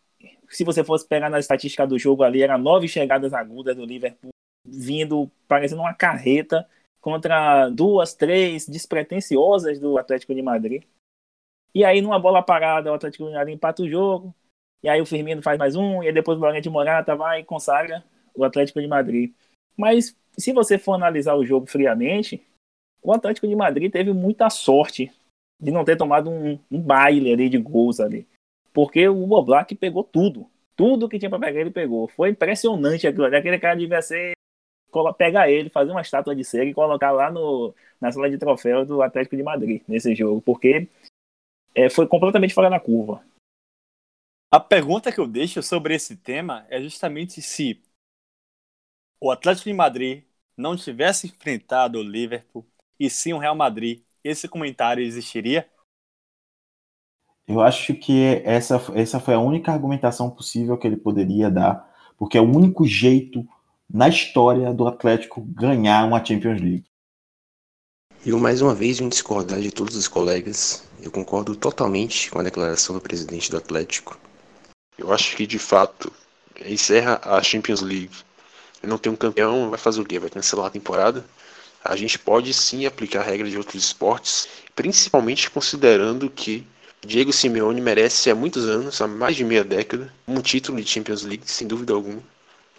se 0.49 0.65
você 0.65 0.83
fosse 0.83 1.07
pegar 1.07 1.29
na 1.29 1.39
estatística 1.39 1.87
do 1.87 1.97
jogo 1.97 2.23
ali, 2.23 2.43
eram 2.43 2.57
nove 2.57 2.89
chegadas 2.89 3.33
agudas 3.33 3.73
do 3.73 3.85
Liverpool 3.85 4.31
vindo 4.67 5.31
parecendo 5.47 5.83
uma 5.83 5.93
carreta 5.93 6.67
contra 6.99 7.69
duas, 7.69 8.13
três 8.13 8.67
despretensiosas 8.67 9.79
do 9.79 9.97
Atlético 9.97 10.35
de 10.35 10.41
Madrid. 10.41 10.83
E 11.73 11.85
aí, 11.85 12.01
numa 12.01 12.19
bola 12.19 12.43
parada, 12.43 12.91
o 12.91 12.95
Atlético 12.95 13.25
de 13.25 13.33
Madrid 13.33 13.55
empata 13.55 13.83
o 13.83 13.89
jogo. 13.89 14.35
E 14.83 14.89
aí 14.89 15.01
o 15.01 15.05
Firmino 15.05 15.41
faz 15.41 15.57
mais 15.57 15.75
um, 15.75 16.03
e 16.03 16.11
depois 16.11 16.37
o 16.37 16.41
Lorente 16.41 16.69
Morata 16.69 17.15
vai 17.15 17.41
e 17.41 17.43
consagra 17.43 18.03
o 18.35 18.43
Atlético 18.43 18.79
de 18.79 18.87
Madrid. 18.87 19.33
Mas 19.75 20.15
se 20.37 20.53
você 20.53 20.77
for 20.77 20.93
analisar 20.93 21.35
o 21.35 21.45
jogo 21.45 21.65
friamente, 21.65 22.45
o 23.01 23.13
Atlético 23.13 23.47
de 23.47 23.55
Madrid 23.55 23.91
teve 23.91 24.13
muita 24.13 24.49
sorte 24.49 25.11
de 25.59 25.71
não 25.71 25.85
ter 25.85 25.95
tomado 25.95 26.29
um, 26.29 26.59
um 26.71 26.81
baile 26.81 27.31
ali 27.31 27.49
de 27.49 27.57
gols 27.57 27.99
ali. 27.99 28.27
Porque 28.73 29.07
o 29.07 29.31
Oblak 29.31 29.73
pegou 29.75 30.03
tudo. 30.03 30.47
Tudo 30.75 31.07
que 31.07 31.17
tinha 31.17 31.29
para 31.29 31.39
pegar 31.39 31.61
ele 31.61 31.71
pegou. 31.71 32.07
Foi 32.09 32.29
impressionante 32.29 33.07
aquilo. 33.07 33.25
Aquele 33.25 33.57
cara 33.57 33.75
devia 33.75 34.01
ser 34.01 34.33
pegar 35.17 35.49
ele, 35.49 35.69
fazer 35.69 35.91
uma 35.91 36.01
estátua 36.01 36.35
de 36.35 36.43
cera 36.43 36.65
e 36.65 36.73
colocar 36.73 37.11
lá 37.11 37.29
no, 37.29 37.73
na 37.99 38.11
sala 38.11 38.29
de 38.29 38.37
troféu 38.37 38.85
do 38.85 39.01
Atlético 39.01 39.35
de 39.35 39.43
Madrid 39.43 39.81
nesse 39.87 40.15
jogo, 40.15 40.41
porque 40.41 40.87
é, 41.73 41.89
foi 41.89 42.07
completamente 42.07 42.53
fora 42.53 42.69
da 42.69 42.79
curva. 42.79 43.21
A 44.55 44.59
pergunta 44.61 45.11
que 45.11 45.19
eu 45.19 45.27
deixo 45.27 45.61
sobre 45.61 45.95
esse 45.95 46.15
tema 46.15 46.65
é 46.69 46.81
justamente 46.81 47.41
se 47.41 47.83
o 49.19 49.29
Atlético 49.29 49.67
de 49.67 49.73
Madrid 49.73 50.23
não 50.55 50.77
tivesse 50.77 51.27
enfrentado 51.27 51.99
o 51.99 52.01
Liverpool 52.01 52.65
e 52.97 53.09
sim 53.09 53.33
o 53.33 53.37
Real 53.37 53.53
Madrid, 53.53 54.01
esse 54.23 54.47
comentário 54.47 55.03
existiria? 55.03 55.69
Eu 57.45 57.59
acho 57.59 57.95
que 57.95 58.41
essa, 58.45 58.81
essa 58.95 59.19
foi 59.19 59.33
a 59.33 59.39
única 59.39 59.73
argumentação 59.73 60.31
possível 60.31 60.77
que 60.77 60.87
ele 60.87 60.95
poderia 60.95 61.51
dar, 61.51 61.93
porque 62.17 62.37
é 62.37 62.41
o 62.41 62.49
único 62.49 62.85
jeito 62.85 63.45
na 63.93 64.07
história 64.07 64.73
do 64.73 64.87
Atlético 64.87 65.41
ganhar 65.41 66.07
uma 66.07 66.23
Champions 66.23 66.61
League. 66.61 66.85
Eu 68.25 68.39
mais 68.39 68.61
uma 68.61 68.73
vez 68.73 68.99
vim 68.99 69.09
discordar 69.09 69.59
de 69.59 69.69
todos 69.69 69.97
os 69.97 70.07
colegas. 70.07 70.87
Eu 71.03 71.11
concordo 71.11 71.57
totalmente 71.57 72.31
com 72.31 72.39
a 72.39 72.43
declaração 72.43 72.95
do 72.95 73.01
presidente 73.01 73.51
do 73.51 73.57
Atlético. 73.57 74.17
Eu 74.97 75.11
acho 75.11 75.35
que 75.35 75.45
de 75.45 75.59
fato 75.59 76.11
encerra 76.65 77.19
a 77.23 77.41
Champions 77.41 77.81
League. 77.81 78.15
Não 78.81 78.97
tem 78.97 79.11
um 79.11 79.15
campeão, 79.15 79.69
vai 79.69 79.79
fazer 79.79 80.01
o 80.01 80.05
quê? 80.05 80.19
Vai 80.19 80.29
cancelar 80.29 80.67
a 80.67 80.69
temporada? 80.69 81.25
A 81.83 81.95
gente 81.95 82.17
pode 82.17 82.53
sim 82.53 82.85
aplicar 82.85 83.21
a 83.21 83.23
regra 83.23 83.49
de 83.49 83.57
outros 83.57 83.83
esportes, 83.83 84.47
principalmente 84.75 85.49
considerando 85.49 86.29
que 86.29 86.65
Diego 87.05 87.31
Simeone 87.31 87.81
merece 87.81 88.29
há 88.29 88.35
muitos 88.35 88.67
anos, 88.67 88.99
há 89.01 89.07
mais 89.07 89.35
de 89.35 89.43
meia 89.43 89.63
década, 89.63 90.11
um 90.27 90.41
título 90.41 90.81
de 90.81 90.89
Champions 90.89 91.23
League, 91.23 91.43
sem 91.45 91.67
dúvida 91.67 91.93
alguma 91.93 92.21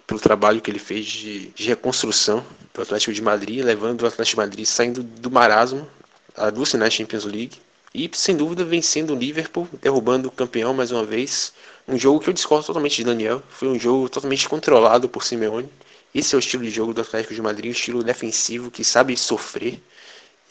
pelo 0.07 0.21
trabalho 0.21 0.61
que 0.61 0.71
ele 0.71 0.79
fez 0.79 1.07
de, 1.07 1.49
de 1.49 1.69
reconstrução 1.69 2.45
do 2.73 2.83
Atlético 2.83 3.13
de 3.13 3.21
Madrid, 3.21 3.65
levando 3.65 4.03
o 4.03 4.07
Atlético 4.07 4.37
de 4.41 4.47
Madrid 4.47 4.65
saindo 4.65 5.03
do 5.03 5.31
marasmo 5.31 5.87
a 6.37 6.51
duas 6.51 6.71
finais 6.71 6.95
Champions 6.95 7.25
League 7.25 7.59
e 7.93 8.09
sem 8.13 8.37
dúvida 8.37 8.65
vencendo 8.65 9.15
o 9.15 9.19
Liverpool, 9.19 9.69
derrubando 9.83 10.29
o 10.29 10.31
campeão 10.31 10.73
mais 10.75 10.93
uma 10.93 11.05
vez. 11.05 11.53
Um 11.89 11.97
jogo 11.97 12.19
que 12.19 12.29
eu 12.29 12.35
discordo 12.35 12.67
totalmente 12.67 12.97
de 12.97 13.05
Daniel, 13.05 13.43
foi 13.49 13.69
um 13.69 13.79
jogo 13.79 14.09
totalmente 14.09 14.49
controlado 14.49 15.09
por 15.09 15.23
Simeone. 15.23 15.69
Esse 16.13 16.35
é 16.35 16.39
o 16.39 16.41
estilo 16.41 16.65
de 16.65 16.71
jogo 16.71 16.93
do 16.93 17.01
Atlético 17.01 17.35
de 17.35 17.41
Madrid, 17.41 17.69
um 17.69 17.73
estilo 17.73 18.03
defensivo 18.03 18.71
que 18.71 18.83
sabe 18.83 19.17
sofrer 19.17 19.81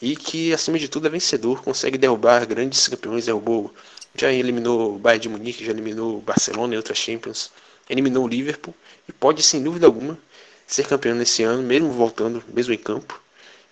e 0.00 0.16
que 0.16 0.52
acima 0.54 0.78
de 0.78 0.88
tudo 0.88 1.06
é 1.06 1.10
vencedor, 1.10 1.62
consegue 1.62 1.98
derrubar 1.98 2.46
grandes 2.46 2.88
campeões, 2.88 3.26
derrubou, 3.26 3.74
já 4.14 4.32
eliminou 4.32 4.94
o 4.94 4.98
Bayern 4.98 5.22
de 5.22 5.28
Munique, 5.28 5.64
já 5.64 5.72
eliminou 5.72 6.18
o 6.18 6.20
Barcelona 6.20 6.74
e 6.74 6.76
outras 6.76 6.98
Champions 6.98 7.50
eliminou 7.88 8.24
o 8.24 8.28
Liverpool 8.28 8.74
e 9.08 9.12
pode, 9.12 9.42
sem 9.42 9.62
dúvida 9.62 9.86
alguma, 9.86 10.18
ser 10.66 10.86
campeão 10.86 11.14
nesse 11.14 11.42
ano, 11.42 11.62
mesmo 11.62 11.92
voltando, 11.92 12.42
mesmo 12.48 12.72
em 12.72 12.78
campo. 12.78 13.20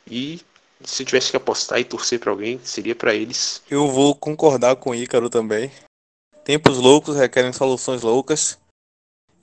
E 0.06 0.40
se 0.84 1.02
eu 1.02 1.06
tivesse 1.06 1.30
que 1.30 1.36
apostar 1.36 1.80
e 1.80 1.84
torcer 1.84 2.20
para 2.20 2.30
alguém, 2.30 2.60
seria 2.62 2.94
para 2.94 3.14
eles. 3.14 3.62
Eu 3.70 3.88
vou 3.88 4.14
concordar 4.14 4.76
com 4.76 4.90
o 4.90 4.94
Ícaro 4.94 5.30
também. 5.30 5.70
Tempos 6.44 6.78
loucos 6.78 7.16
requerem 7.16 7.52
soluções 7.52 8.02
loucas. 8.02 8.58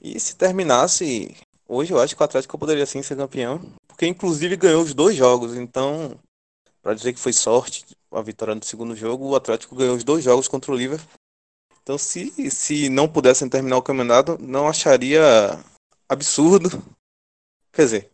E 0.01 0.19
se 0.19 0.35
terminasse, 0.35 1.35
hoje 1.67 1.93
eu 1.93 1.99
acho 1.99 2.15
que 2.15 2.21
o 2.21 2.25
Atlético 2.25 2.57
poderia 2.57 2.85
sim 2.85 3.01
ser 3.03 3.17
campeão, 3.17 3.59
porque 3.87 4.07
inclusive 4.07 4.55
ganhou 4.55 4.83
os 4.83 4.93
dois 4.93 5.15
jogos. 5.15 5.55
Então, 5.55 6.17
para 6.81 6.93
dizer 6.93 7.13
que 7.13 7.19
foi 7.19 7.33
sorte 7.33 7.85
a 8.11 8.21
vitória 8.21 8.55
no 8.55 8.63
segundo 8.63 8.95
jogo, 8.95 9.27
o 9.27 9.35
Atlético 9.35 9.75
ganhou 9.75 9.95
os 9.95 10.03
dois 10.03 10.23
jogos 10.23 10.47
contra 10.47 10.71
o 10.71 10.75
Liverpool 10.75 11.21
então, 11.83 11.97
se, 11.97 12.51
se 12.51 12.89
não 12.89 13.07
pudessem 13.07 13.49
terminar 13.49 13.77
o 13.77 13.81
campeonato, 13.81 14.37
não 14.39 14.67
acharia 14.67 15.21
absurdo, 16.07 16.69
quer 17.71 17.83
dizer, 17.83 18.11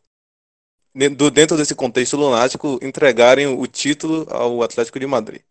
dentro 1.34 1.58
desse 1.58 1.76
contexto 1.76 2.16
lunático, 2.16 2.80
entregarem 2.82 3.48
o 3.48 3.68
título 3.68 4.26
ao 4.30 4.64
Atlético 4.64 5.00
de 5.00 5.06
Madrid. 5.06 5.42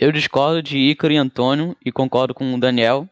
Eu 0.00 0.10
discordo 0.10 0.62
de 0.62 0.78
Ícaro 0.78 1.12
e 1.12 1.18
Antônio 1.18 1.76
e 1.84 1.92
concordo 1.92 2.32
com 2.32 2.54
o 2.54 2.58
Daniel. 2.58 3.06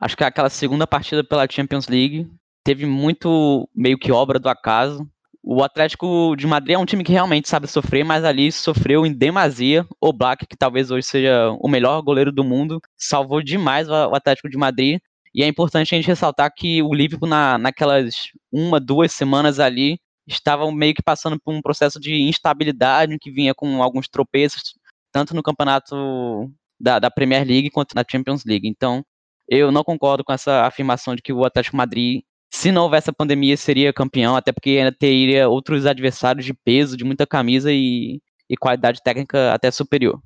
Acho 0.00 0.16
que 0.16 0.22
aquela 0.22 0.48
segunda 0.48 0.86
partida 0.86 1.24
pela 1.24 1.44
Champions 1.50 1.88
League 1.88 2.30
teve 2.62 2.86
muito 2.86 3.68
meio 3.74 3.98
que 3.98 4.12
obra 4.12 4.38
do 4.38 4.48
acaso. 4.48 5.04
O 5.42 5.60
Atlético 5.64 6.36
de 6.36 6.46
Madrid 6.46 6.76
é 6.76 6.78
um 6.78 6.84
time 6.84 7.02
que 7.02 7.10
realmente 7.10 7.48
sabe 7.48 7.66
sofrer, 7.66 8.04
mas 8.04 8.22
ali 8.22 8.52
sofreu 8.52 9.04
em 9.04 9.12
demasia. 9.12 9.84
O 10.00 10.12
Black, 10.12 10.46
que 10.46 10.56
talvez 10.56 10.92
hoje 10.92 11.04
seja 11.04 11.50
o 11.60 11.66
melhor 11.66 12.00
goleiro 12.00 12.30
do 12.30 12.44
mundo, 12.44 12.80
salvou 12.96 13.42
demais 13.42 13.88
o 13.88 14.14
Atlético 14.14 14.48
de 14.48 14.56
Madrid. 14.56 15.00
E 15.34 15.42
é 15.42 15.48
importante 15.48 15.92
a 15.92 15.98
gente 15.98 16.06
ressaltar 16.06 16.52
que 16.56 16.80
o 16.80 16.94
Liverpool, 16.94 17.28
na, 17.28 17.58
naquelas 17.58 18.28
uma, 18.52 18.78
duas 18.78 19.10
semanas 19.10 19.58
ali, 19.58 19.98
estavam 20.28 20.70
meio 20.70 20.94
que 20.94 21.02
passando 21.02 21.40
por 21.40 21.52
um 21.52 21.60
processo 21.60 21.98
de 21.98 22.14
instabilidade, 22.22 23.18
que 23.18 23.32
vinha 23.32 23.52
com 23.52 23.82
alguns 23.82 24.08
tropeços, 24.08 24.74
tanto 25.12 25.34
no 25.34 25.42
campeonato 25.42 26.50
da, 26.80 26.98
da 26.98 27.10
Premier 27.10 27.46
League 27.46 27.70
quanto 27.70 27.94
na 27.94 28.04
Champions 28.08 28.44
League. 28.44 28.68
Então, 28.68 29.04
eu 29.48 29.70
não 29.70 29.84
concordo 29.84 30.24
com 30.24 30.32
essa 30.32 30.62
afirmação 30.62 31.14
de 31.14 31.22
que 31.22 31.32
o 31.32 31.44
Atlético 31.44 31.76
Madrid, 31.76 32.22
se 32.52 32.72
não 32.72 32.84
houvesse 32.84 33.10
a 33.10 33.12
pandemia, 33.12 33.56
seria 33.56 33.92
campeão, 33.92 34.36
até 34.36 34.52
porque 34.52 34.70
ainda 34.70 34.92
teria 34.92 35.48
outros 35.48 35.86
adversários 35.86 36.44
de 36.44 36.54
peso, 36.54 36.96
de 36.96 37.04
muita 37.04 37.26
camisa 37.26 37.72
e, 37.72 38.20
e 38.48 38.56
qualidade 38.56 39.02
técnica 39.02 39.52
até 39.52 39.70
superior. 39.70 40.20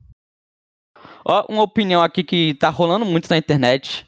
Ó, 1.25 1.47
uma 1.49 1.63
opinião 1.63 2.03
aqui 2.03 2.23
que 2.23 2.55
tá 2.55 2.69
rolando 2.69 3.05
muito 3.05 3.29
na 3.29 3.37
internet, 3.37 4.07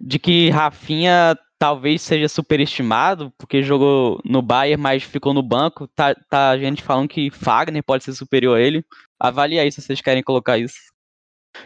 de 0.00 0.18
que 0.18 0.50
Rafinha 0.50 1.36
talvez 1.58 2.02
seja 2.02 2.28
superestimado, 2.28 3.32
porque 3.38 3.62
jogou 3.62 4.20
no 4.24 4.42
Bayern, 4.42 4.82
mas 4.82 5.02
ficou 5.02 5.32
no 5.32 5.42
banco. 5.42 5.88
Tá, 5.88 6.14
tá 6.28 6.56
gente 6.58 6.82
falando 6.82 7.08
que 7.08 7.30
Fagner 7.30 7.82
pode 7.82 8.04
ser 8.04 8.12
superior 8.12 8.58
a 8.58 8.60
ele. 8.60 8.84
Avalie 9.18 9.58
aí 9.58 9.70
se 9.72 9.80
vocês 9.80 10.00
querem 10.00 10.22
colocar 10.22 10.58
isso. 10.58 10.76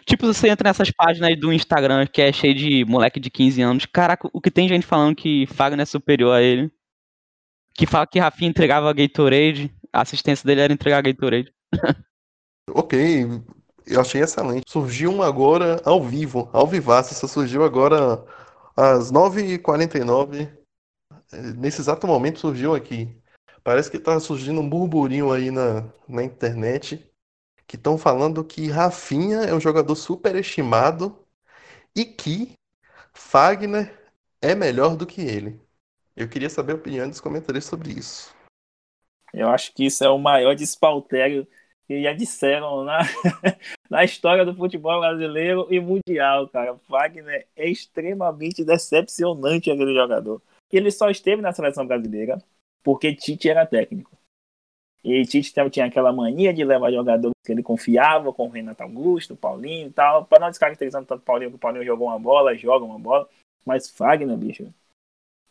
Tipo, 0.07 0.27
você 0.27 0.49
entra 0.49 0.69
nessas 0.69 0.91
páginas 0.91 1.39
do 1.39 1.53
Instagram 1.53 2.07
que 2.07 2.23
é 2.23 2.33
cheio 2.33 2.55
de 2.55 2.85
moleque 2.85 3.19
de 3.19 3.29
15 3.29 3.63
anos. 3.63 3.87
Caraca, 3.87 4.29
o 4.33 4.41
que 4.41 4.51
tem 4.51 4.69
gente 4.69 4.87
falando 4.87 5.17
que 5.17 5.47
Fagner 5.47 5.83
é 5.83 5.87
superior 5.87 6.33
a 6.33 6.43
ele. 6.43 6.71
Que 7.75 7.87
fala 7.87 8.07
que 8.07 8.19
Rafinha 8.19 8.51
entregava 8.51 8.93
Gatorade. 8.93 9.75
A 9.93 10.03
assistência 10.03 10.47
dele 10.47 10.61
era 10.61 10.73
entregar 10.73 11.03
Gatorade. 11.03 11.53
ok, 12.73 13.27
eu 13.87 14.01
achei 14.01 14.23
excelente. 14.23 14.65
Surgiu 14.69 15.11
um 15.11 15.23
agora 15.23 15.81
ao 15.85 16.03
vivo, 16.03 16.49
ao 16.53 16.67
vivaço. 16.67 17.13
Isso 17.13 17.27
surgiu 17.27 17.65
agora 17.65 18.25
às 18.81 19.13
9h49. 19.13 20.51
Nesse 21.59 21.83
exato 21.83 22.07
momento 22.07 22.41
surgiu 22.41 22.75
aqui. 22.75 23.15
Parece 23.63 23.91
que 23.91 23.99
tá 23.99 24.19
surgindo 24.19 24.61
um 24.61 24.69
burburinho 24.69 25.31
aí 25.31 25.51
na, 25.51 25.93
na 26.09 26.25
internet 26.25 27.07
que 27.67 27.77
estão 27.77 27.99
falando 27.99 28.43
que 28.43 28.69
Rafinha 28.69 29.41
é 29.41 29.55
um 29.55 29.61
jogador 29.61 29.95
superestimado 29.95 31.25
e 31.95 32.05
que 32.05 32.55
Fagner 33.13 33.97
é 34.41 34.55
melhor 34.55 34.97
do 34.97 35.07
que 35.07 35.21
ele. 35.21 35.61
Eu 36.17 36.29
queria 36.29 36.49
saber 36.49 36.73
a 36.73 36.77
opinião 36.77 37.09
dos 37.09 37.21
comentários 37.21 37.67
sobre 37.67 37.93
isso. 37.93 38.35
Eu 39.33 39.51
acho 39.51 39.73
que 39.75 39.85
isso 39.85 40.03
é 40.03 40.09
o 40.09 40.19
maior 40.19 40.57
despautério 40.57 41.47
que 41.87 42.03
já 42.03 42.13
disseram 42.13 42.83
na, 42.83 43.01
na 43.91 44.05
história 44.05 44.45
do 44.45 44.55
futebol 44.55 45.01
brasileiro 45.01 45.67
e 45.69 45.81
mundial, 45.81 46.49
cara. 46.49 46.79
Wagner 46.89 47.49
é 47.57 47.69
extremamente 47.69 48.65
decepcionante 48.65 49.71
aquele 49.71 49.93
jogador. 49.93 50.41
Ele 50.73 50.93
só 50.93 51.11
esteve 51.11 51.43
na 51.43 51.53
seleção 51.53 51.85
brasileira 51.85 52.41
porque 52.85 53.15
Tite 53.15 53.51
era 53.51 53.67
técnico. 53.67 54.17
E 55.03 55.25
Tite 55.25 55.53
tinha 55.71 55.87
aquela 55.87 56.13
mania 56.13 56.55
de 56.55 56.63
levar 56.63 56.93
jogadores 56.93 57.35
que 57.45 57.51
ele 57.51 57.63
confiava, 57.63 58.33
como 58.33 58.51
o 58.51 58.53
Renato 58.53 58.83
Augusto, 58.83 59.35
Paulinho 59.35 59.89
e 59.89 59.93
tal, 59.93 60.25
para 60.25 60.41
não 60.41 60.51
descaracterizar 60.51 61.05
tanto 61.05 61.21
o 61.21 61.25
Paulinho, 61.25 61.51
que 61.51 61.57
o 61.57 61.59
Paulinho 61.59 61.85
jogou 61.85 62.07
uma 62.07 62.19
bola, 62.19 62.55
joga 62.55 62.85
uma 62.85 62.99
bola. 62.99 63.29
Mas 63.67 63.91
Fagner, 63.91 64.37
bicho, 64.37 64.73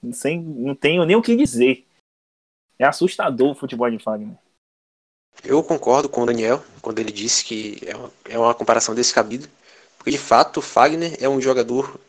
não, 0.01 0.13
sei, 0.13 0.39
não 0.39 0.75
tenho 0.75 1.03
nem 1.03 1.15
o 1.15 1.21
que 1.21 1.35
dizer. 1.35 1.85
É 2.77 2.85
assustador 2.85 3.51
o 3.51 3.55
futebol 3.55 3.89
de 3.91 3.99
Fagner. 3.99 4.37
Eu 5.43 5.63
concordo 5.63 6.09
com 6.09 6.21
o 6.21 6.25
Daniel 6.25 6.63
quando 6.81 6.99
ele 6.99 7.11
disse 7.11 7.43
que 7.43 7.81
é 7.85 7.95
uma, 7.95 8.11
é 8.25 8.37
uma 8.37 8.53
comparação 8.53 8.93
descabida, 8.93 9.49
porque 9.97 10.11
de 10.11 10.17
fato 10.17 10.57
o 10.57 10.61
Fagner 10.61 11.17
é 11.19 11.29
um 11.29 11.39
jogador, 11.39 11.99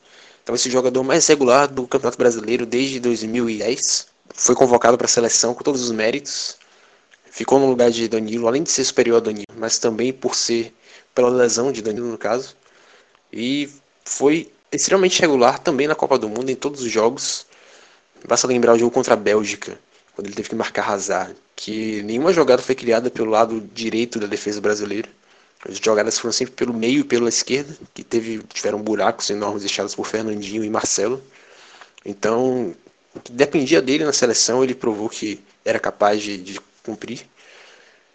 talvez 0.45 0.65
o 0.67 0.71
jogador 0.71 1.03
mais 1.05 1.27
regular 1.27 1.69
do 1.69 1.87
Campeonato 1.87 2.19
Brasileiro 2.19 2.67
desde 2.67 2.99
2010. 3.01 4.09
Foi 4.35 4.55
convocado 4.55 4.97
para 4.97 5.07
a 5.07 5.09
seleção 5.09 5.55
com 5.55 5.63
todos 5.63 5.83
os 5.83 5.91
méritos, 5.91 6.57
ficou 7.31 7.59
no 7.59 7.67
lugar 7.67 7.91
de 7.91 8.09
Danilo, 8.09 8.49
além 8.49 8.63
de 8.63 8.71
ser 8.71 8.85
superior 8.85 9.19
a 9.19 9.21
Danilo, 9.21 9.47
mas 9.57 9.79
também 9.79 10.13
por 10.13 10.35
ser 10.35 10.75
pela 11.15 11.29
lesão 11.29 11.73
de 11.73 11.83
Danilo 11.83 12.09
no 12.09 12.19
caso. 12.19 12.57
E 13.33 13.69
foi 14.05 14.53
extremamente 14.73 15.21
regular 15.21 15.59
também 15.59 15.87
na 15.87 15.95
Copa 15.95 16.19
do 16.19 16.29
Mundo 16.29 16.51
em 16.51 16.55
todos 16.57 16.83
os 16.83 16.91
jogos. 16.91 17.47
Basta 18.27 18.47
lembrar 18.47 18.75
o 18.75 18.79
jogo 18.79 18.93
contra 18.93 19.15
a 19.15 19.17
Bélgica, 19.17 19.79
quando 20.21 20.27
ele 20.27 20.37
teve 20.37 20.51
que 20.51 20.55
marcar 20.55 20.87
Hazard, 20.87 21.35
que 21.57 22.03
nenhuma 22.03 22.31
jogada 22.31 22.61
foi 22.61 22.75
criada 22.75 23.11
pelo 23.11 23.31
lado 23.31 23.59
direito 23.73 24.21
da 24.21 24.27
defesa 24.27 24.61
brasileira. 24.61 25.09
As 25.67 25.79
jogadas 25.79 26.19
foram 26.19 26.31
sempre 26.31 26.55
pelo 26.55 26.75
meio 26.75 27.01
e 27.01 27.05
pela 27.05 27.27
esquerda, 27.27 27.75
que 27.95 28.05
teve, 28.05 28.43
tiveram 28.53 28.83
buracos 28.83 29.31
enormes 29.31 29.63
deixados 29.63 29.95
por 29.95 30.07
Fernandinho 30.07 30.63
e 30.63 30.69
Marcelo. 30.69 31.23
Então, 32.05 32.75
dependia 33.31 33.81
dele 33.81 34.05
na 34.05 34.13
seleção, 34.13 34.63
ele 34.63 34.75
provou 34.75 35.09
que 35.09 35.43
era 35.65 35.81
capaz 35.81 36.21
de, 36.21 36.37
de 36.37 36.61
cumprir. 36.85 37.27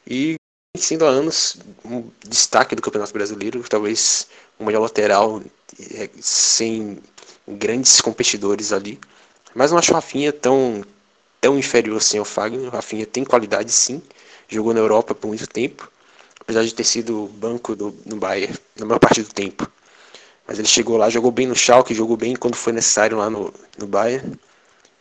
E 0.05 0.35
sendo 0.77 1.05
há 1.05 1.09
anos 1.09 1.57
um 1.83 2.07
destaque 2.27 2.75
do 2.75 2.83
Campeonato 2.83 3.13
Brasileiro, 3.13 3.63
talvez 3.67 4.27
o 4.59 4.63
melhor 4.63 4.81
lateral 4.81 5.41
é, 5.79 6.07
sem 6.21 6.99
grandes 7.47 7.99
competidores 7.99 8.71
ali. 8.71 8.99
Mas 9.55 9.71
não 9.71 9.79
acho 9.79 9.93
Rafinha 9.93 10.31
tão, 10.31 10.83
tão 11.39 11.57
inferior 11.57 11.97
assim 11.97 12.17
ao 12.17 12.25
Fagner. 12.25 12.67
O 12.67 12.71
Rafinha 12.71 13.05
tem 13.05 13.23
qualidade 13.23 13.71
sim, 13.71 14.01
jogou 14.47 14.73
na 14.73 14.79
Europa 14.79 15.13
por 15.15 15.27
muito 15.27 15.47
tempo, 15.47 15.91
apesar 16.39 16.63
de 16.63 16.73
ter 16.73 16.83
sido 16.83 17.27
banco 17.35 17.75
do, 17.75 17.95
no 18.05 18.15
Bayern 18.17 18.55
na 18.77 18.85
maior 18.85 18.99
parte 18.99 19.21
do 19.21 19.29
tempo. 19.29 19.69
Mas 20.47 20.59
ele 20.59 20.67
chegou 20.67 20.97
lá, 20.97 21.09
jogou 21.09 21.31
bem 21.31 21.47
no 21.47 21.55
Schalke, 21.55 21.93
jogou 21.93 22.15
bem 22.15 22.35
quando 22.35 22.55
foi 22.55 22.71
necessário 22.71 23.17
lá 23.17 23.29
no, 23.29 23.53
no 23.77 23.87
Bayern. 23.87 24.37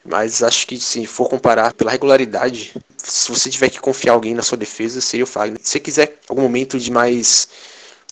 Mas 0.04 0.42
acho 0.42 0.66
que 0.66 0.78
se 0.78 1.06
for 1.06 1.28
comparar 1.28 1.72
pela 1.72 1.90
regularidade, 1.90 2.74
se 2.96 3.30
você 3.30 3.48
tiver 3.50 3.70
que 3.70 3.80
confiar 3.80 4.12
alguém 4.12 4.34
na 4.34 4.42
sua 4.42 4.58
defesa, 4.58 5.00
seria 5.00 5.24
o 5.24 5.26
Fagner. 5.26 5.58
Se 5.62 5.70
você 5.70 5.80
quiser 5.80 6.18
algum 6.28 6.42
momento 6.42 6.78
de 6.78 6.90
mais 6.90 7.48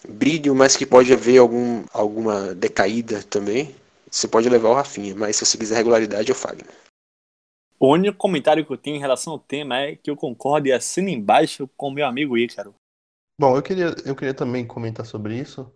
brilho, 0.08 0.54
mas 0.54 0.76
que 0.76 0.86
pode 0.86 1.12
haver 1.12 1.38
algum, 1.38 1.84
alguma 1.92 2.54
decaída 2.54 3.22
também, 3.28 3.74
você 4.10 4.26
pode 4.26 4.48
levar 4.48 4.70
o 4.70 4.74
Rafinha. 4.74 5.14
Mas 5.14 5.36
se 5.36 5.44
você 5.44 5.58
quiser 5.58 5.76
regularidade, 5.76 6.30
é 6.30 6.32
o 6.32 6.36
Fagner. 6.36 6.66
O 7.82 7.94
único 7.94 8.16
comentário 8.16 8.64
que 8.64 8.72
eu 8.72 8.78
tenho 8.78 8.94
em 8.94 9.00
relação 9.00 9.32
ao 9.32 9.40
tema 9.40 9.76
é 9.76 9.96
que 9.96 10.08
eu 10.08 10.14
concordo 10.14 10.68
e 10.68 10.72
assino 10.72 11.08
embaixo 11.08 11.68
com 11.76 11.90
meu 11.90 12.06
amigo 12.06 12.38
Ícaro. 12.38 12.76
Bom, 13.36 13.56
eu 13.56 13.62
queria, 13.62 13.92
eu 14.06 14.14
queria 14.14 14.32
também 14.32 14.64
comentar 14.64 15.04
sobre 15.04 15.36
isso. 15.36 15.68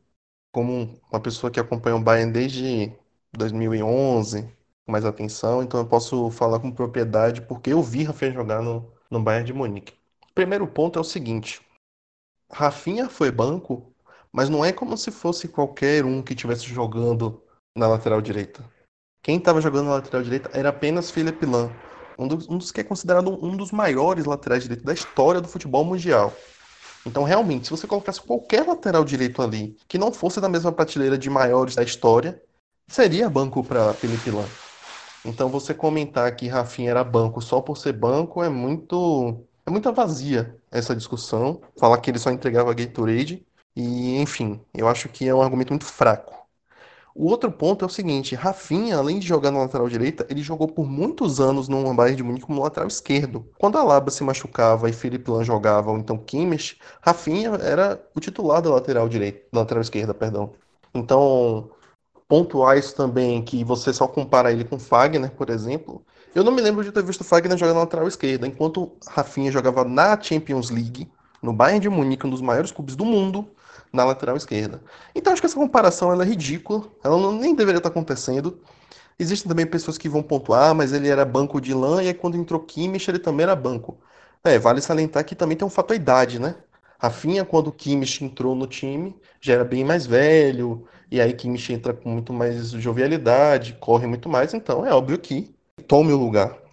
Como 0.53 0.97
uma 1.11 1.21
pessoa 1.21 1.51
que 1.51 1.59
acompanha 1.59 1.97
o 1.97 2.01
Bayern 2.01 2.33
desde 2.33 2.93
2011, 3.33 4.43
com 4.43 4.93
mais 4.93 5.05
atenção, 5.05 5.65
então 5.65 5.81
eu 5.81 5.89
posso 5.89 6.31
falar 6.31 6.61
com 6.61 6.71
propriedade 6.71 7.43
porque 7.43 7.73
eu 7.73 7.83
vi 7.83 8.05
Rafinha 8.05 8.31
jogar 8.31 8.63
no, 8.63 8.89
no 9.11 9.21
Bayern 9.21 9.45
de 9.45 9.53
Munique. 9.53 9.95
Primeiro 10.33 10.65
ponto 10.69 11.01
é 11.01 11.03
o 11.03 11.05
seguinte: 11.05 11.61
Rafinha 12.49 13.11
foi 13.11 13.33
banco, 13.33 13.93
mas 14.31 14.49
não 14.49 14.65
é 14.65 14.73
como 14.73 14.97
se 14.97 15.11
fosse 15.11 15.49
qualquer 15.49 16.05
um 16.05 16.23
que 16.23 16.35
estivesse 16.35 16.67
jogando 16.67 17.43
na 17.77 17.89
lateral 17.89 18.23
direita. 18.23 18.65
Quem 19.21 19.39
estava 19.39 19.61
jogando 19.61 19.87
na 19.87 19.95
lateral 19.95 20.23
direita 20.23 20.49
era 20.57 20.69
apenas 20.69 21.11
Felipe 21.11 21.45
Lan, 21.45 21.69
um 22.19 22.29
dos, 22.29 22.49
um 22.49 22.59
dos 22.59 22.71
que 22.73 22.81
é 22.81 22.85
considerado 22.85 23.31
um 23.45 23.57
dos 23.57 23.73
maiores 23.73 24.25
laterais 24.25 24.63
direitos 24.63 24.85
da 24.85 24.95
história 24.95 25.41
do 25.41 25.49
futebol 25.49 25.85
mundial. 25.85 26.33
Então, 27.05 27.23
realmente, 27.23 27.67
se 27.67 27.71
você 27.71 27.87
colocasse 27.87 28.21
qualquer 28.21 28.67
lateral 28.67 29.05
direito 29.05 29.41
ali 29.41 29.77
que 29.87 29.99
não 29.99 30.13
fosse 30.13 30.41
da 30.41 30.49
mesma 30.49 30.73
prateleira 30.73 31.17
de 31.17 31.31
maiores 31.31 31.75
da 31.75 31.83
história, 31.83 32.41
seria 32.89 33.31
banco 33.31 33.63
para 33.63 33.93
Felipe 33.95 34.31
Lan. 34.31 34.47
Então 35.27 35.49
você 35.49 35.75
comentar 35.75 36.35
que 36.37 36.47
Rafinha 36.47 36.91
era 36.91 37.03
banco 37.03 37.41
só 37.43 37.61
por 37.61 37.77
ser 37.77 37.93
banco 37.93 38.43
é 38.45 38.49
muito 38.49 39.45
é 39.67 39.71
muita 39.71 39.91
vazia 39.91 40.57
essa 40.71 40.95
discussão. 40.95 41.61
Falar 41.77 41.99
que 41.99 42.11
ele 42.11 42.19
só 42.19 42.31
entregava 42.31 42.73
Gatorade 42.73 43.45
e 43.75 44.17
enfim, 44.19 44.61
eu 44.73 44.87
acho 44.89 45.09
que 45.09 45.29
é 45.29 45.35
um 45.35 45.43
argumento 45.43 45.71
muito 45.71 45.85
fraco. 45.85 46.46
O 47.19 47.31
outro 47.31 47.51
ponto 47.51 47.83
é 47.83 47.87
o 47.87 47.91
seguinte, 47.91 48.35
Rafinha, 48.35 48.99
além 48.99 49.19
de 49.19 49.27
jogar 49.27 49.51
na 49.51 49.61
lateral 49.61 49.89
direita, 49.89 50.27
ele 50.29 50.43
jogou 50.43 50.69
por 50.69 50.87
muitos 50.87 51.41
anos 51.41 51.67
no 51.67 51.95
Bayern 51.95 52.15
de 52.15 52.23
Munique 52.23 52.45
como 52.45 52.63
lateral 52.63 52.87
esquerdo. 52.87 53.49
Quando 53.59 53.79
a 53.79 53.83
Laba 53.83 54.11
se 54.11 54.23
machucava 54.23 54.91
e 54.91 54.93
Felipe 54.93 55.31
Lan 55.31 55.43
jogava, 55.43 55.91
ou 55.91 55.97
então 55.97 56.19
Kimmich, 56.19 56.79
Rafinha 57.01 57.53
era 57.55 57.99
o 58.15 58.21
titular 58.21 58.61
da 58.61 58.69
lateral 58.69 59.09
direita, 59.09 59.41
lateral 59.51 59.81
esquerda, 59.81 60.13
perdão. 60.13 60.53
Então, 60.93 61.71
pontuar 62.29 62.77
isso 62.77 62.95
também, 62.95 63.43
que 63.43 63.65
você 63.65 63.95
só 63.95 64.07
compara 64.07 64.53
ele 64.53 64.65
com 64.65 64.79
Fagner, 64.79 65.31
por 65.31 65.49
exemplo. 65.49 66.05
Eu 66.35 66.45
não 66.45 66.53
me 66.53 66.61
lembro 66.61 66.85
de 66.85 66.93
ter 66.93 67.03
visto 67.03 67.25
Fagner 67.25 67.57
jogar 67.57 67.73
na 67.73 67.81
lateral 67.81 68.07
esquerda, 68.07 68.47
enquanto 68.47 68.93
Rafinha 69.09 69.51
jogava 69.51 69.85
na 69.85 70.21
Champions 70.21 70.69
League, 70.69 71.11
no 71.43 71.55
Bayern 71.55 71.81
de 71.81 71.89
Munique, 71.89 72.27
um 72.27 72.31
dos 72.31 72.43
maiores 72.43 72.73
clubes 72.73 72.95
do 72.95 73.07
mundo, 73.07 73.49
na 73.93 74.05
lateral 74.05 74.37
esquerda. 74.37 74.83
Então 75.15 75.33
acho 75.33 75.43
que 75.43 75.47
essa 75.47 75.57
comparação 75.57 76.13
ela 76.13 76.25
é 76.25 76.27
ridícula, 76.27 76.85
ela 77.03 77.17
não, 77.17 77.33
nem 77.33 77.55
deveria 77.55 77.79
estar 77.79 77.89
acontecendo. 77.89 78.61
Existem 79.19 79.49
também 79.49 79.67
pessoas 79.67 79.99
que 79.99 80.09
vão 80.09 80.23
pontuar, 80.23 80.75
mas 80.75 80.93
ele 80.93 81.09
era 81.09 81.25
banco 81.25 81.61
de 81.61 81.73
lã 81.75 82.03
e 82.03 82.09
aí 82.09 82.15
quando 82.15 82.37
entrou 82.37 82.61
Kimmich 82.61 83.11
ele 83.11 83.19
também 83.19 83.45
era 83.45 83.57
banco. 83.57 83.99
É, 84.45 84.59
vale 84.59 84.81
salientar 84.81 85.25
que 85.25 85.35
também 85.35 85.57
tem 85.57 85.67
um 85.67 85.71
fato 85.71 85.93
a 85.93 85.97
idade, 85.97 86.39
né? 86.39 86.57
Rafinha, 86.99 87.45
quando 87.45 87.69
o 87.69 87.73
Kimmich 87.73 88.25
entrou 88.25 88.55
no 88.55 88.67
time, 88.67 89.15
já 89.41 89.55
era 89.55 89.65
bem 89.65 89.85
mais 89.85 90.07
velho, 90.07 90.87
e 91.11 91.21
aí 91.21 91.33
Kimmich 91.35 91.73
entra 91.73 91.93
com 91.95 92.09
muito 92.11 92.33
mais 92.33 92.71
jovialidade, 92.71 93.75
corre 93.81 94.07
muito 94.07 94.29
mais, 94.29 94.55
então 94.55 94.87
é 94.87 94.95
óbvio 94.95 95.19
que 95.19 95.55
tome 95.87 96.13
o 96.13 96.17
lugar. 96.17 96.66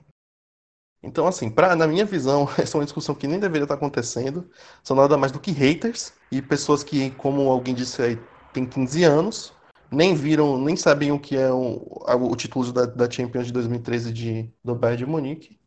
Então, 1.03 1.27
assim, 1.27 1.49
pra, 1.49 1.75
na 1.75 1.85
minha 1.85 2.05
visão, 2.05 2.47
essa 2.57 2.77
é 2.77 2.79
uma 2.79 2.85
discussão 2.85 3.13
que 3.13 3.27
nem 3.27 3.39
deveria 3.39 3.63
estar 3.63 3.75
acontecendo. 3.75 4.49
São 4.81 4.95
nada 4.95 5.17
mais 5.17 5.31
do 5.31 5.39
que 5.39 5.51
haters 5.51 6.13
e 6.31 6.41
pessoas 6.41 6.83
que, 6.83 7.11
como 7.11 7.49
alguém 7.51 7.75
disse 7.75 8.01
aí, 8.01 8.19
tem 8.53 8.65
15 8.65 9.03
anos, 9.03 9.53
nem 9.91 10.15
viram, 10.15 10.57
nem 10.57 10.75
sabiam 10.75 11.17
o 11.17 11.19
que 11.19 11.35
é 11.35 11.51
o, 11.51 11.85
o 12.07 12.35
título 12.35 12.71
da, 12.71 12.85
da 12.85 13.09
Champions 13.09 13.47
de 13.47 13.53
2013 13.53 14.13
de, 14.13 14.49
do 14.63 14.73
Bayern 14.73 14.97
de 14.97 15.05
Munique. 15.05 15.59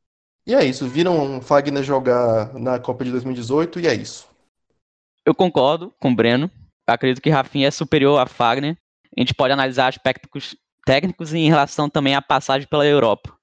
E 0.47 0.55
é 0.55 0.65
isso, 0.65 0.89
viram 0.89 1.41
Fagner 1.41 1.83
jogar 1.83 2.55
na 2.55 2.79
Copa 2.79 3.05
de 3.05 3.11
2018 3.11 3.81
e 3.81 3.87
é 3.89 3.95
isso. 3.95 4.29
Eu 5.25 5.35
concordo 5.35 5.93
com 6.01 6.11
o 6.11 6.15
Breno. 6.15 6.49
Acredito 6.87 7.21
que 7.21 7.31
Rafinha 7.31 7.67
é 7.67 7.71
superior 7.73 8.21
a 8.21 8.27
Fagner. 8.27 8.79
A 9.17 9.21
gente 9.21 9.35
pode 9.35 9.53
analisar 9.53 9.89
aspectos 9.89 10.57
técnicos 10.85 11.35
em 11.35 11.49
relação 11.49 11.91
também 11.91 12.15
à 12.15 12.23
passagem 12.23 12.69
pela 12.69 12.87
Europa. 12.87 13.36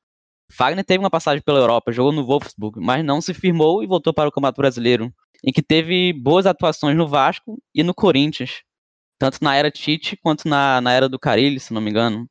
Fagner 0.53 0.85
teve 0.85 0.99
uma 0.99 1.09
passagem 1.09 1.41
pela 1.41 1.59
Europa, 1.59 1.91
jogou 1.91 2.11
no 2.11 2.25
Wolfsburg, 2.25 2.79
mas 2.79 3.03
não 3.03 3.19
se 3.19 3.33
firmou 3.33 3.83
e 3.83 3.87
voltou 3.87 4.13
para 4.13 4.29
o 4.29 4.31
Campeonato 4.31 4.61
Brasileiro, 4.61 5.11
em 5.43 5.51
que 5.51 5.63
teve 5.63 6.13
boas 6.13 6.45
atuações 6.45 6.95
no 6.95 7.07
Vasco 7.07 7.57
e 7.73 7.81
no 7.81 7.93
Corinthians, 7.93 8.61
tanto 9.17 9.39
na 9.41 9.55
era 9.55 9.71
Tite 9.71 10.15
quanto 10.21 10.47
na, 10.47 10.79
na 10.79 10.91
era 10.91 11.09
do 11.09 11.17
Carilli, 11.17 11.59
se 11.59 11.73
não 11.73 11.81
me 11.81 11.89
engano. 11.89 12.27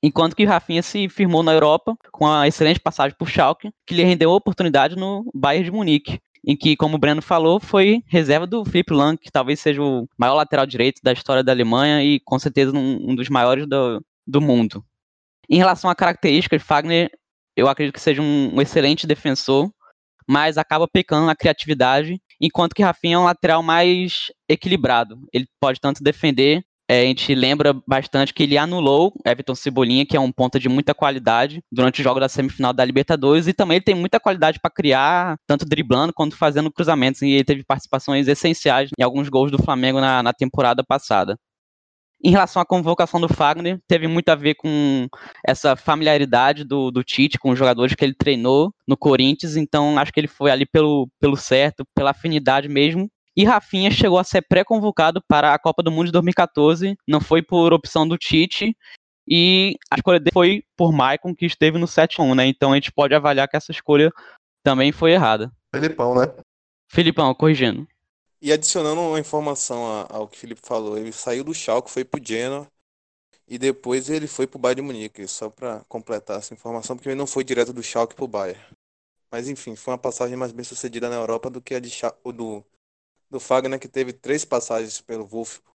Enquanto 0.00 0.36
que 0.36 0.44
Rafinha 0.44 0.82
se 0.82 1.08
firmou 1.08 1.42
na 1.42 1.52
Europa 1.52 1.96
com 2.12 2.24
uma 2.24 2.46
excelente 2.46 2.80
passagem 2.80 3.16
por 3.18 3.28
Schalke, 3.28 3.70
que 3.86 3.94
lhe 3.94 4.04
rendeu 4.04 4.30
a 4.30 4.36
oportunidade 4.36 4.96
no 4.96 5.28
Bayern 5.34 5.64
de 5.64 5.70
Munique, 5.70 6.20
em 6.44 6.56
que, 6.56 6.76
como 6.76 6.96
o 6.96 6.98
Breno 6.98 7.22
falou, 7.22 7.60
foi 7.60 8.02
reserva 8.06 8.46
do 8.46 8.64
Philipp 8.64 8.92
Lang, 8.92 9.16
que 9.16 9.30
talvez 9.30 9.60
seja 9.60 9.82
o 9.82 10.08
maior 10.18 10.34
lateral 10.34 10.66
direito 10.66 11.00
da 11.02 11.12
história 11.12 11.42
da 11.42 11.52
Alemanha 11.52 12.04
e 12.04 12.20
com 12.20 12.38
certeza 12.38 12.76
um, 12.76 13.10
um 13.10 13.14
dos 13.14 13.28
maiores 13.28 13.66
do, 13.66 14.04
do 14.26 14.40
mundo. 14.40 14.84
Em 15.48 15.56
relação 15.56 15.88
à 15.90 15.94
características, 15.94 16.62
Fagner 16.62 17.10
eu 17.56 17.68
acredito 17.68 17.94
que 17.94 18.00
seja 18.00 18.22
um, 18.22 18.54
um 18.54 18.60
excelente 18.60 19.06
defensor, 19.06 19.70
mas 20.28 20.56
acaba 20.56 20.88
pecando 20.88 21.26
na 21.26 21.36
criatividade, 21.36 22.20
enquanto 22.40 22.74
que 22.74 22.82
Rafinha 22.82 23.16
é 23.16 23.18
um 23.18 23.24
lateral 23.24 23.62
mais 23.62 24.32
equilibrado. 24.48 25.18
Ele 25.32 25.46
pode 25.60 25.80
tanto 25.80 26.02
defender, 26.02 26.62
é, 26.88 27.02
a 27.02 27.04
gente 27.04 27.34
lembra 27.34 27.74
bastante 27.86 28.34
que 28.34 28.42
ele 28.42 28.58
anulou 28.58 29.12
Everton 29.24 29.54
Cebolinha, 29.54 30.04
que 30.04 30.16
é 30.16 30.20
um 30.20 30.32
ponta 30.32 30.58
de 30.58 30.68
muita 30.68 30.94
qualidade, 30.94 31.62
durante 31.70 32.00
o 32.00 32.04
jogo 32.04 32.20
da 32.20 32.28
semifinal 32.28 32.72
da 32.72 32.84
Libertadores, 32.84 33.46
e 33.46 33.52
também 33.52 33.76
ele 33.76 33.84
tem 33.84 33.94
muita 33.94 34.20
qualidade 34.20 34.58
para 34.60 34.70
criar, 34.70 35.36
tanto 35.46 35.64
driblando 35.64 36.12
quanto 36.12 36.36
fazendo 36.36 36.70
cruzamentos, 36.70 37.22
e 37.22 37.30
ele 37.30 37.44
teve 37.44 37.64
participações 37.64 38.28
essenciais 38.28 38.90
em 38.98 39.02
alguns 39.02 39.28
gols 39.28 39.50
do 39.50 39.62
Flamengo 39.62 40.00
na, 40.00 40.22
na 40.22 40.32
temporada 40.32 40.84
passada. 40.84 41.36
Em 42.24 42.30
relação 42.30 42.62
à 42.62 42.64
convocação 42.64 43.20
do 43.20 43.28
Fagner, 43.28 43.80
teve 43.88 44.06
muito 44.06 44.28
a 44.28 44.36
ver 44.36 44.54
com 44.54 45.08
essa 45.44 45.74
familiaridade 45.74 46.62
do, 46.62 46.90
do 46.90 47.02
Tite 47.02 47.38
com 47.38 47.50
os 47.50 47.58
jogadores 47.58 47.94
que 47.96 48.04
ele 48.04 48.14
treinou 48.14 48.72
no 48.86 48.96
Corinthians, 48.96 49.56
então 49.56 49.98
acho 49.98 50.12
que 50.12 50.20
ele 50.20 50.28
foi 50.28 50.50
ali 50.52 50.64
pelo, 50.64 51.08
pelo 51.18 51.36
certo, 51.36 51.84
pela 51.94 52.10
afinidade 52.10 52.68
mesmo. 52.68 53.08
E 53.36 53.44
Rafinha 53.44 53.90
chegou 53.90 54.18
a 54.18 54.24
ser 54.24 54.42
pré-convocado 54.42 55.20
para 55.26 55.52
a 55.52 55.58
Copa 55.58 55.82
do 55.82 55.90
Mundo 55.90 56.06
de 56.06 56.12
2014, 56.12 56.94
não 57.08 57.20
foi 57.20 57.42
por 57.42 57.72
opção 57.72 58.06
do 58.06 58.16
Tite, 58.16 58.76
e 59.26 59.74
a 59.90 59.96
escolha 59.96 60.20
dele 60.20 60.32
foi 60.32 60.62
por 60.76 60.92
Maicon, 60.92 61.34
que 61.34 61.46
esteve 61.46 61.78
no 61.78 61.86
7-1, 61.86 62.34
né? 62.34 62.46
Então 62.46 62.72
a 62.72 62.74
gente 62.76 62.92
pode 62.92 63.14
avaliar 63.14 63.48
que 63.48 63.56
essa 63.56 63.72
escolha 63.72 64.12
também 64.62 64.92
foi 64.92 65.12
errada. 65.12 65.50
Felipão, 65.74 66.14
né? 66.14 66.26
Felipão, 66.88 67.34
corrigindo. 67.34 67.86
E 68.44 68.52
adicionando 68.52 69.00
uma 69.00 69.20
informação 69.20 70.04
ao 70.10 70.26
que 70.26 70.36
o 70.36 70.40
Felipe 70.40 70.60
falou, 70.64 70.98
ele 70.98 71.12
saiu 71.12 71.44
do 71.44 71.54
Schalke, 71.54 71.88
foi 71.88 72.04
pro 72.04 72.20
Genoa 72.20 72.66
e 73.46 73.56
depois 73.56 74.10
ele 74.10 74.26
foi 74.26 74.48
pro 74.48 74.58
Bayern 74.58 74.82
de 74.82 74.86
Munique, 74.86 75.28
só 75.28 75.48
para 75.48 75.84
completar 75.88 76.38
essa 76.38 76.52
informação, 76.52 76.96
porque 76.96 77.08
ele 77.08 77.14
não 77.14 77.26
foi 77.26 77.44
direto 77.44 77.72
do 77.72 77.84
Schalke 77.84 78.16
pro 78.16 78.26
Bayern. 78.26 78.60
Mas 79.30 79.48
enfim, 79.48 79.76
foi 79.76 79.92
uma 79.92 79.98
passagem 79.98 80.36
mais 80.36 80.50
bem 80.50 80.64
sucedida 80.64 81.08
na 81.08 81.14
Europa 81.14 81.48
do 81.48 81.62
que 81.62 81.72
a 81.72 81.78
de 81.78 81.96
do, 82.34 82.64
do 83.30 83.38
Fagner, 83.38 83.78
que 83.78 83.86
teve 83.86 84.12
três 84.12 84.44
passagens 84.44 85.00
pelo 85.00 85.24
Wolfsburg. 85.24 85.70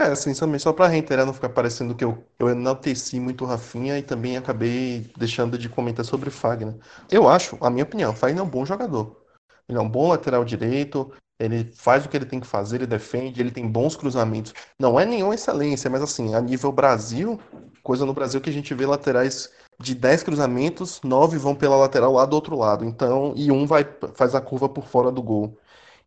É, 0.00 0.04
assim, 0.04 0.32
só 0.32 0.72
para 0.72 0.86
reiterar, 0.86 1.26
não 1.26 1.34
ficar 1.34 1.48
parecendo 1.48 1.96
que 1.96 2.04
eu, 2.04 2.24
eu 2.38 2.50
enalteci 2.50 3.18
muito 3.18 3.42
o 3.42 3.48
Rafinha 3.48 3.98
e 3.98 4.02
também 4.02 4.36
acabei 4.36 5.12
deixando 5.18 5.58
de 5.58 5.68
comentar 5.68 6.04
sobre 6.04 6.28
o 6.28 6.32
Fagner. 6.32 6.78
Eu 7.10 7.28
acho, 7.28 7.58
a 7.60 7.68
minha 7.68 7.84
opinião, 7.84 8.12
o 8.12 8.16
Fagner 8.16 8.40
é 8.40 8.46
um 8.46 8.48
bom 8.48 8.64
jogador. 8.64 9.26
Ele 9.68 9.76
é 9.76 9.80
um 9.80 9.90
bom 9.90 10.08
lateral 10.08 10.44
direito, 10.44 11.12
ele 11.40 11.72
faz 11.74 12.04
o 12.04 12.08
que 12.08 12.16
ele 12.16 12.26
tem 12.26 12.38
que 12.38 12.46
fazer, 12.46 12.76
ele 12.76 12.86
defende, 12.86 13.40
ele 13.40 13.50
tem 13.50 13.66
bons 13.66 13.96
cruzamentos. 13.96 14.52
Não 14.78 15.00
é 15.00 15.06
nenhuma 15.06 15.34
excelência, 15.34 15.88
mas 15.88 16.02
assim, 16.02 16.34
a 16.34 16.40
nível 16.40 16.70
Brasil, 16.70 17.40
coisa 17.82 18.04
no 18.04 18.12
Brasil 18.12 18.40
que 18.40 18.50
a 18.50 18.52
gente 18.52 18.74
vê 18.74 18.84
laterais 18.84 19.50
de 19.78 19.94
10 19.94 20.22
cruzamentos, 20.22 21.00
9 21.02 21.38
vão 21.38 21.54
pela 21.54 21.76
lateral 21.76 22.12
lá 22.12 22.26
do 22.26 22.34
outro 22.34 22.56
lado. 22.56 22.84
Então, 22.84 23.32
e 23.34 23.50
um 23.50 23.66
vai 23.66 23.86
faz 24.14 24.34
a 24.34 24.40
curva 24.40 24.68
por 24.68 24.86
fora 24.86 25.10
do 25.10 25.22
gol. 25.22 25.58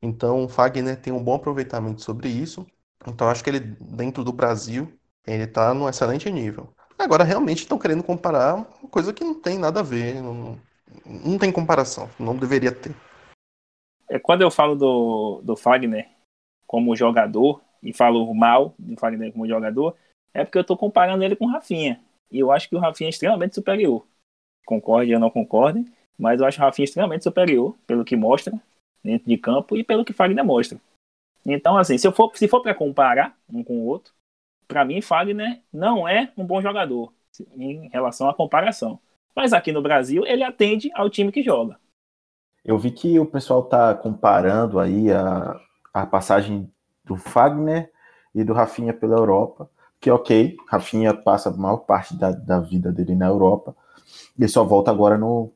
Então, 0.02 0.44
o 0.46 0.50
Fagner 0.50 0.98
tem 1.02 1.12
um 1.12 1.24
bom 1.24 1.36
aproveitamento 1.36 2.02
sobre 2.04 2.30
isso. 2.30 2.66
Então, 3.08 3.28
acho 3.28 3.44
que 3.44 3.50
ele 3.50 3.60
dentro 3.60 4.24
do 4.24 4.32
Brasil, 4.32 4.94
ele 5.26 5.48
tá 5.48 5.74
num 5.74 5.90
excelente 5.90 6.30
nível. 6.32 6.70
Agora, 6.98 7.24
realmente 7.24 7.60
estão 7.60 7.80
querendo 7.80 8.04
comparar 8.04 8.56
uma 8.56 8.90
coisa 8.92 9.12
que 9.12 9.24
não 9.24 9.34
tem 9.34 9.58
nada 9.58 9.80
a 9.80 9.84
ver, 9.84 10.22
não, 10.22 10.60
não 11.06 11.38
tem 11.40 11.52
comparação, 11.52 12.10
não 12.20 12.36
deveria 12.36 12.72
ter. 12.72 12.96
É, 14.14 14.20
quando 14.20 14.44
eu 14.44 14.52
falo 14.52 14.76
do, 14.76 15.42
do 15.44 15.56
Fagner 15.56 16.08
como 16.68 16.96
jogador, 16.96 17.60
e 17.82 17.92
falo 17.92 18.32
mal 18.32 18.76
do 18.78 18.96
Fagner 18.96 19.32
como 19.32 19.48
jogador, 19.48 19.98
é 20.32 20.46
porque 20.46 20.60
eu 20.60 20.62
estou 20.62 20.78
comparando 20.78 21.24
ele 21.24 21.36
com 21.36 21.46
o 21.46 21.50
Rafinha. 21.50 22.00
E 22.32 22.38
eu 22.38 22.52
acho 22.52 22.70
que 22.70 22.76
o 22.76 22.80
Rafinha 22.80 23.08
é 23.08 23.10
extremamente 23.10 23.56
superior. 23.56 24.06
Concorde 24.68 25.16
ou 25.16 25.20
não 25.20 25.32
concorde, 25.32 25.84
mas 26.16 26.40
eu 26.40 26.46
acho 26.46 26.60
o 26.60 26.64
Rafinha 26.64 26.84
extremamente 26.84 27.24
superior, 27.24 27.76
pelo 27.88 28.06
que 28.06 28.16
mostra 28.16 28.54
dentro 29.04 29.28
de 29.28 29.36
campo 29.36 29.76
e 29.76 29.84
pelo 29.84 30.06
que 30.06 30.14
Fagner 30.14 30.46
mostra. 30.46 30.80
Então, 31.44 31.76
assim, 31.76 31.98
se, 31.98 32.06
eu 32.06 32.12
for, 32.12 32.32
se 32.38 32.48
for 32.48 32.62
para 32.62 32.76
comparar 32.76 33.36
um 33.52 33.64
com 33.64 33.80
o 33.80 33.86
outro, 33.88 34.14
para 34.68 34.86
mim, 34.86 35.02
Fagner 35.02 35.60
não 35.74 36.08
é 36.08 36.32
um 36.38 36.46
bom 36.46 36.62
jogador 36.62 37.12
em 37.58 37.90
relação 37.90 38.30
à 38.30 38.34
comparação. 38.36 39.00
Mas 39.36 39.54
aqui 39.54 39.72
no 39.72 39.82
Brasil, 39.82 40.24
ele 40.28 40.44
atende 40.44 40.92
ao 40.94 41.10
time 41.10 41.32
que 41.32 41.42
joga. 41.42 41.80
Eu 42.64 42.78
vi 42.78 42.92
que 42.92 43.20
o 43.20 43.26
pessoal 43.26 43.62
está 43.62 43.94
comparando 43.94 44.80
aí 44.80 45.12
a, 45.12 45.60
a 45.94 46.06
passagem 46.06 46.72
do 47.04 47.18
Fagner 47.18 47.92
e 48.34 48.44
do 48.44 48.54
Rafinha 48.54 48.94
pela 48.94 49.18
Europa, 49.18 49.70
que 50.00 50.10
ok, 50.10 50.58
Rafinha 50.68 51.14
passa 51.14 51.50
a 51.50 51.54
maior 51.54 51.78
parte 51.78 52.16
da, 52.16 52.32
da 52.32 52.60
vida 52.60 52.92
dele 52.92 53.16
na 53.16 53.28
Europa, 53.28 53.76
e 54.38 54.48
só 54.48 54.64
volta 54.64 54.92
agora 54.92 55.18
no 55.18 55.52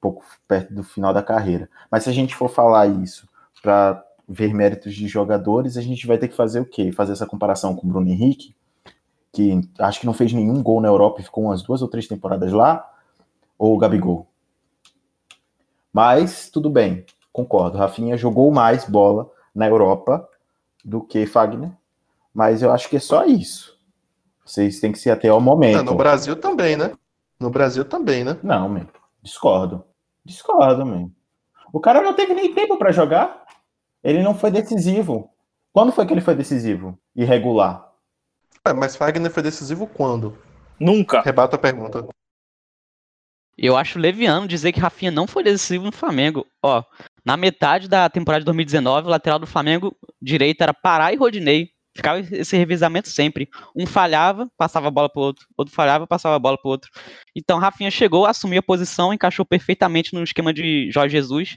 pouco 0.00 0.24
perto 0.46 0.72
do 0.72 0.84
final 0.84 1.12
da 1.12 1.22
carreira. 1.22 1.68
Mas 1.90 2.04
se 2.04 2.10
a 2.10 2.12
gente 2.12 2.36
for 2.36 2.48
falar 2.48 2.86
isso 2.86 3.28
para 3.62 4.04
ver 4.28 4.54
méritos 4.54 4.94
de 4.94 5.08
jogadores, 5.08 5.76
a 5.76 5.80
gente 5.80 6.06
vai 6.06 6.18
ter 6.18 6.28
que 6.28 6.36
fazer 6.36 6.60
o 6.60 6.64
quê? 6.64 6.92
Fazer 6.92 7.12
essa 7.12 7.26
comparação 7.26 7.74
com 7.74 7.86
o 7.86 7.90
Bruno 7.90 8.08
Henrique, 8.08 8.54
que 9.32 9.60
acho 9.78 10.00
que 10.00 10.06
não 10.06 10.14
fez 10.14 10.32
nenhum 10.32 10.62
gol 10.62 10.80
na 10.80 10.88
Europa 10.88 11.20
e 11.20 11.24
ficou 11.24 11.44
umas 11.44 11.62
duas 11.62 11.82
ou 11.82 11.88
três 11.88 12.06
temporadas 12.06 12.52
lá, 12.52 12.88
ou 13.58 13.74
o 13.74 13.78
Gabigol? 13.78 14.27
Mas 15.92 16.50
tudo 16.50 16.68
bem, 16.70 17.04
concordo. 17.32 17.78
Rafinha 17.78 18.16
jogou 18.16 18.50
mais 18.50 18.84
bola 18.84 19.30
na 19.54 19.66
Europa 19.66 20.28
do 20.84 21.00
que 21.00 21.26
Fagner, 21.26 21.70
mas 22.32 22.62
eu 22.62 22.72
acho 22.72 22.88
que 22.88 22.96
é 22.96 23.00
só 23.00 23.24
isso. 23.24 23.78
Vocês 24.44 24.80
têm 24.80 24.92
que 24.92 24.98
se 24.98 25.10
até 25.10 25.28
ao 25.28 25.40
momento. 25.40 25.82
no 25.82 25.94
Brasil 25.94 26.36
também, 26.36 26.76
né? 26.76 26.92
No 27.38 27.50
Brasil 27.50 27.84
também, 27.84 28.24
né? 28.24 28.38
Não, 28.42 28.68
meu. 28.68 28.86
Discordo. 29.22 29.84
Discordo, 30.24 30.86
meu. 30.86 31.10
O 31.72 31.80
cara 31.80 32.00
não 32.00 32.14
teve 32.14 32.32
nem 32.34 32.54
tempo 32.54 32.78
para 32.78 32.92
jogar. 32.92 33.44
Ele 34.02 34.22
não 34.22 34.34
foi 34.34 34.50
decisivo. 34.50 35.30
Quando 35.72 35.92
foi 35.92 36.06
que 36.06 36.14
ele 36.14 36.20
foi 36.20 36.34
decisivo? 36.34 36.98
Irregular. 37.14 37.92
É, 38.64 38.72
mas 38.72 38.96
Fagner 38.96 39.30
foi 39.30 39.42
decisivo 39.42 39.86
quando? 39.86 40.36
Nunca. 40.80 41.20
Rebata 41.20 41.56
a 41.56 41.58
pergunta. 41.58 42.06
Eu 43.58 43.76
acho 43.76 43.98
leviano 43.98 44.46
dizer 44.46 44.70
que 44.70 44.78
Rafinha 44.78 45.10
não 45.10 45.26
foi 45.26 45.42
decisivo 45.42 45.84
no 45.84 45.90
Flamengo. 45.90 46.46
Ó, 46.62 46.84
na 47.24 47.36
metade 47.36 47.88
da 47.88 48.08
temporada 48.08 48.42
de 48.42 48.46
2019, 48.46 49.08
o 49.08 49.10
lateral 49.10 49.40
do 49.40 49.46
Flamengo 49.48 49.96
direito 50.22 50.62
era 50.62 50.72
Pará 50.72 51.12
e 51.12 51.16
Rodinei. 51.16 51.70
Ficava 51.96 52.20
esse 52.20 52.56
revisamento 52.56 53.08
sempre. 53.08 53.48
Um 53.74 53.84
falhava, 53.84 54.48
passava 54.56 54.86
a 54.86 54.90
bola 54.90 55.08
pro 55.08 55.22
outro. 55.22 55.44
Outro 55.56 55.74
falhava, 55.74 56.06
passava 56.06 56.36
a 56.36 56.38
bola 56.38 56.56
pro 56.56 56.70
outro. 56.70 56.88
Então, 57.34 57.58
Rafinha 57.58 57.90
chegou, 57.90 58.24
assumiu 58.24 58.60
a 58.60 58.62
posição, 58.62 59.12
encaixou 59.12 59.44
perfeitamente 59.44 60.14
no 60.14 60.22
esquema 60.22 60.54
de 60.54 60.88
Jorge 60.92 61.16
Jesus, 61.16 61.56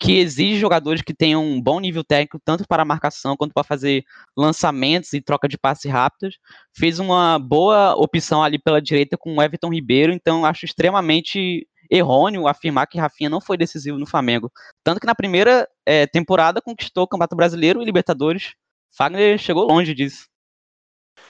que 0.00 0.18
exige 0.18 0.58
jogadores 0.58 1.02
que 1.02 1.12
tenham 1.12 1.44
um 1.44 1.60
bom 1.60 1.78
nível 1.78 2.02
técnico, 2.02 2.40
tanto 2.42 2.64
para 2.66 2.86
marcação 2.86 3.36
quanto 3.36 3.52
para 3.52 3.62
fazer 3.62 4.02
lançamentos 4.34 5.12
e 5.12 5.20
troca 5.20 5.46
de 5.46 5.58
passe 5.58 5.88
rápidos. 5.88 6.38
Fez 6.74 6.98
uma 6.98 7.38
boa 7.38 7.94
opção 7.94 8.42
ali 8.42 8.58
pela 8.58 8.80
direita 8.80 9.18
com 9.18 9.36
o 9.36 9.42
Everton 9.42 9.68
Ribeiro, 9.68 10.10
então 10.10 10.46
acho 10.46 10.64
extremamente 10.64 11.68
errôneo 11.90 12.48
afirmar 12.48 12.86
que 12.86 12.98
Rafinha 12.98 13.28
não 13.28 13.42
foi 13.42 13.58
decisivo 13.58 13.98
no 13.98 14.06
Flamengo. 14.06 14.50
Tanto 14.82 15.00
que 15.00 15.06
na 15.06 15.14
primeira 15.14 15.68
é, 15.84 16.06
temporada 16.06 16.62
conquistou 16.62 17.04
o 17.04 17.08
Campeonato 17.08 17.36
Brasileiro 17.36 17.82
e 17.82 17.84
Libertadores. 17.84 18.54
Fagner 18.96 19.36
chegou 19.38 19.66
longe 19.66 19.92
disso. 19.92 20.24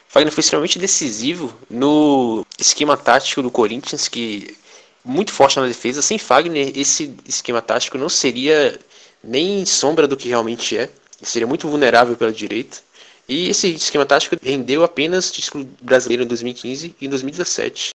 Fagner 0.06 0.32
foi 0.32 0.42
extremamente 0.42 0.78
decisivo 0.78 1.58
no 1.68 2.46
esquema 2.58 2.96
tático 2.96 3.42
do 3.42 3.50
Corinthians, 3.50 4.06
que 4.06 4.56
muito 5.10 5.32
forte 5.32 5.58
na 5.58 5.66
defesa. 5.66 6.00
Sem 6.00 6.18
Fagner, 6.18 6.72
esse 6.76 7.14
esquema 7.26 7.60
tático 7.60 7.98
não 7.98 8.08
seria 8.08 8.78
nem 9.22 9.66
sombra 9.66 10.06
do 10.06 10.16
que 10.16 10.28
realmente 10.28 10.78
é. 10.78 10.88
Seria 11.22 11.46
muito 11.46 11.68
vulnerável 11.68 12.16
pela 12.16 12.32
direita. 12.32 12.78
E 13.28 13.48
esse 13.48 13.74
esquema 13.74 14.06
tático 14.06 14.36
rendeu 14.42 14.82
apenas 14.82 15.30
título 15.30 15.68
brasileiro 15.82 16.22
em 16.22 16.26
2015 16.26 16.96
e 17.00 17.06
em 17.06 17.08
2017. 17.08 17.90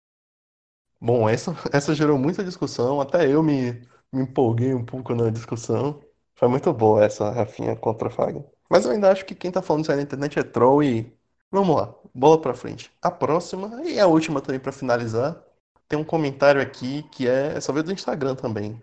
Bom, 0.99 1.27
essa, 1.27 1.55
essa 1.71 1.93
gerou 1.93 2.17
muita 2.17 2.43
discussão, 2.43 3.01
até 3.01 3.27
eu 3.27 3.41
me, 3.41 3.73
me 4.11 4.23
empolguei 4.23 4.73
um 4.73 4.85
pouco 4.85 5.13
na 5.13 5.29
discussão. 5.29 6.01
Foi 6.35 6.47
muito 6.47 6.71
boa 6.73 7.03
essa 7.03 7.29
Rafinha 7.29 7.75
contra 7.75 8.09
Fagner. 8.09 8.45
Mas 8.69 8.85
eu 8.85 8.91
ainda 8.91 9.11
acho 9.11 9.25
que 9.25 9.35
quem 9.35 9.51
tá 9.51 9.61
falando 9.61 9.83
isso 9.83 9.91
aí 9.91 9.97
na 9.97 10.03
internet 10.03 10.39
é 10.39 10.43
troll 10.43 10.83
e. 10.83 11.11
Vamos 11.51 11.75
lá, 11.75 11.93
bola 12.13 12.39
pra 12.39 12.53
frente. 12.53 12.89
A 13.01 13.11
próxima, 13.11 13.81
e 13.83 13.99
a 13.99 14.07
última 14.07 14.41
também 14.41 14.59
para 14.59 14.71
finalizar, 14.71 15.43
tem 15.91 15.99
um 15.99 16.05
comentário 16.05 16.61
aqui 16.61 17.03
que 17.09 17.27
é. 17.27 17.59
Só 17.59 17.73
veio 17.73 17.83
do 17.83 17.91
Instagram 17.91 18.33
também. 18.33 18.81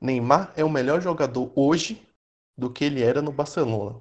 Neymar 0.00 0.52
é 0.56 0.64
o 0.64 0.70
melhor 0.70 1.00
jogador 1.00 1.52
hoje 1.56 2.06
do 2.56 2.72
que 2.72 2.84
ele 2.84 3.02
era 3.02 3.20
no 3.20 3.32
Barcelona. 3.32 4.00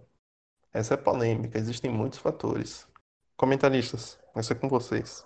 Essa 0.72 0.94
é 0.94 0.98
polêmica, 0.98 1.58
existem 1.58 1.90
muitos 1.90 2.20
fatores. 2.20 2.88
Comentaristas, 3.36 4.20
essa 4.36 4.54
é 4.54 4.56
com 4.56 4.70
vocês. 4.70 5.26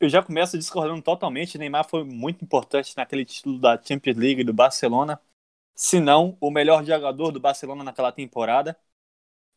Eu 0.00 0.08
já 0.08 0.20
começo 0.20 0.58
discordando 0.58 1.00
totalmente. 1.00 1.56
Neymar 1.56 1.88
foi 1.88 2.02
muito 2.02 2.44
importante 2.44 2.96
naquele 2.96 3.24
título 3.24 3.60
da 3.60 3.80
Champions 3.80 4.16
League 4.16 4.42
do 4.42 4.52
Barcelona. 4.52 5.20
Se 5.72 6.00
não, 6.00 6.36
o 6.40 6.50
melhor 6.50 6.84
jogador 6.84 7.30
do 7.30 7.38
Barcelona 7.38 7.84
naquela 7.84 8.10
temporada. 8.10 8.76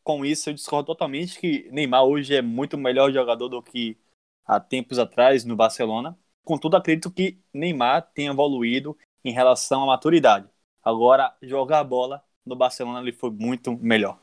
Com 0.04 0.24
isso, 0.24 0.52
eu 0.52 0.54
discordo 0.54 0.86
totalmente 0.86 1.40
que 1.40 1.68
Neymar 1.72 2.04
hoje 2.04 2.36
é 2.36 2.42
muito 2.44 2.78
melhor 2.78 3.12
jogador 3.12 3.50
do 3.50 3.64
que 3.64 3.98
há 4.46 4.60
tempos 4.60 5.00
atrás 5.00 5.44
no 5.44 5.56
Barcelona. 5.56 6.16
Contudo, 6.46 6.78
acredito 6.78 7.12
que 7.12 7.40
Neymar 7.52 8.04
tenha 8.14 8.32
evoluído 8.32 8.96
em 9.24 9.34
relação 9.34 9.84
à 9.84 9.88
maturidade. 9.88 10.48
Agora, 10.84 11.36
jogar 11.42 11.80
a 11.80 11.84
bola 11.84 12.24
no 12.46 12.56
Barcelona 12.56 13.02
ele 13.02 13.12
foi 13.12 13.32
muito 13.32 13.76
melhor. 13.78 14.20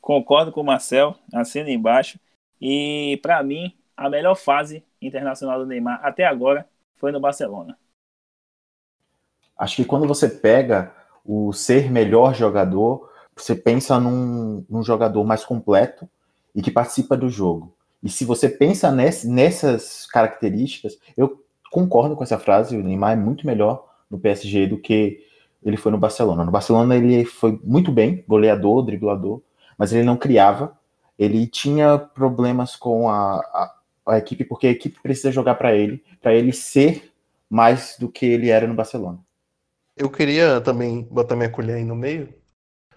Concordo 0.00 0.50
com 0.50 0.62
o 0.62 0.64
Marcel, 0.64 1.14
assina 1.32 1.70
embaixo. 1.70 2.18
E 2.60 3.20
para 3.22 3.40
mim, 3.44 3.72
a 3.96 4.10
melhor 4.10 4.34
fase 4.34 4.84
internacional 5.00 5.60
do 5.60 5.66
Neymar 5.66 6.00
até 6.04 6.26
agora 6.26 6.68
foi 6.96 7.12
no 7.12 7.20
Barcelona. 7.20 7.78
Acho 9.56 9.76
que 9.76 9.84
quando 9.84 10.08
você 10.08 10.28
pega 10.28 10.92
o 11.24 11.52
ser 11.52 11.88
melhor 11.88 12.34
jogador, 12.34 13.08
você 13.36 13.54
pensa 13.54 14.00
num, 14.00 14.66
num 14.68 14.82
jogador 14.82 15.22
mais 15.24 15.44
completo 15.44 16.08
e 16.52 16.60
que 16.60 16.70
participa 16.70 17.16
do 17.16 17.28
jogo. 17.28 17.72
E 18.02 18.08
se 18.08 18.24
você 18.24 18.48
pensa 18.48 18.90
nessas 18.90 20.06
características, 20.06 20.98
eu 21.16 21.42
concordo 21.70 22.16
com 22.16 22.24
essa 22.24 22.38
frase, 22.38 22.76
o 22.76 22.82
Neymar 22.82 23.12
é 23.12 23.16
muito 23.16 23.46
melhor 23.46 23.88
no 24.10 24.18
PSG 24.18 24.66
do 24.66 24.78
que 24.78 25.24
ele 25.64 25.76
foi 25.76 25.92
no 25.92 25.98
Barcelona. 25.98 26.44
No 26.44 26.50
Barcelona 26.50 26.96
ele 26.96 27.24
foi 27.24 27.58
muito 27.62 27.92
bem, 27.92 28.24
goleador, 28.26 28.82
driblador, 28.84 29.40
mas 29.78 29.92
ele 29.92 30.02
não 30.02 30.16
criava. 30.16 30.76
Ele 31.18 31.46
tinha 31.46 31.96
problemas 31.98 32.74
com 32.74 33.08
a, 33.08 33.36
a, 33.36 33.74
a 34.06 34.18
equipe, 34.18 34.44
porque 34.44 34.66
a 34.66 34.70
equipe 34.70 35.00
precisa 35.00 35.30
jogar 35.30 35.54
para 35.54 35.74
ele, 35.74 36.02
para 36.20 36.34
ele 36.34 36.52
ser 36.52 37.12
mais 37.48 37.96
do 37.98 38.08
que 38.08 38.26
ele 38.26 38.50
era 38.50 38.66
no 38.66 38.74
Barcelona. 38.74 39.18
Eu 39.96 40.10
queria 40.10 40.60
também 40.60 41.06
botar 41.10 41.36
minha 41.36 41.50
colher 41.50 41.76
aí 41.76 41.84
no 41.84 41.94
meio, 41.94 42.28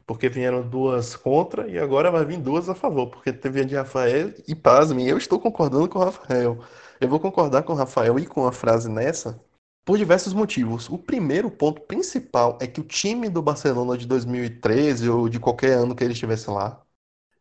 porque 0.06 0.30
vieram 0.30 0.68
duas 0.68 1.16
contra 1.16 1.68
e 1.68 1.80
agora 1.80 2.12
vai 2.12 2.26
vir 2.26 2.40
duas 2.40 2.70
a 2.70 2.76
favor, 2.76 3.08
porque 3.08 3.34
teve 3.34 3.62
a 3.62 3.64
de 3.64 3.76
Rafael 3.76 4.34
e 4.48 4.56
pasmem, 4.56 5.08
eu 5.08 5.18
estou 5.18 5.40
concordando 5.40 5.90
com 5.90 6.00
o 6.00 6.04
Rafael. 6.04 6.60
Eu 7.00 7.10
vou 7.10 7.20
concordar 7.20 7.64
com 7.64 7.74
o 7.74 7.76
Rafael 7.76 8.18
e 8.20 8.26
com 8.26 8.46
a 8.48 8.52
frase 8.52 8.90
nessa 8.90 9.40
por 9.86 9.98
diversos 9.98 10.34
motivos. 10.34 10.90
O 10.90 10.98
primeiro 10.98 11.50
ponto 11.52 11.82
principal 11.82 12.58
é 12.62 12.68
que 12.68 12.82
o 12.82 12.84
time 12.84 13.30
do 13.30 13.42
Barcelona 13.42 13.98
de 13.98 14.08
2013 14.08 15.10
ou 15.10 15.30
de 15.30 15.40
qualquer 15.40 15.74
ano 15.74 15.96
que 15.96 16.04
ele 16.04 16.14
estivesse 16.14 16.50
lá 16.50 16.84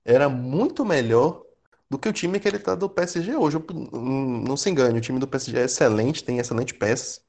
era 0.04 0.28
muito 0.28 0.84
melhor 0.84 1.42
do 1.88 1.98
que 1.98 2.08
o 2.08 2.12
time 2.12 2.40
que 2.40 2.48
ele 2.48 2.58
está 2.58 2.74
do 2.74 2.88
PSG 2.88 3.36
hoje. 3.36 3.58
Não 3.92 4.56
se 4.56 4.70
engane, 4.70 4.98
o 4.98 5.02
time 5.02 5.18
do 5.18 5.28
PSG 5.28 5.58
é 5.58 5.64
excelente, 5.64 6.24
tem 6.24 6.38
excelente 6.38 6.74
peças, 6.74 7.24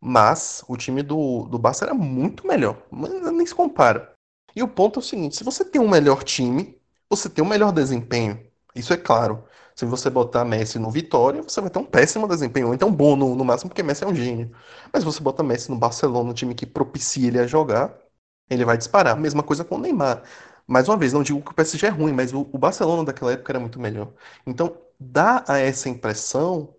mas 0.00 0.64
o 0.68 0.76
time 0.76 1.02
do, 1.02 1.46
do 1.46 1.58
Barça 1.58 1.84
era 1.84 1.94
muito 1.94 2.46
melhor, 2.46 2.82
nem 2.90 3.46
se 3.46 3.54
compara. 3.54 4.12
E 4.54 4.62
o 4.62 4.68
ponto 4.68 4.98
é 5.00 5.02
o 5.02 5.04
seguinte: 5.04 5.36
se 5.36 5.44
você 5.44 5.64
tem 5.64 5.80
um 5.80 5.88
melhor 5.88 6.22
time, 6.24 6.78
você 7.08 7.28
tem 7.28 7.44
um 7.44 7.48
melhor 7.48 7.72
desempenho. 7.72 8.40
Isso 8.74 8.92
é 8.92 8.96
claro. 8.96 9.44
Se 9.74 9.84
você 9.86 10.10
botar 10.10 10.44
Messi 10.44 10.78
no 10.78 10.90
Vitória, 10.90 11.42
você 11.42 11.60
vai 11.60 11.70
ter 11.70 11.78
um 11.78 11.84
péssimo 11.84 12.28
desempenho, 12.28 12.68
ou 12.68 12.74
então 12.74 12.92
bom 12.92 13.16
no, 13.16 13.34
no 13.34 13.44
máximo, 13.44 13.70
porque 13.70 13.82
Messi 13.82 14.04
é 14.04 14.06
um 14.06 14.14
gênio. 14.14 14.50
Mas 14.92 15.04
você 15.04 15.20
botar 15.22 15.42
Messi 15.42 15.70
no 15.70 15.78
Barcelona, 15.78 16.30
um 16.30 16.34
time 16.34 16.54
que 16.54 16.66
propicia 16.66 17.26
ele 17.28 17.38
a 17.38 17.46
jogar, 17.46 17.96
ele 18.48 18.64
vai 18.64 18.76
disparar. 18.76 19.16
Mesma 19.18 19.42
coisa 19.42 19.64
com 19.64 19.76
o 19.76 19.78
Neymar. 19.78 20.22
Mais 20.66 20.88
uma 20.88 20.96
vez, 20.96 21.12
não 21.12 21.22
digo 21.22 21.42
que 21.42 21.50
o 21.50 21.54
PSG 21.54 21.86
é 21.86 21.90
ruim, 21.90 22.12
mas 22.12 22.32
o, 22.32 22.42
o 22.52 22.58
Barcelona 22.58 23.04
daquela 23.04 23.32
época 23.32 23.52
era 23.52 23.60
muito 23.60 23.80
melhor. 23.80 24.12
Então, 24.46 24.76
dá 24.98 25.44
a 25.48 25.58
essa 25.58 25.88
impressão 25.88 26.74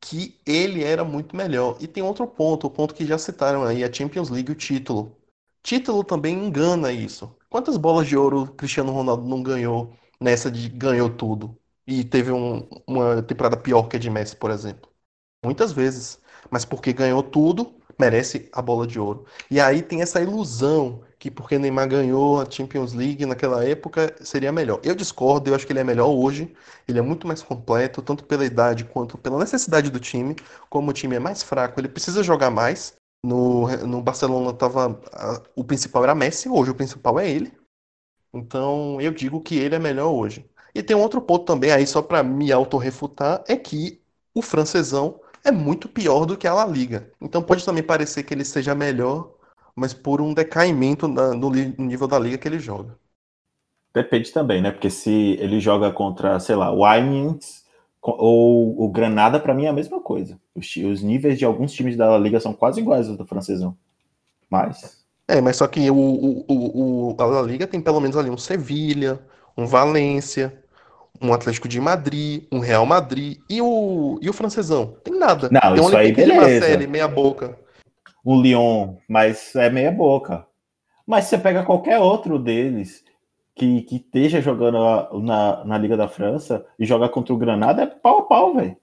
que 0.00 0.40
ele 0.46 0.84
era 0.84 1.04
muito 1.04 1.36
melhor. 1.36 1.76
E 1.80 1.86
tem 1.88 2.02
outro 2.02 2.26
ponto, 2.26 2.66
o 2.66 2.70
ponto 2.70 2.94
que 2.94 3.06
já 3.06 3.18
citaram 3.18 3.64
aí, 3.64 3.84
a 3.84 3.92
Champions 3.92 4.30
League, 4.30 4.52
o 4.52 4.54
título. 4.54 5.16
Título 5.62 6.02
também 6.04 6.34
engana 6.46 6.92
isso. 6.92 7.36
Quantas 7.48 7.76
bolas 7.76 8.06
de 8.08 8.16
ouro 8.16 8.52
Cristiano 8.54 8.92
Ronaldo 8.92 9.26
não 9.28 9.42
ganhou 9.42 9.94
nessa 10.20 10.50
de 10.50 10.68
ganhou 10.68 11.10
tudo? 11.10 11.56
E 11.86 12.04
teve 12.04 12.30
um, 12.32 12.68
uma 12.86 13.22
temporada 13.22 13.56
pior 13.56 13.84
que 13.88 13.96
a 13.96 13.98
de 13.98 14.08
Messi, 14.10 14.36
por 14.36 14.50
exemplo. 14.50 14.90
Muitas 15.44 15.72
vezes. 15.72 16.20
Mas 16.50 16.64
porque 16.64 16.92
ganhou 16.92 17.22
tudo, 17.22 17.74
merece 17.98 18.48
a 18.52 18.62
bola 18.62 18.86
de 18.86 19.00
ouro. 19.00 19.26
E 19.50 19.60
aí 19.60 19.82
tem 19.82 20.02
essa 20.02 20.20
ilusão 20.22 21.02
que 21.18 21.30
porque 21.30 21.58
Neymar 21.58 21.88
ganhou 21.88 22.40
a 22.40 22.50
Champions 22.50 22.94
League 22.94 23.26
naquela 23.26 23.64
época 23.64 24.14
seria 24.24 24.52
melhor. 24.52 24.80
Eu 24.84 24.94
discordo, 24.94 25.50
eu 25.50 25.54
acho 25.56 25.66
que 25.66 25.72
ele 25.72 25.80
é 25.80 25.84
melhor 25.84 26.08
hoje. 26.08 26.54
Ele 26.88 26.98
é 26.98 27.02
muito 27.02 27.26
mais 27.26 27.42
completo, 27.42 28.02
tanto 28.02 28.24
pela 28.24 28.44
idade 28.44 28.84
quanto 28.84 29.18
pela 29.18 29.38
necessidade 29.38 29.90
do 29.90 30.00
time. 30.00 30.36
Como 30.70 30.90
o 30.90 30.94
time 30.94 31.16
é 31.16 31.20
mais 31.20 31.42
fraco, 31.42 31.80
ele 31.80 31.88
precisa 31.88 32.22
jogar 32.22 32.50
mais. 32.50 32.94
No, 33.22 33.68
no 33.86 34.02
Barcelona 34.02 34.52
tava, 34.52 35.00
a, 35.12 35.42
o 35.54 35.62
principal 35.64 36.04
era 36.04 36.14
Messi, 36.14 36.48
hoje 36.48 36.70
o 36.70 36.74
principal 36.74 37.18
é 37.20 37.28
ele. 37.30 37.52
Então 38.32 39.00
eu 39.00 39.12
digo 39.12 39.40
que 39.40 39.56
ele 39.58 39.74
é 39.74 39.78
melhor 39.78 40.10
hoje. 40.12 40.48
E 40.74 40.82
tem 40.82 40.96
um 40.96 41.00
outro 41.02 41.20
ponto 41.20 41.44
também 41.44 41.72
aí, 41.72 41.86
só 41.86 42.00
para 42.00 42.22
me 42.22 42.52
autorrefutar, 42.52 43.44
é 43.48 43.56
que 43.56 44.00
o 44.34 44.40
francesão 44.42 45.20
é 45.44 45.50
muito 45.50 45.88
pior 45.88 46.24
do 46.26 46.36
que 46.36 46.46
a 46.46 46.54
La 46.54 46.66
Liga. 46.66 47.12
Então 47.20 47.42
pode 47.42 47.64
também 47.64 47.82
parecer 47.82 48.22
que 48.22 48.32
ele 48.32 48.44
seja 48.44 48.74
melhor, 48.74 49.34
mas 49.74 49.92
por 49.92 50.20
um 50.20 50.32
decaimento 50.32 51.08
na, 51.08 51.34
no, 51.34 51.50
no 51.50 51.84
nível 51.84 52.06
da 52.06 52.18
liga 52.18 52.38
que 52.38 52.46
ele 52.46 52.58
joga. 52.58 52.98
Depende 53.92 54.32
também, 54.32 54.62
né? 54.62 54.70
Porque 54.70 54.88
se 54.88 55.36
ele 55.40 55.58
joga 55.58 55.90
contra, 55.92 56.38
sei 56.38 56.54
lá, 56.54 56.72
o 56.72 56.84
Amiens 56.84 57.59
ou 58.02 58.82
o 58.82 58.88
Granada, 58.88 59.38
para 59.38 59.54
mim 59.54 59.66
é 59.66 59.68
a 59.68 59.72
mesma 59.72 60.00
coisa. 60.00 60.38
Os, 60.54 60.74
os, 60.76 61.02
níveis 61.02 61.38
de 61.38 61.44
alguns 61.44 61.72
times 61.72 61.96
da 61.96 62.16
Liga 62.18 62.40
são 62.40 62.52
quase 62.52 62.80
iguais 62.80 63.08
aos 63.08 63.16
do 63.16 63.26
francesão. 63.26 63.76
Mas. 64.48 65.04
É, 65.28 65.40
mas 65.40 65.56
só 65.56 65.66
que 65.66 65.90
o, 65.90 65.96
o, 65.96 66.44
o, 66.48 67.16
a 67.18 67.24
La 67.24 67.42
Liga 67.42 67.66
tem 67.66 67.80
pelo 67.80 68.00
menos 68.00 68.16
ali 68.16 68.30
um 68.30 68.38
Sevilha, 68.38 69.20
um 69.56 69.66
Valência, 69.66 70.60
um 71.20 71.32
Atlético 71.32 71.68
de 71.68 71.80
Madrid, 71.80 72.44
um 72.50 72.58
Real 72.58 72.86
Madrid 72.86 73.38
e 73.48 73.60
o, 73.60 74.18
e 74.22 74.28
o 74.28 74.32
francesão. 74.32 74.96
Tem 75.04 75.16
nada. 75.16 75.48
Não, 75.52 75.74
tem 75.74 75.84
isso 75.84 75.96
aí 75.96 76.12
beleza. 76.12 76.40
Marseille, 76.40 76.86
meia 76.86 77.06
boca. 77.06 77.58
O 78.24 78.40
Lyon, 78.40 78.96
mas 79.08 79.54
é 79.54 79.70
meia 79.70 79.92
boca. 79.92 80.46
Mas 81.06 81.26
você 81.26 81.36
pega 81.36 81.64
qualquer 81.64 81.98
outro 81.98 82.38
deles 82.38 83.04
que, 83.60 83.82
que 83.82 83.96
esteja 83.96 84.40
jogando 84.40 84.78
na, 85.20 85.62
na 85.66 85.76
Liga 85.76 85.94
da 85.94 86.08
França 86.08 86.64
e 86.78 86.86
joga 86.86 87.10
contra 87.10 87.34
o 87.34 87.36
Granada, 87.36 87.82
é 87.82 87.86
pau 87.86 88.20
a 88.20 88.22
pau, 88.22 88.54
velho. 88.54 88.74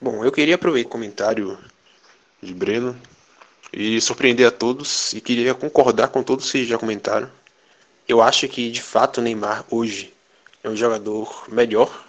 Bom, 0.00 0.24
eu 0.24 0.32
queria 0.32 0.56
aproveitar 0.56 0.88
o 0.88 0.90
comentário 0.90 1.56
de 2.42 2.52
Breno 2.52 2.96
e 3.72 4.00
surpreender 4.00 4.48
a 4.48 4.50
todos 4.50 5.12
e 5.12 5.20
queria 5.20 5.54
concordar 5.54 6.08
com 6.08 6.20
todos 6.20 6.50
que 6.50 6.64
já 6.64 6.76
comentaram. 6.76 7.30
Eu 8.08 8.20
acho 8.20 8.48
que 8.48 8.72
de 8.72 8.82
fato 8.82 9.18
o 9.18 9.22
Neymar 9.22 9.64
hoje 9.70 10.12
é 10.64 10.68
um 10.68 10.74
jogador 10.74 11.44
melhor, 11.48 12.06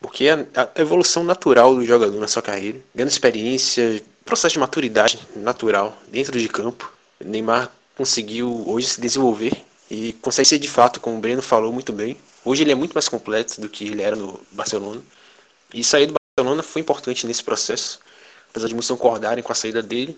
porque 0.00 0.28
a, 0.28 0.46
a 0.54 0.80
evolução 0.80 1.24
natural 1.24 1.74
do 1.74 1.84
jogador 1.84 2.20
na 2.20 2.28
sua 2.28 2.40
carreira, 2.40 2.78
ganhando 2.94 3.10
experiência, 3.10 4.00
processo 4.24 4.52
de 4.52 4.60
maturidade 4.60 5.18
natural 5.34 5.98
dentro 6.06 6.38
de 6.38 6.48
campo, 6.48 6.92
o 7.20 7.24
Neymar 7.24 7.68
conseguiu 7.96 8.62
hoje 8.68 8.86
se 8.86 9.00
desenvolver 9.00 9.65
e 9.90 10.12
consegue 10.14 10.48
ser 10.48 10.58
de 10.58 10.68
fato, 10.68 11.00
como 11.00 11.16
o 11.16 11.20
Breno 11.20 11.42
falou 11.42 11.72
muito 11.72 11.92
bem. 11.92 12.16
Hoje 12.44 12.62
ele 12.62 12.72
é 12.72 12.74
muito 12.74 12.92
mais 12.92 13.08
completo 13.08 13.60
do 13.60 13.68
que 13.68 13.84
ele 13.84 14.02
era 14.02 14.16
no 14.16 14.40
Barcelona. 14.52 15.00
E 15.72 15.82
sair 15.84 16.06
do 16.06 16.14
Barcelona 16.36 16.62
foi 16.62 16.80
importante 16.80 17.26
nesse 17.26 17.42
processo, 17.42 18.00
apesar 18.50 18.68
de 18.68 18.74
muitos 18.74 18.90
concordarem 18.90 19.42
com 19.42 19.52
a 19.52 19.54
saída 19.54 19.82
dele. 19.82 20.16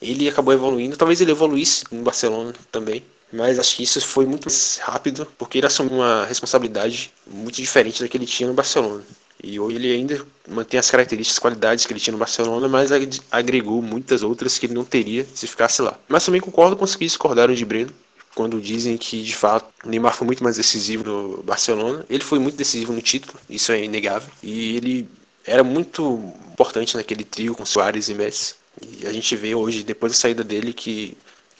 ele 0.00 0.28
acabou 0.28 0.54
evoluindo. 0.54 0.96
Talvez 0.96 1.20
ele 1.20 1.30
evoluísse 1.30 1.84
no 1.90 2.02
Barcelona 2.02 2.54
também. 2.72 3.04
Mas 3.32 3.58
acho 3.58 3.76
que 3.76 3.84
isso 3.84 4.00
foi 4.00 4.26
muito 4.26 4.48
rápido, 4.80 5.26
porque 5.38 5.58
ele 5.58 5.66
assumiu 5.66 5.98
uma 5.98 6.24
responsabilidade 6.24 7.12
muito 7.26 7.56
diferente 7.56 8.02
da 8.02 8.08
que 8.08 8.16
ele 8.16 8.26
tinha 8.26 8.48
no 8.48 8.54
Barcelona. 8.54 9.04
E 9.42 9.58
hoje 9.58 9.76
ele 9.76 9.92
ainda 9.92 10.26
mantém 10.48 10.80
as 10.80 10.90
características, 10.90 11.38
qualidades 11.38 11.86
que 11.86 11.92
ele 11.92 12.00
tinha 12.00 12.12
no 12.12 12.18
Barcelona, 12.18 12.68
mas 12.68 12.90
agregou 13.30 13.80
muitas 13.80 14.22
outras 14.22 14.58
que 14.58 14.66
ele 14.66 14.74
não 14.74 14.84
teria 14.84 15.26
se 15.34 15.46
ficasse 15.46 15.80
lá. 15.80 15.96
Mas 16.08 16.24
também 16.24 16.40
concordo 16.40 16.76
com 16.76 16.84
os 16.84 16.96
que 16.96 17.04
discordaram 17.04 17.54
de 17.54 17.64
Breno, 17.64 17.92
quando 18.34 18.60
dizem 18.60 18.96
que 18.96 19.22
de 19.22 19.34
fato 19.34 19.72
Neymar 19.84 20.14
foi 20.14 20.26
muito 20.26 20.42
mais 20.42 20.56
decisivo 20.56 21.04
no 21.04 21.42
Barcelona. 21.42 22.04
Ele 22.08 22.22
foi 22.22 22.38
muito 22.38 22.56
decisivo 22.56 22.92
no 22.92 23.02
título, 23.02 23.38
isso 23.48 23.72
é 23.72 23.84
inegável. 23.84 24.30
E 24.42 24.76
ele 24.76 25.08
era 25.44 25.64
muito 25.64 26.32
importante 26.52 26.96
naquele 26.96 27.24
trio 27.24 27.54
com 27.54 27.64
Soares 27.64 28.08
e 28.08 28.14
Messi. 28.14 28.54
E 28.80 29.06
a 29.06 29.12
gente 29.12 29.34
vê 29.36 29.54
hoje, 29.54 29.82
depois 29.82 30.12
da 30.12 30.18
saída 30.18 30.44
dele, 30.44 30.72
que 30.72 31.16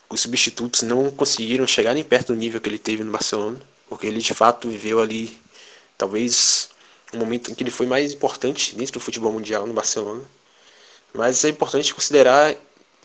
os 0.09 0.21
substitutos 0.21 0.83
não 0.83 1.11
conseguiram 1.11 1.67
chegar 1.67 1.95
nem 1.95 2.05
perto 2.05 2.29
do 2.29 2.39
nível 2.39 2.61
que 2.61 2.69
ele 2.69 2.79
teve 2.79 3.05
no 3.05 3.13
Barcelona, 3.13 3.61
porque 3.89 4.07
ele 4.07 4.21
de 4.21 4.35
fato 4.35 4.69
viveu 4.69 5.01
ali, 5.01 5.39
talvez, 5.99 6.71
um 7.13 7.19
momento 7.19 7.51
em 7.51 7.55
que 7.55 7.63
ele 7.63 7.71
foi 7.71 7.87
mais 7.87 8.13
importante 8.13 8.75
dentro 8.75 8.95
do 8.95 9.01
futebol 9.01 9.33
mundial 9.33 9.67
no 9.67 9.73
Barcelona. 9.73 10.23
Mas 11.13 11.45
é 11.45 11.49
importante 11.49 11.95
considerar 11.95 12.55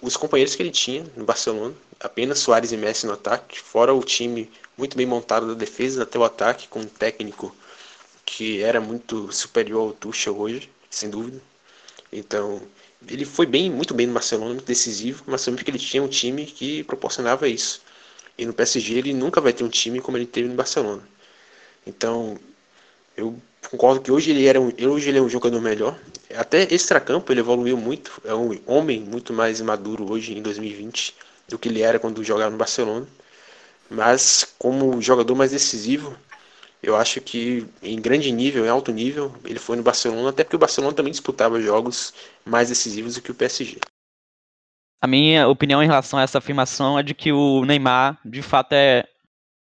os 0.06 0.16
companheiros 0.16 0.56
que 0.56 0.62
ele 0.62 0.72
tinha 0.72 1.06
no 1.16 1.26
Barcelona, 1.26 1.74
apenas 2.00 2.40
Soares 2.40 2.72
e 2.72 2.78
Messi 2.78 3.06
no 3.06 3.14
ataque, 3.14 3.60
fora 3.60 3.94
o 3.94 4.04
time 4.04 4.52
muito 4.78 4.96
bem 4.96 5.06
montado 5.06 5.48
da 5.48 5.54
defesa 5.54 6.04
até 6.04 6.20
o 6.20 6.24
ataque, 6.24 6.68
com 6.68 6.82
um 6.82 6.86
técnico 6.86 7.56
que 8.26 8.62
era 8.62 8.80
muito 8.80 9.32
superior 9.32 9.82
ao 9.82 9.94
Tuchel 9.94 10.38
hoje, 10.38 10.70
sem 10.90 11.10
dúvida. 11.10 11.42
Então, 12.12 12.62
ele 13.08 13.26
foi 13.26 13.46
bem, 13.46 13.70
muito 13.70 13.94
bem 13.94 14.08
no 14.08 14.14
Barcelona, 14.14 14.54
muito 14.54 14.66
decisivo, 14.66 15.24
mas 15.28 15.42
sempre 15.42 15.64
que 15.64 15.72
ele 15.72 15.80
tinha 15.80 16.04
um 16.04 16.08
time 16.08 16.46
que 16.46 16.84
proporcionava 16.84 17.48
isso. 17.48 17.82
E 18.38 18.46
no 18.46 18.54
PSG 18.54 18.96
ele 18.96 19.14
nunca 19.14 19.42
vai 19.42 19.54
ter 19.54 19.64
um 19.64 19.70
time 19.70 20.02
como 20.02 20.18
ele 20.18 20.26
teve 20.26 20.48
no 20.48 20.56
Barcelona. 20.56 21.08
Então, 21.86 22.38
eu 23.16 23.40
concordo 23.70 24.02
que 24.02 24.12
hoje 24.12 24.32
ele 24.32 24.46
era 24.46 24.60
um, 24.60 24.72
hoje 24.90 25.10
ele 25.10 25.18
é 25.18 25.22
um 25.22 25.30
jogador 25.30 25.62
melhor. 25.62 25.98
Até 26.36 26.64
extra-campo 26.74 27.32
ele 27.32 27.40
evoluiu 27.40 27.78
muito, 27.78 28.22
é 28.26 28.34
um 28.34 28.58
homem 28.66 29.00
muito 29.00 29.34
mais 29.34 29.62
maduro 29.62 30.12
hoje 30.12 30.38
em 30.38 30.42
2020 30.42 31.16
do 31.48 31.58
que 31.58 31.70
ele 31.70 31.82
era 31.82 32.00
quando 32.00 32.24
jogava 32.24 32.52
no 32.52 32.58
Barcelona. 32.58 33.08
Mas 33.90 34.56
como 34.58 35.02
jogador 35.02 35.36
mais 35.36 35.52
decisivo, 35.52 36.16
eu 36.82 36.96
acho 36.96 37.22
que 37.22 37.66
em 37.82 38.00
grande 38.00 38.32
nível, 38.32 38.66
em 38.66 38.70
alto 38.70 38.92
nível, 38.92 39.34
ele 39.44 39.60
foi 39.60 39.76
no 39.76 39.84
Barcelona, 39.84 40.30
até 40.30 40.44
porque 40.44 40.56
o 40.56 40.60
Barcelona 40.60 40.94
também 40.94 41.12
disputava 41.12 41.62
jogos 41.62 42.14
mais 42.44 42.70
decisivos 42.70 43.16
do 43.16 43.22
que 43.22 43.32
o 43.32 43.36
PSG. 43.36 43.80
A 45.02 45.08
minha 45.08 45.48
opinião 45.48 45.84
em 45.84 45.88
relação 45.88 46.18
a 46.18 46.24
essa 46.24 46.38
afirmação 46.38 46.98
é 46.98 47.04
de 47.04 47.14
que 47.14 47.32
o 47.32 47.64
Neymar, 47.66 48.20
de 48.26 48.42
fato, 48.42 48.74
é 48.74 49.08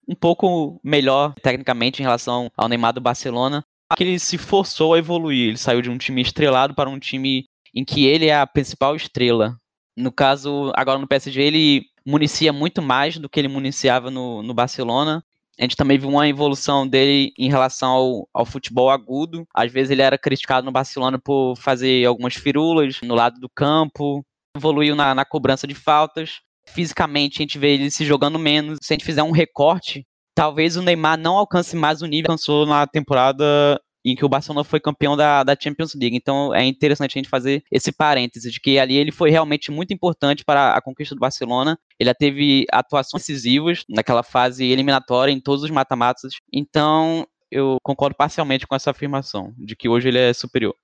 um 0.09 0.15
pouco 0.15 0.81
melhor 0.83 1.35
tecnicamente 1.43 2.01
em 2.01 2.05
relação 2.05 2.51
ao 2.57 2.69
Neymar 2.69 2.93
do 2.93 3.01
Barcelona, 3.01 3.65
que 3.97 4.05
ele 4.05 4.19
se 4.19 4.39
forçou 4.39 4.95
a 4.95 4.99
evoluir. 4.99 5.49
Ele 5.49 5.57
saiu 5.57 5.83
de 5.83 5.91
um 5.91 5.99
time 5.99 6.23
estrelado 6.23 6.75
para 6.75 6.91
um 6.91 6.99
time 6.99 7.47
em 7.75 7.85
que 7.85 8.07
ele 8.07 8.27
é 8.27 8.37
a 8.37 8.47
principal 8.47 8.95
estrela. 8.95 9.57
No 9.97 10.13
caso, 10.13 10.73
agora 10.75 10.99
no 10.99 11.07
PSG, 11.07 11.41
ele 11.41 11.87
municia 12.05 12.53
muito 12.53 12.83
mais 12.83 13.17
do 13.19 13.29
que 13.29 13.41
ele 13.41 13.49
municiava 13.49 14.11
no, 14.11 14.43
no 14.43 14.55
Barcelona 14.55 15.25
a 15.59 15.63
gente 15.63 15.77
também 15.77 15.99
viu 15.99 16.09
uma 16.09 16.29
evolução 16.29 16.87
dele 16.87 17.33
em 17.39 17.49
relação 17.49 17.91
ao, 17.91 18.29
ao, 18.35 18.45
futebol 18.45 18.91
agudo. 18.91 19.47
Às 19.55 19.71
vezes 19.71 19.91
ele 19.91 20.03
era 20.03 20.19
criticado 20.19 20.65
no 20.65 20.73
Barcelona 20.73 21.19
por 21.19 21.57
fazer 21.57 22.05
algumas 22.05 22.35
firulas 22.35 22.99
no 23.03 23.15
lado 23.15 23.39
do 23.39 23.49
campo. 23.49 24.25
Evoluiu 24.57 24.97
na, 24.97 25.15
na 25.15 25.25
cobrança 25.25 25.67
de 25.67 25.75
faltas. 25.75 26.41
Fisicamente 26.67 27.37
a 27.39 27.43
gente 27.43 27.59
vê 27.59 27.75
ele 27.75 27.91
se 27.91 28.05
jogando 28.05 28.39
menos. 28.39 28.79
Se 28.83 28.93
a 28.93 28.95
gente 28.95 29.05
fizer 29.05 29.23
um 29.23 29.31
recorte, 29.31 30.05
talvez 30.35 30.77
o 30.77 30.83
Neymar 30.83 31.19
não 31.19 31.37
alcance 31.37 31.77
mais 31.77 32.03
o 32.03 32.07
nível 32.07 32.25
que 32.25 32.31
alcançou 32.33 32.67
na 32.67 32.87
temporada 32.87 33.81
em 34.05 34.15
que 34.15 34.25
o 34.25 34.29
Barcelona 34.29 34.65
foi 34.65 34.79
campeão 34.81 35.17
da, 35.17 35.43
da 35.43 35.57
Champions 35.59 35.95
League. 35.95 36.17
Então 36.17 36.55
é 36.55 36.65
interessante 36.65 37.13
a 37.13 37.19
gente 37.19 37.29
fazer 37.29 37.65
esse 37.71 37.91
parênteses 37.91 38.53
de 38.53 38.61
que 38.61 38.79
ali 38.79 38.97
ele 38.97 39.11
foi 39.11 39.31
realmente 39.31 39.71
muito 39.71 39.95
importante 39.95 40.45
para 40.45 40.75
a 40.75 40.83
conquista 40.83 41.15
do 41.15 41.21
Barcelona. 41.21 41.79
Ele 41.99 42.13
teve 42.15 42.67
atuações 42.71 43.23
decisivas 43.23 43.85
naquela 43.89 44.23
fase 44.23 44.65
eliminatória 44.65 45.33
em 45.33 45.41
todos 45.41 45.65
os 45.65 45.71
mata-matas. 45.71 46.35
Então 46.53 47.27
eu 47.51 47.79
concordo 47.83 48.17
parcialmente 48.17 48.67
com 48.67 48.75
essa 48.75 48.91
afirmação 48.91 49.55
de 49.57 49.75
que 49.75 49.89
hoje 49.89 50.09
ele 50.09 50.19
é 50.19 50.33
superior. 50.33 50.75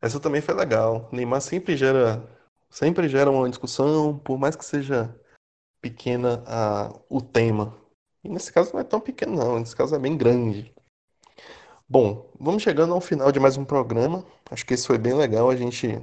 Essa 0.00 0.20
também 0.20 0.40
foi 0.40 0.54
legal. 0.54 1.08
Neymar 1.12 1.40
sempre 1.40 1.76
gera 1.76 2.22
sempre 2.70 3.08
gera 3.08 3.30
uma 3.30 3.48
discussão, 3.48 4.18
por 4.18 4.38
mais 4.38 4.54
que 4.54 4.64
seja 4.64 5.14
pequena 5.80 6.42
a, 6.46 6.92
o 7.08 7.20
tema. 7.20 7.76
E 8.22 8.28
nesse 8.28 8.52
caso 8.52 8.72
não 8.72 8.80
é 8.80 8.84
tão 8.84 9.00
pequeno, 9.00 9.36
não. 9.36 9.58
Nesse 9.58 9.74
caso 9.74 9.94
é 9.94 9.98
bem 9.98 10.16
grande. 10.16 10.72
Bom, 11.90 12.30
vamos 12.38 12.62
chegando 12.62 12.92
ao 12.92 13.00
final 13.00 13.32
de 13.32 13.40
mais 13.40 13.56
um 13.56 13.64
programa. 13.64 14.22
Acho 14.50 14.66
que 14.66 14.74
esse 14.74 14.86
foi 14.86 14.98
bem 14.98 15.14
legal. 15.14 15.48
A 15.48 15.56
gente 15.56 15.98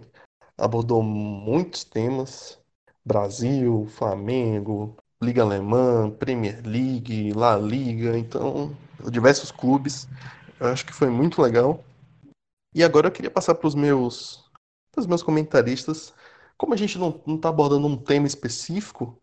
abordou 0.57 1.03
muitos 1.03 1.83
temas: 1.83 2.59
Brasil, 3.05 3.85
Flamengo, 3.91 4.97
Liga 5.21 5.43
Alemã, 5.43 6.09
Premier 6.09 6.59
League, 6.65 7.33
La 7.33 7.55
Liga, 7.55 8.17
então 8.17 8.75
diversos 9.11 9.51
clubes. 9.51 10.07
Eu 10.59 10.69
acho 10.69 10.83
que 10.87 10.91
foi 10.91 11.07
muito 11.07 11.39
legal. 11.39 11.83
E 12.73 12.83
agora 12.83 13.07
eu 13.07 13.11
queria 13.11 13.29
passar 13.29 13.53
para 13.53 13.67
os 13.67 13.75
meus, 13.75 14.43
meus 15.07 15.21
comentaristas. 15.21 16.15
Como 16.57 16.73
a 16.73 16.77
gente 16.77 16.97
não 16.97 17.21
está 17.27 17.49
abordando 17.49 17.85
um 17.85 17.95
tema 17.95 18.25
específico, 18.25 19.21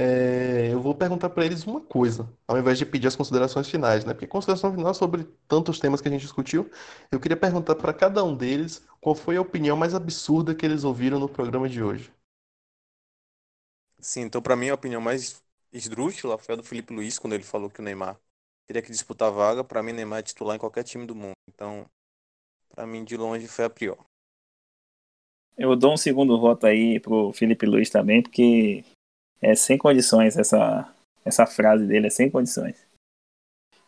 é, 0.00 0.72
eu 0.72 0.80
vou 0.80 0.94
perguntar 0.94 1.28
para 1.28 1.44
eles 1.44 1.66
uma 1.66 1.80
coisa, 1.80 2.32
ao 2.46 2.56
invés 2.56 2.78
de 2.78 2.86
pedir 2.86 3.08
as 3.08 3.16
considerações 3.16 3.68
finais, 3.68 4.04
né? 4.04 4.14
Porque 4.14 4.28
consideração 4.28 4.72
final 4.72 4.94
sobre 4.94 5.24
tantos 5.48 5.80
temas 5.80 6.00
que 6.00 6.06
a 6.06 6.10
gente 6.12 6.20
discutiu, 6.20 6.70
eu 7.10 7.18
queria 7.18 7.36
perguntar 7.36 7.74
para 7.74 7.92
cada 7.92 8.22
um 8.22 8.36
deles 8.36 8.86
qual 9.00 9.16
foi 9.16 9.36
a 9.36 9.40
opinião 9.40 9.76
mais 9.76 9.94
absurda 9.94 10.54
que 10.54 10.64
eles 10.64 10.84
ouviram 10.84 11.18
no 11.18 11.28
programa 11.28 11.68
de 11.68 11.82
hoje. 11.82 12.12
Sim, 13.98 14.20
então 14.20 14.40
para 14.40 14.54
mim 14.54 14.68
a 14.68 14.74
opinião 14.74 15.00
mais 15.00 15.42
esdrúxula 15.72 16.38
foi 16.38 16.52
a 16.52 16.56
do 16.56 16.62
Felipe 16.62 16.94
Luiz 16.94 17.18
quando 17.18 17.32
ele 17.32 17.42
falou 17.42 17.68
que 17.68 17.80
o 17.80 17.82
Neymar 17.82 18.16
teria 18.68 18.82
que 18.82 18.92
disputar 18.92 19.32
vaga. 19.32 19.64
Para 19.64 19.82
mim, 19.82 19.92
Neymar 19.92 20.20
é 20.20 20.22
titular 20.22 20.54
em 20.54 20.60
qualquer 20.60 20.84
time 20.84 21.06
do 21.06 21.14
mundo. 21.16 21.34
Então, 21.48 21.84
para 22.68 22.86
mim, 22.86 23.02
de 23.02 23.16
longe 23.16 23.48
foi 23.48 23.64
a 23.64 23.70
pior. 23.70 23.98
Eu 25.56 25.74
dou 25.74 25.94
um 25.94 25.96
segundo 25.96 26.38
voto 26.38 26.66
aí 26.66 27.00
pro 27.00 27.32
Felipe 27.32 27.66
Luiz 27.66 27.90
também, 27.90 28.22
porque 28.22 28.84
é 29.40 29.54
sem 29.54 29.78
condições 29.78 30.36
essa, 30.36 30.92
essa 31.24 31.46
frase 31.46 31.86
dele, 31.86 32.06
é 32.06 32.10
sem 32.10 32.30
condições. 32.30 32.76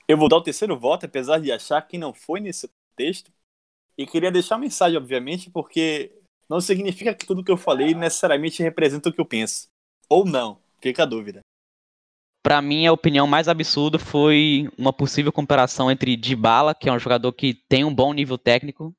Eu 0.06 0.16
vou 0.16 0.28
dar 0.28 0.36
o 0.36 0.42
terceiro 0.42 0.78
voto, 0.78 1.06
apesar 1.06 1.38
de 1.38 1.52
achar 1.52 1.80
que 1.82 1.96
não 1.98 2.12
foi 2.12 2.40
nesse 2.40 2.68
texto. 2.96 3.30
E 3.96 4.06
queria 4.06 4.32
deixar 4.32 4.56
uma 4.56 4.62
mensagem, 4.62 4.96
obviamente, 4.96 5.50
porque 5.50 6.10
não 6.48 6.60
significa 6.60 7.14
que 7.14 7.26
tudo 7.26 7.44
que 7.44 7.52
eu 7.52 7.56
falei 7.56 7.94
necessariamente 7.94 8.62
representa 8.62 9.08
o 9.08 9.12
que 9.12 9.20
eu 9.20 9.26
penso. 9.26 9.68
Ou 10.08 10.24
não, 10.24 10.58
fica 10.80 11.04
a 11.04 11.06
dúvida. 11.06 11.40
Para 12.42 12.62
mim, 12.62 12.86
a 12.86 12.92
opinião 12.92 13.26
mais 13.26 13.48
absurda 13.48 13.98
foi 13.98 14.68
uma 14.76 14.92
possível 14.92 15.30
comparação 15.30 15.90
entre 15.90 16.16
Dybala, 16.16 16.74
que 16.74 16.88
é 16.88 16.92
um 16.92 16.98
jogador 16.98 17.32
que 17.32 17.54
tem 17.68 17.84
um 17.84 17.94
bom 17.94 18.14
nível 18.14 18.38
técnico 18.38 18.94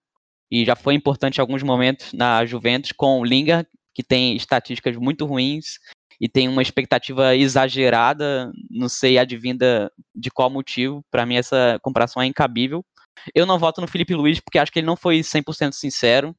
e 0.50 0.66
já 0.66 0.76
foi 0.76 0.94
importante 0.94 1.38
em 1.38 1.42
alguns 1.42 1.64
momentos 1.64 2.14
na 2.14 2.46
Juventus, 2.46 2.92
com 2.92 3.20
o 3.20 3.26
Lingard, 3.26 3.68
que 3.96 4.04
tem 4.04 4.36
estatísticas 4.36 4.96
muito 4.98 5.26
ruins 5.26 5.80
e 6.22 6.30
tem 6.30 6.48
uma 6.48 6.62
expectativa 6.62 7.36
exagerada, 7.36 8.52
não 8.70 8.88
sei 8.88 9.18
advinda 9.18 9.92
de 10.14 10.30
qual 10.30 10.52
motivo, 10.52 11.04
para 11.10 11.26
mim 11.26 11.36
essa 11.36 11.80
comparação 11.82 12.22
é 12.22 12.28
incabível. 12.28 12.86
Eu 13.34 13.48
não 13.48 13.58
voto 13.58 13.82
no 13.82 13.88
Felipe 13.88 14.14
Luiz 14.14 14.40
porque 14.40 14.60
acho 14.60 14.72
que 14.72 14.78
ele 14.78 14.86
não 14.86 14.96
foi 14.96 15.22
100% 15.22 15.72
sincero. 15.72 16.36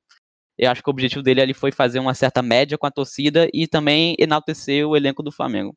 Eu 0.56 0.70
acho 0.70 0.84
que 0.84 0.88
o 0.88 0.92
objetivo 0.92 1.20
dele 1.20 1.42
ali 1.42 1.52
foi 1.52 1.72
fazer 1.72 1.98
uma 1.98 2.14
certa 2.14 2.40
média 2.40 2.78
com 2.78 2.86
a 2.86 2.92
torcida 2.92 3.48
e 3.52 3.66
também 3.66 4.14
enaltecer 4.20 4.86
o 4.86 4.96
elenco 4.96 5.20
do 5.20 5.32
Flamengo. 5.32 5.74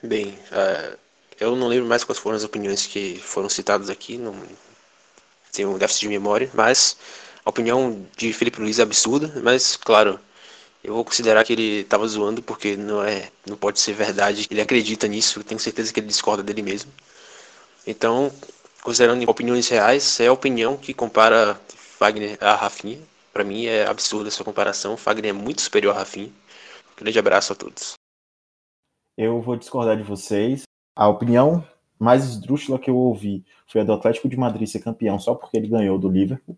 Bem, 0.00 0.28
uh, 0.28 0.96
eu 1.40 1.56
não 1.56 1.66
lembro 1.66 1.88
mais 1.88 2.04
quais 2.04 2.20
foram 2.20 2.36
as 2.36 2.44
opiniões 2.44 2.86
que 2.86 3.16
foram 3.16 3.48
citadas 3.48 3.90
aqui, 3.90 4.16
não 4.16 4.32
tenho 5.50 5.74
um 5.74 5.78
déficit 5.78 6.02
de 6.02 6.08
memória, 6.08 6.48
mas 6.54 6.96
a 7.44 7.50
opinião 7.50 8.06
de 8.16 8.32
Felipe 8.32 8.60
Luiz 8.60 8.78
é 8.78 8.82
absurda, 8.82 9.40
mas 9.42 9.76
claro, 9.76 10.20
eu 10.82 10.94
vou 10.94 11.04
considerar 11.04 11.44
que 11.44 11.52
ele 11.52 11.80
estava 11.80 12.06
zoando 12.08 12.42
porque 12.42 12.76
não 12.76 13.02
é, 13.02 13.30
não 13.46 13.56
pode 13.56 13.78
ser 13.80 13.92
verdade. 13.92 14.46
Ele 14.50 14.60
acredita 14.60 15.06
nisso, 15.06 15.44
tenho 15.44 15.60
certeza 15.60 15.92
que 15.92 16.00
ele 16.00 16.06
discorda 16.06 16.42
dele 16.42 16.62
mesmo. 16.62 16.90
Então, 17.86 18.32
considerando 18.82 19.28
opiniões 19.28 19.68
reais, 19.68 20.18
é 20.20 20.28
a 20.28 20.32
opinião 20.32 20.76
que 20.76 20.94
compara 20.94 21.60
Fagner 21.66 22.38
a 22.40 22.54
Rafinha. 22.54 22.98
Para 23.32 23.44
mim 23.44 23.66
é 23.66 23.86
absurda 23.86 24.28
essa 24.28 24.42
comparação. 24.42 24.96
Fagner 24.96 25.30
é 25.30 25.32
muito 25.34 25.60
superior 25.60 25.94
a 25.94 25.98
Rafinha. 25.98 26.30
grande 26.96 27.18
abraço 27.18 27.52
a 27.52 27.56
todos. 27.56 27.94
Eu 29.16 29.40
vou 29.42 29.56
discordar 29.56 29.96
de 29.96 30.02
vocês. 30.02 30.62
A 30.96 31.08
opinião 31.08 31.64
mais 31.98 32.24
esdrúxula 32.24 32.78
que 32.78 32.88
eu 32.88 32.96
ouvi 32.96 33.44
foi 33.66 33.82
a 33.82 33.84
do 33.84 33.92
Atlético 33.92 34.28
de 34.28 34.36
Madrid 34.36 34.66
ser 34.66 34.80
campeão 34.80 35.18
só 35.18 35.34
porque 35.34 35.58
ele 35.58 35.68
ganhou 35.68 35.98
do 35.98 36.08
Liverpool. 36.08 36.56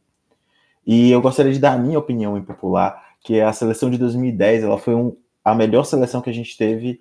E 0.87 1.11
eu 1.11 1.21
gostaria 1.21 1.53
de 1.53 1.59
dar 1.59 1.75
a 1.75 1.79
minha 1.79 1.99
opinião 1.99 2.37
impopular 2.37 3.12
que 3.23 3.41
a 3.41 3.53
seleção 3.53 3.91
de 3.91 3.99
2010 3.99 4.65
ela 4.65 4.79
foi 4.79 4.95
um, 4.95 5.17
a 5.45 5.55
melhor 5.55 5.85
seleção 5.85 6.21
que 6.21 6.31
a 6.31 6.35
gente 6.35 6.57
teve 6.57 7.01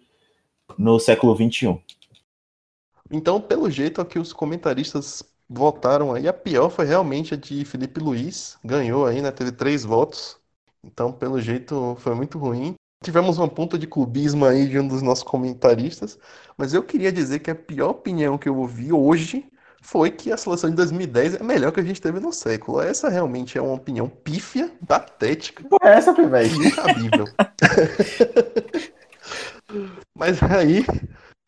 no 0.78 1.00
século 1.00 1.36
21. 1.36 1.80
Então, 3.10 3.42
pelo 3.42 3.70
jeito, 3.70 4.00
aqui 4.00 4.18
os 4.18 4.32
comentaristas 4.32 5.24
votaram 5.50 6.14
aí. 6.14 6.28
A 6.28 6.34
pior 6.34 6.70
foi 6.70 6.86
realmente 6.86 7.34
a 7.34 7.38
de 7.38 7.66
Felipe 7.66 8.00
Luiz, 8.00 8.58
ganhou 8.64 9.06
aí, 9.06 9.22
né? 9.22 9.32
Teve 9.32 9.52
três 9.52 9.84
votos. 9.84 10.38
Então, 10.84 11.12
pelo 11.12 11.40
jeito, 11.42 11.96
foi 12.00 12.16
muito 12.16 12.40
ruim. 12.40 12.76
Tivemos 13.04 13.38
uma 13.38 13.50
ponta 13.50 13.78
de 13.78 13.88
clubismo 13.88 14.46
aí 14.46 14.68
de 14.68 14.80
um 14.80 14.88
dos 14.88 15.02
nossos 15.02 15.24
comentaristas, 15.24 16.20
mas 16.56 16.72
eu 16.74 16.84
queria 16.84 17.12
dizer 17.12 17.40
que 17.40 17.50
a 17.50 17.56
pior 17.56 17.90
opinião 17.90 18.38
que 18.38 18.48
eu 18.48 18.56
ouvi 18.58 18.94
hoje 18.94 19.50
foi 19.82 20.12
que 20.12 20.32
a 20.32 20.38
seleção 20.38 20.70
de 20.70 20.76
2010 20.76 21.42
é 21.42 21.44
melhor 21.44 21.72
que 21.72 21.80
a 21.80 21.84
gente 21.84 22.00
teve 22.00 22.20
no 22.20 22.32
século. 22.32 22.80
Essa 22.80 23.10
realmente 23.10 23.58
é 23.58 23.62
uma 23.62 23.74
opinião 23.74 24.08
pífia, 24.08 24.72
patética. 24.88 25.68
Pô, 25.68 25.78
é 25.84 25.96
essa, 25.96 26.14
velho. 26.14 26.64
Incabível. 26.64 27.26
mas 30.16 30.42
aí, 30.44 30.86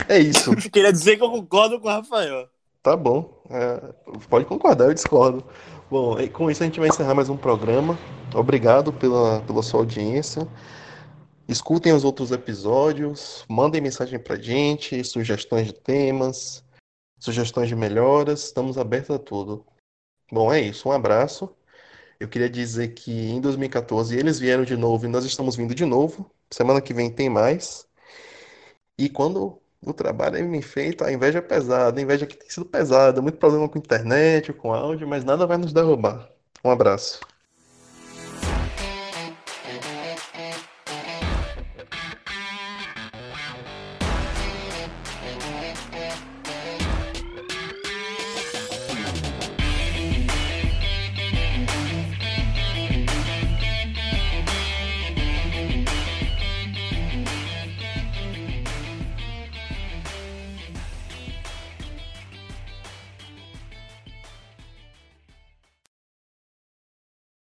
é 0.10 0.18
isso. 0.18 0.52
Eu 0.52 0.72
queria 0.72 0.92
dizer 0.92 1.16
que 1.18 1.24
eu 1.24 1.30
concordo 1.30 1.80
com 1.80 1.88
o 1.88 1.92
Rafael. 1.92 2.50
Tá 2.82 2.98
bom. 2.98 3.42
É, 3.50 3.94
pode 4.28 4.46
concordar, 4.46 4.86
eu 4.86 4.94
discordo. 4.94 5.46
Bom, 5.90 6.18
com 6.30 6.50
isso 6.50 6.64
a 6.64 6.66
gente 6.66 6.80
vai 6.80 6.90
encerrar 6.90 7.14
mais 7.14 7.30
um 7.30 7.38
programa. 7.38 7.98
Obrigado 8.34 8.92
pela, 8.92 9.42
pela 9.42 9.62
sua 9.62 9.82
audiência. 9.82 10.48
Escutem 11.48 11.94
os 11.94 12.04
outros 12.04 12.32
episódios, 12.32 13.46
mandem 13.48 13.80
mensagem 13.80 14.18
pra 14.18 14.36
gente, 14.38 15.04
sugestões 15.04 15.68
de 15.68 15.74
temas, 15.74 16.63
sugestões 17.24 17.70
de 17.70 17.76
melhoras, 17.76 18.44
estamos 18.44 18.78
abertos 18.78 19.16
a 19.16 19.20
tudo. 19.20 19.66
Bom, 20.30 20.52
é 20.54 20.60
isso, 20.60 20.90
um 20.90 20.92
abraço. 20.92 21.56
Eu 22.20 22.28
queria 22.28 22.50
dizer 22.50 22.90
que 22.90 23.12
em 23.12 23.40
2014 23.40 24.18
eles 24.18 24.40
vieram 24.40 24.66
de 24.66 24.76
novo 24.76 25.06
e 25.06 25.10
nós 25.10 25.24
estamos 25.24 25.56
vindo 25.56 25.74
de 25.74 25.86
novo. 25.86 26.30
Semana 26.52 26.82
que 26.82 26.94
vem 26.94 27.10
tem 27.10 27.30
mais. 27.30 27.88
E 28.98 29.10
quando 29.10 29.62
o 29.86 29.94
trabalho 29.94 30.38
é 30.38 30.44
bem 30.44 30.62
feito, 30.62 31.04
a 31.06 31.14
inveja 31.14 31.40
é 31.40 31.42
pesada, 31.42 31.98
a 32.00 32.04
inveja 32.04 32.26
aqui 32.26 32.36
tem 32.38 32.50
sido 32.50 32.66
pesada, 32.66 33.22
muito 33.22 33.38
problema 33.38 33.70
com 33.70 33.80
internet, 33.80 34.52
com 34.52 34.74
áudio, 34.74 35.08
mas 35.08 35.24
nada 35.24 35.48
vai 35.48 35.58
nos 35.58 35.72
derrubar. 35.72 36.30
Um 36.64 36.72
abraço. 36.72 37.22